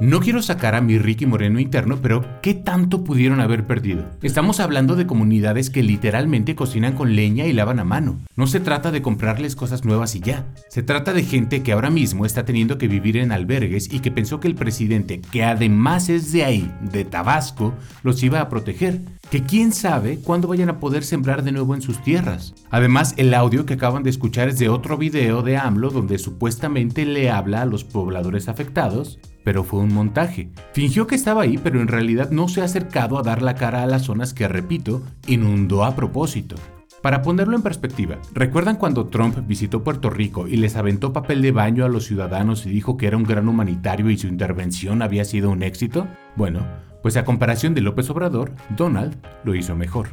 No 0.00 0.20
quiero 0.20 0.42
sacar 0.42 0.76
a 0.76 0.80
mi 0.80 0.96
Ricky 0.96 1.26
Moreno 1.26 1.58
interno, 1.58 1.98
pero 2.00 2.24
¿qué 2.40 2.54
tanto 2.54 3.02
pudieron 3.02 3.40
haber 3.40 3.66
perdido? 3.66 4.04
Estamos 4.22 4.60
hablando 4.60 4.94
de 4.94 5.08
comunidades 5.08 5.70
que 5.70 5.82
literalmente 5.82 6.54
cocinan 6.54 6.94
con 6.94 7.16
leña 7.16 7.46
y 7.46 7.52
lavan 7.52 7.80
a 7.80 7.84
mano. 7.84 8.20
No 8.36 8.46
se 8.46 8.60
trata 8.60 8.92
de 8.92 9.02
comprarles 9.02 9.56
cosas 9.56 9.84
nuevas 9.84 10.14
y 10.14 10.20
ya. 10.20 10.46
Se 10.68 10.84
trata 10.84 11.12
de 11.12 11.24
gente 11.24 11.64
que 11.64 11.72
ahora 11.72 11.90
mismo 11.90 12.26
está 12.26 12.44
teniendo 12.44 12.78
que 12.78 12.86
vivir 12.86 13.16
en 13.16 13.32
albergues 13.32 13.92
y 13.92 13.98
que 13.98 14.12
pensó 14.12 14.38
que 14.38 14.46
el 14.46 14.54
presidente, 14.54 15.20
que 15.32 15.42
además 15.42 16.08
es 16.10 16.30
de 16.30 16.44
ahí, 16.44 16.72
de 16.80 17.04
Tabasco, 17.04 17.74
los 18.04 18.22
iba 18.22 18.40
a 18.40 18.48
proteger 18.48 19.00
que 19.32 19.42
quién 19.42 19.72
sabe 19.72 20.20
cuándo 20.20 20.46
vayan 20.46 20.68
a 20.68 20.78
poder 20.78 21.02
sembrar 21.02 21.42
de 21.42 21.50
nuevo 21.50 21.74
en 21.74 21.82
sus 21.82 22.00
tierras. 22.04 22.54
Además, 22.70 23.14
el 23.16 23.34
audio 23.34 23.66
que 23.66 23.74
acaban 23.74 24.04
de 24.04 24.10
escuchar 24.10 24.48
es 24.48 24.60
de 24.60 24.68
otro 24.68 24.96
video 24.96 25.42
de 25.42 25.56
AMLO 25.56 25.90
donde 25.90 26.18
supuestamente 26.18 27.04
le 27.04 27.30
habla 27.30 27.62
a 27.62 27.66
los 27.66 27.82
pobladores 27.82 28.48
afectados 28.48 29.18
pero 29.48 29.64
fue 29.64 29.80
un 29.80 29.94
montaje. 29.94 30.50
Fingió 30.74 31.06
que 31.06 31.14
estaba 31.14 31.40
ahí, 31.40 31.56
pero 31.56 31.80
en 31.80 31.88
realidad 31.88 32.30
no 32.30 32.48
se 32.48 32.60
ha 32.60 32.64
acercado 32.64 33.18
a 33.18 33.22
dar 33.22 33.40
la 33.40 33.54
cara 33.54 33.82
a 33.82 33.86
las 33.86 34.02
zonas 34.02 34.34
que, 34.34 34.46
repito, 34.46 35.00
inundó 35.26 35.84
a 35.84 35.96
propósito. 35.96 36.56
Para 37.00 37.22
ponerlo 37.22 37.56
en 37.56 37.62
perspectiva, 37.62 38.18
¿recuerdan 38.34 38.76
cuando 38.76 39.06
Trump 39.06 39.38
visitó 39.46 39.82
Puerto 39.82 40.10
Rico 40.10 40.46
y 40.46 40.56
les 40.56 40.76
aventó 40.76 41.14
papel 41.14 41.40
de 41.40 41.52
baño 41.52 41.86
a 41.86 41.88
los 41.88 42.04
ciudadanos 42.04 42.66
y 42.66 42.68
dijo 42.68 42.98
que 42.98 43.06
era 43.06 43.16
un 43.16 43.22
gran 43.22 43.48
humanitario 43.48 44.10
y 44.10 44.18
su 44.18 44.26
intervención 44.26 45.00
había 45.00 45.24
sido 45.24 45.48
un 45.48 45.62
éxito? 45.62 46.06
Bueno, 46.36 46.66
pues 47.02 47.16
a 47.16 47.24
comparación 47.24 47.72
de 47.72 47.80
López 47.80 48.10
Obrador, 48.10 48.52
Donald 48.76 49.16
lo 49.44 49.54
hizo 49.54 49.74
mejor. 49.74 50.08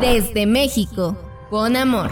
Desde 0.00 0.46
México, 0.46 1.16
con 1.48 1.76
amor. 1.76 2.10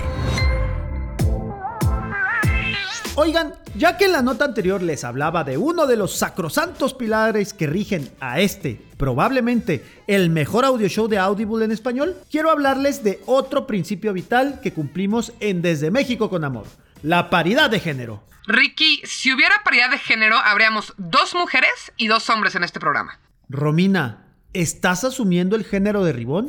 Oigan, 3.16 3.54
ya 3.78 3.96
que 3.96 4.06
en 4.06 4.12
la 4.12 4.22
nota 4.22 4.44
anterior 4.44 4.82
les 4.82 5.04
hablaba 5.04 5.44
de 5.44 5.56
uno 5.56 5.86
de 5.86 5.96
los 5.96 6.16
sacrosantos 6.16 6.94
pilares 6.94 7.54
que 7.54 7.68
rigen 7.68 8.10
a 8.18 8.40
este, 8.40 8.82
probablemente 8.96 9.84
el 10.08 10.30
mejor 10.30 10.64
audio 10.64 10.88
show 10.88 11.06
de 11.06 11.18
Audible 11.18 11.64
en 11.64 11.70
español, 11.70 12.16
quiero 12.28 12.50
hablarles 12.50 13.04
de 13.04 13.20
otro 13.24 13.66
principio 13.68 14.12
vital 14.12 14.60
que 14.60 14.72
cumplimos 14.72 15.32
en 15.38 15.62
Desde 15.62 15.92
México 15.92 16.28
con 16.28 16.44
Amor, 16.44 16.66
la 17.02 17.30
paridad 17.30 17.70
de 17.70 17.78
género. 17.78 18.24
Ricky, 18.48 19.00
si 19.04 19.32
hubiera 19.32 19.62
paridad 19.64 19.90
de 19.90 19.98
género, 19.98 20.36
habríamos 20.36 20.92
dos 20.96 21.34
mujeres 21.34 21.92
y 21.96 22.08
dos 22.08 22.28
hombres 22.30 22.56
en 22.56 22.64
este 22.64 22.80
programa. 22.80 23.20
Romina, 23.48 24.24
¿estás 24.54 25.04
asumiendo 25.04 25.54
el 25.54 25.64
género 25.64 26.02
de 26.02 26.12
Ribón? 26.12 26.48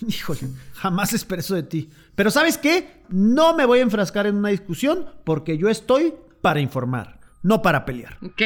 Híjole, 0.06 0.42
jamás 0.74 1.12
esperé 1.14 1.40
eso 1.40 1.56
de 1.56 1.64
ti. 1.64 1.90
Pero 2.14 2.30
¿sabes 2.30 2.58
qué? 2.58 3.02
No 3.08 3.56
me 3.56 3.64
voy 3.64 3.80
a 3.80 3.82
enfrascar 3.82 4.26
en 4.26 4.36
una 4.36 4.50
discusión 4.50 5.10
porque 5.24 5.58
yo 5.58 5.68
estoy 5.68 6.14
para 6.40 6.60
informar, 6.60 7.18
no 7.42 7.62
para 7.62 7.84
pelear. 7.84 8.16
¿Ok? 8.22 8.42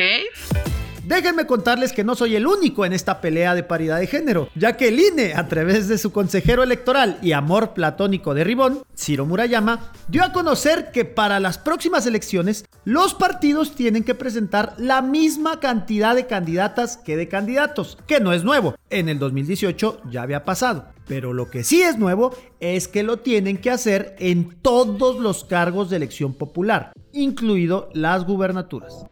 Déjenme 1.06 1.46
contarles 1.46 1.92
que 1.92 2.02
no 2.02 2.14
soy 2.14 2.34
el 2.34 2.46
único 2.46 2.86
en 2.86 2.94
esta 2.94 3.20
pelea 3.20 3.54
de 3.54 3.62
paridad 3.62 3.98
de 3.98 4.06
género, 4.06 4.48
ya 4.54 4.78
que 4.78 4.88
el 4.88 4.98
INE, 4.98 5.34
a 5.34 5.48
través 5.48 5.86
de 5.86 5.98
su 5.98 6.12
consejero 6.12 6.62
electoral 6.62 7.18
y 7.20 7.32
amor 7.32 7.74
platónico 7.74 8.32
de 8.32 8.42
Ribón, 8.42 8.84
Ciro 8.96 9.26
Murayama, 9.26 9.92
dio 10.08 10.24
a 10.24 10.32
conocer 10.32 10.92
que 10.92 11.04
para 11.04 11.40
las 11.40 11.58
próximas 11.58 12.06
elecciones 12.06 12.64
los 12.86 13.12
partidos 13.12 13.74
tienen 13.74 14.02
que 14.02 14.14
presentar 14.14 14.72
la 14.78 15.02
misma 15.02 15.60
cantidad 15.60 16.14
de 16.14 16.26
candidatas 16.26 16.96
que 16.96 17.18
de 17.18 17.28
candidatos, 17.28 17.98
que 18.06 18.20
no 18.20 18.32
es 18.32 18.42
nuevo. 18.42 18.74
En 18.88 19.10
el 19.10 19.18
2018 19.18 20.00
ya 20.10 20.22
había 20.22 20.44
pasado. 20.44 20.93
Pero 21.06 21.32
lo 21.32 21.50
que 21.50 21.64
sí 21.64 21.82
es 21.82 21.98
nuevo 21.98 22.34
es 22.60 22.88
que 22.88 23.02
lo 23.02 23.18
tienen 23.18 23.58
que 23.58 23.70
hacer 23.70 24.16
en 24.18 24.56
todos 24.62 25.20
los 25.20 25.44
cargos 25.44 25.90
de 25.90 25.96
elección 25.96 26.34
popular, 26.34 26.92
incluido 27.12 27.90
las 27.92 28.26
gubernaturas. 28.26 29.06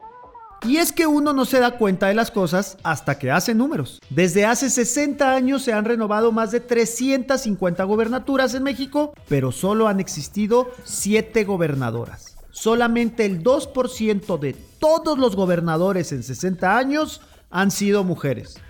Y 0.64 0.76
es 0.76 0.92
que 0.92 1.08
uno 1.08 1.32
no 1.32 1.44
se 1.44 1.58
da 1.58 1.72
cuenta 1.72 2.06
de 2.06 2.14
las 2.14 2.30
cosas 2.30 2.78
hasta 2.84 3.18
que 3.18 3.32
hace 3.32 3.52
números. 3.52 3.98
Desde 4.10 4.46
hace 4.46 4.70
60 4.70 5.34
años 5.34 5.62
se 5.62 5.72
han 5.72 5.84
renovado 5.84 6.30
más 6.30 6.52
de 6.52 6.60
350 6.60 7.82
gobernaturas 7.82 8.54
en 8.54 8.62
México, 8.62 9.12
pero 9.28 9.50
solo 9.50 9.88
han 9.88 9.98
existido 9.98 10.70
7 10.84 11.42
gobernadoras. 11.44 12.36
Solamente 12.52 13.24
el 13.24 13.42
2% 13.42 14.38
de 14.38 14.54
todos 14.78 15.18
los 15.18 15.34
gobernadores 15.34 16.12
en 16.12 16.22
60 16.22 16.78
años 16.78 17.22
han 17.50 17.72
sido 17.72 18.04
mujeres. 18.04 18.60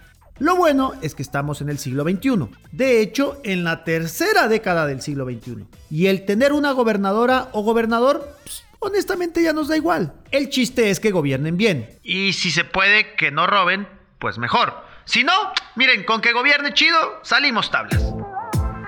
Lo 0.43 0.57
bueno 0.57 0.95
es 1.03 1.14
que 1.14 1.22
estamos 1.22 1.61
en 1.61 1.68
el 1.68 1.78
siglo 1.78 2.03
XXI, 2.03 2.49
de 2.72 3.01
hecho 3.01 3.40
en 3.45 3.62
la 3.62 3.84
tercera 3.84 4.49
década 4.49 4.88
del 4.88 5.01
siglo 5.01 5.24
XXI. 5.24 5.66
Y 5.88 6.09
el 6.09 6.24
tener 6.24 6.53
una 6.53 6.72
gobernadora 6.72 7.49
o 7.53 7.62
gobernador, 7.62 8.36
pues, 8.43 8.64
honestamente 8.80 9.40
ya 9.40 9.53
nos 9.53 9.68
da 9.68 9.76
igual. 9.76 10.14
El 10.32 10.49
chiste 10.49 10.90
es 10.90 10.99
que 10.99 11.12
gobiernen 11.12 11.57
bien. 11.57 11.88
Y 12.03 12.32
si 12.32 12.51
se 12.51 12.64
puede 12.64 13.14
que 13.14 13.30
no 13.30 13.47
roben, 13.47 13.86
pues 14.18 14.38
mejor. 14.38 14.74
Si 15.05 15.22
no, 15.22 15.32
miren, 15.76 16.03
con 16.03 16.20
que 16.20 16.32
gobierne 16.32 16.74
chido, 16.74 16.99
salimos 17.22 17.70
tablas. 17.70 18.11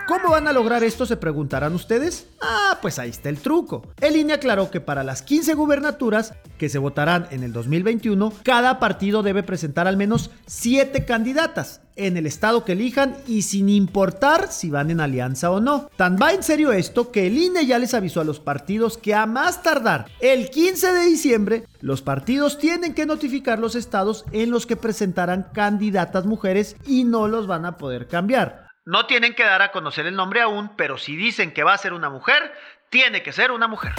¿Cómo 0.06 0.30
van 0.30 0.46
a 0.48 0.52
lograr 0.52 0.84
esto? 0.84 1.06
Se 1.06 1.16
preguntarán 1.16 1.74
ustedes. 1.74 2.26
Ah, 2.42 2.78
pues 2.82 2.98
ahí 2.98 3.08
está 3.08 3.30
el 3.30 3.38
truco. 3.38 3.88
El 4.00 4.16
INE 4.16 4.34
aclaró 4.34 4.70
que 4.70 4.80
para 4.80 5.02
las 5.02 5.22
15 5.22 5.54
gubernaturas 5.54 6.34
que 6.58 6.68
se 6.68 6.78
votarán 6.78 7.26
en 7.30 7.42
el 7.42 7.54
2021, 7.54 8.32
cada 8.42 8.78
partido 8.78 9.22
debe 9.22 9.42
presentar 9.42 9.86
al 9.86 9.96
menos 9.96 10.30
7 10.46 11.06
candidatas 11.06 11.80
en 11.96 12.18
el 12.18 12.26
estado 12.26 12.64
que 12.64 12.72
elijan 12.72 13.16
y 13.26 13.42
sin 13.42 13.70
importar 13.70 14.52
si 14.52 14.68
van 14.68 14.90
en 14.90 15.00
alianza 15.00 15.50
o 15.50 15.60
no. 15.60 15.88
Tan 15.96 16.18
va 16.20 16.32
en 16.32 16.42
serio 16.42 16.72
esto 16.72 17.10
que 17.10 17.26
el 17.26 17.38
INE 17.38 17.64
ya 17.64 17.78
les 17.78 17.94
avisó 17.94 18.20
a 18.20 18.24
los 18.24 18.40
partidos 18.40 18.98
que 18.98 19.14
a 19.14 19.24
más 19.24 19.62
tardar 19.62 20.06
el 20.20 20.50
15 20.50 20.92
de 20.92 21.04
diciembre, 21.06 21.66
los 21.80 22.02
partidos 22.02 22.58
tienen 22.58 22.92
que 22.92 23.06
notificar 23.06 23.58
los 23.58 23.74
estados 23.74 24.26
en 24.32 24.50
los 24.50 24.66
que 24.66 24.76
presentarán 24.76 25.46
candidatas 25.54 26.26
mujeres 26.26 26.76
y 26.86 27.04
no 27.04 27.26
los 27.26 27.46
van 27.46 27.64
a 27.64 27.78
poder 27.78 28.06
cambiar. 28.06 28.63
No 28.86 29.06
tienen 29.06 29.34
que 29.34 29.44
dar 29.44 29.62
a 29.62 29.72
conocer 29.72 30.04
el 30.04 30.14
nombre 30.14 30.42
aún, 30.42 30.72
pero 30.76 30.98
si 30.98 31.16
dicen 31.16 31.54
que 31.54 31.62
va 31.62 31.72
a 31.72 31.78
ser 31.78 31.94
una 31.94 32.10
mujer, 32.10 32.52
tiene 32.90 33.22
que 33.22 33.32
ser 33.32 33.50
una 33.50 33.66
mujer. 33.66 33.92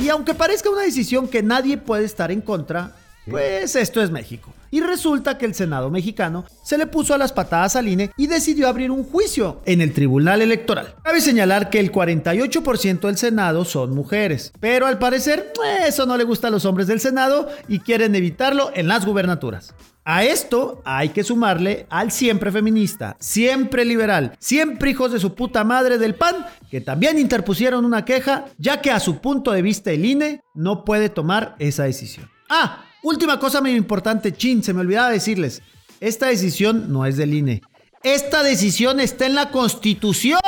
Y 0.00 0.08
aunque 0.08 0.34
parezca 0.34 0.68
una 0.68 0.82
decisión 0.82 1.28
que 1.28 1.44
nadie 1.44 1.78
puede 1.78 2.04
estar 2.04 2.32
en 2.32 2.40
contra, 2.40 2.90
pues 3.30 3.76
esto 3.76 4.02
es 4.02 4.10
México. 4.10 4.52
Y 4.72 4.80
resulta 4.80 5.38
que 5.38 5.46
el 5.46 5.54
Senado 5.54 5.90
mexicano 5.90 6.44
se 6.64 6.76
le 6.76 6.88
puso 6.88 7.14
a 7.14 7.18
las 7.18 7.32
patadas 7.32 7.76
al 7.76 7.86
INE 7.86 8.10
y 8.16 8.26
decidió 8.26 8.66
abrir 8.66 8.90
un 8.90 9.04
juicio 9.04 9.62
en 9.64 9.80
el 9.80 9.92
Tribunal 9.92 10.42
Electoral. 10.42 10.96
Cabe 11.04 11.20
señalar 11.20 11.70
que 11.70 11.78
el 11.78 11.92
48% 11.92 13.06
del 13.06 13.16
Senado 13.16 13.64
son 13.64 13.94
mujeres, 13.94 14.52
pero 14.58 14.86
al 14.86 14.98
parecer 14.98 15.52
eso 15.86 16.04
no 16.04 16.16
le 16.16 16.24
gusta 16.24 16.48
a 16.48 16.50
los 16.50 16.64
hombres 16.64 16.88
del 16.88 16.98
Senado 16.98 17.48
y 17.68 17.78
quieren 17.78 18.16
evitarlo 18.16 18.72
en 18.74 18.88
las 18.88 19.06
gubernaturas. 19.06 19.72
A 20.08 20.22
esto 20.22 20.82
hay 20.84 21.08
que 21.08 21.24
sumarle 21.24 21.88
al 21.90 22.12
siempre 22.12 22.52
feminista, 22.52 23.16
siempre 23.18 23.84
liberal, 23.84 24.36
siempre 24.38 24.90
hijos 24.90 25.10
de 25.10 25.18
su 25.18 25.34
puta 25.34 25.64
madre 25.64 25.98
del 25.98 26.14
PAN, 26.14 26.46
que 26.70 26.80
también 26.80 27.18
interpusieron 27.18 27.84
una 27.84 28.04
queja, 28.04 28.44
ya 28.56 28.80
que 28.80 28.92
a 28.92 29.00
su 29.00 29.18
punto 29.18 29.50
de 29.50 29.62
vista 29.62 29.90
el 29.90 30.04
INE 30.04 30.44
no 30.54 30.84
puede 30.84 31.08
tomar 31.08 31.56
esa 31.58 31.82
decisión. 31.82 32.30
Ah, 32.48 32.84
última 33.02 33.40
cosa 33.40 33.60
muy 33.60 33.72
importante, 33.72 34.32
chin, 34.32 34.62
se 34.62 34.72
me 34.72 34.82
olvidaba 34.82 35.10
decirles, 35.10 35.60
esta 35.98 36.28
decisión 36.28 36.92
no 36.92 37.04
es 37.04 37.16
del 37.16 37.34
INE. 37.34 37.62
Esta 38.04 38.44
decisión 38.44 39.00
está 39.00 39.26
en 39.26 39.34
la 39.34 39.50
Constitución, 39.50 40.38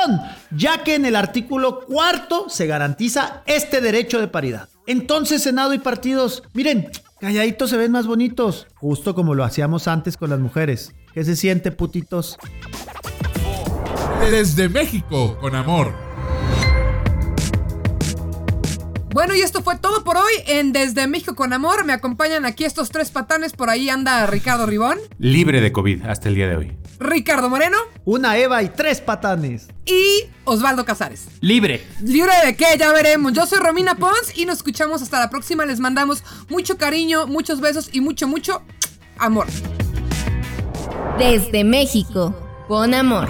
ya 0.51 0.85
que 0.85 0.95
en 0.95 1.05
el 1.05 1.17
artículo 1.17 1.81
cuarto 1.81 2.47
se 2.47 2.65
garantiza 2.65 3.43
este 3.45 3.81
derecho 3.81 4.21
de 4.21 4.29
paridad. 4.29 4.69
Entonces, 4.87 5.43
Senado 5.43 5.73
y 5.73 5.79
partidos, 5.79 6.43
miren, 6.53 6.89
Calladitos 7.19 7.69
se 7.69 7.77
ven 7.77 7.91
más 7.91 8.07
bonitos, 8.07 8.67
justo 8.75 9.13
como 9.13 9.35
lo 9.35 9.43
hacíamos 9.43 9.89
antes 9.89 10.15
con 10.15 10.29
las 10.29 10.39
mujeres. 10.39 10.95
¿Qué 11.13 11.25
se 11.25 11.35
siente, 11.35 11.71
putitos? 11.71 12.37
Desde 14.31 14.69
México, 14.69 15.37
con 15.41 15.53
amor. 15.53 16.08
Bueno, 19.11 19.33
y 19.35 19.41
esto 19.41 19.63
fue 19.63 19.75
todo 19.77 20.03
por 20.03 20.17
hoy 20.17 20.33
en 20.45 20.71
Desde 20.71 21.07
México 21.07 21.33
con 21.33 21.51
Amor. 21.51 21.83
Me 21.83 21.93
acompañan 21.93 22.45
aquí 22.45 22.63
estos 22.63 22.91
tres 22.91 23.09
patanes. 23.09 23.53
Por 23.53 23.71
ahí 23.71 23.89
anda 23.89 24.27
Ricardo 24.27 24.67
Ribón. 24.67 24.99
Libre 25.17 25.61
de 25.61 25.71
COVID 25.71 26.05
hasta 26.05 26.29
el 26.29 26.35
día 26.35 26.47
de 26.47 26.55
hoy. 26.55 26.77
Ricardo 26.99 27.49
Moreno. 27.49 27.77
Una 28.05 28.37
Eva 28.37 28.61
y 28.61 28.69
tres 28.69 29.01
patanes. 29.01 29.67
Y 29.87 30.25
Osvaldo 30.43 30.85
Casares. 30.85 31.27
Libre. 31.41 31.83
¿Libre 32.03 32.33
de 32.45 32.55
qué? 32.55 32.65
Ya 32.77 32.93
veremos. 32.93 33.33
Yo 33.33 33.47
soy 33.47 33.57
Romina 33.57 33.95
Pons 33.95 34.37
y 34.37 34.45
nos 34.45 34.57
escuchamos 34.57 35.01
hasta 35.01 35.19
la 35.19 35.31
próxima. 35.31 35.65
Les 35.65 35.79
mandamos 35.79 36.23
mucho 36.47 36.77
cariño, 36.77 37.25
muchos 37.25 37.61
besos 37.61 37.89
y 37.91 38.01
mucho, 38.01 38.27
mucho 38.27 38.61
amor. 39.17 39.47
Desde 41.17 41.63
México, 41.63 42.35
con 42.67 42.93
amor. 42.93 43.27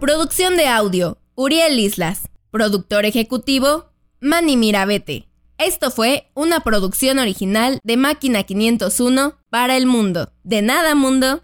Producción 0.00 0.56
de 0.56 0.66
audio, 0.66 1.16
Uriel 1.36 1.78
Islas. 1.78 2.22
Productor 2.50 3.04
ejecutivo, 3.04 3.89
Manny 4.22 4.58
Mirabete. 4.58 5.28
Esto 5.56 5.90
fue 5.90 6.30
una 6.34 6.60
producción 6.60 7.18
original 7.18 7.80
de 7.82 7.96
Máquina 7.96 8.42
501 8.42 9.38
para 9.48 9.78
el 9.78 9.86
mundo. 9.86 10.30
De 10.42 10.60
nada, 10.60 10.94
mundo. 10.94 11.40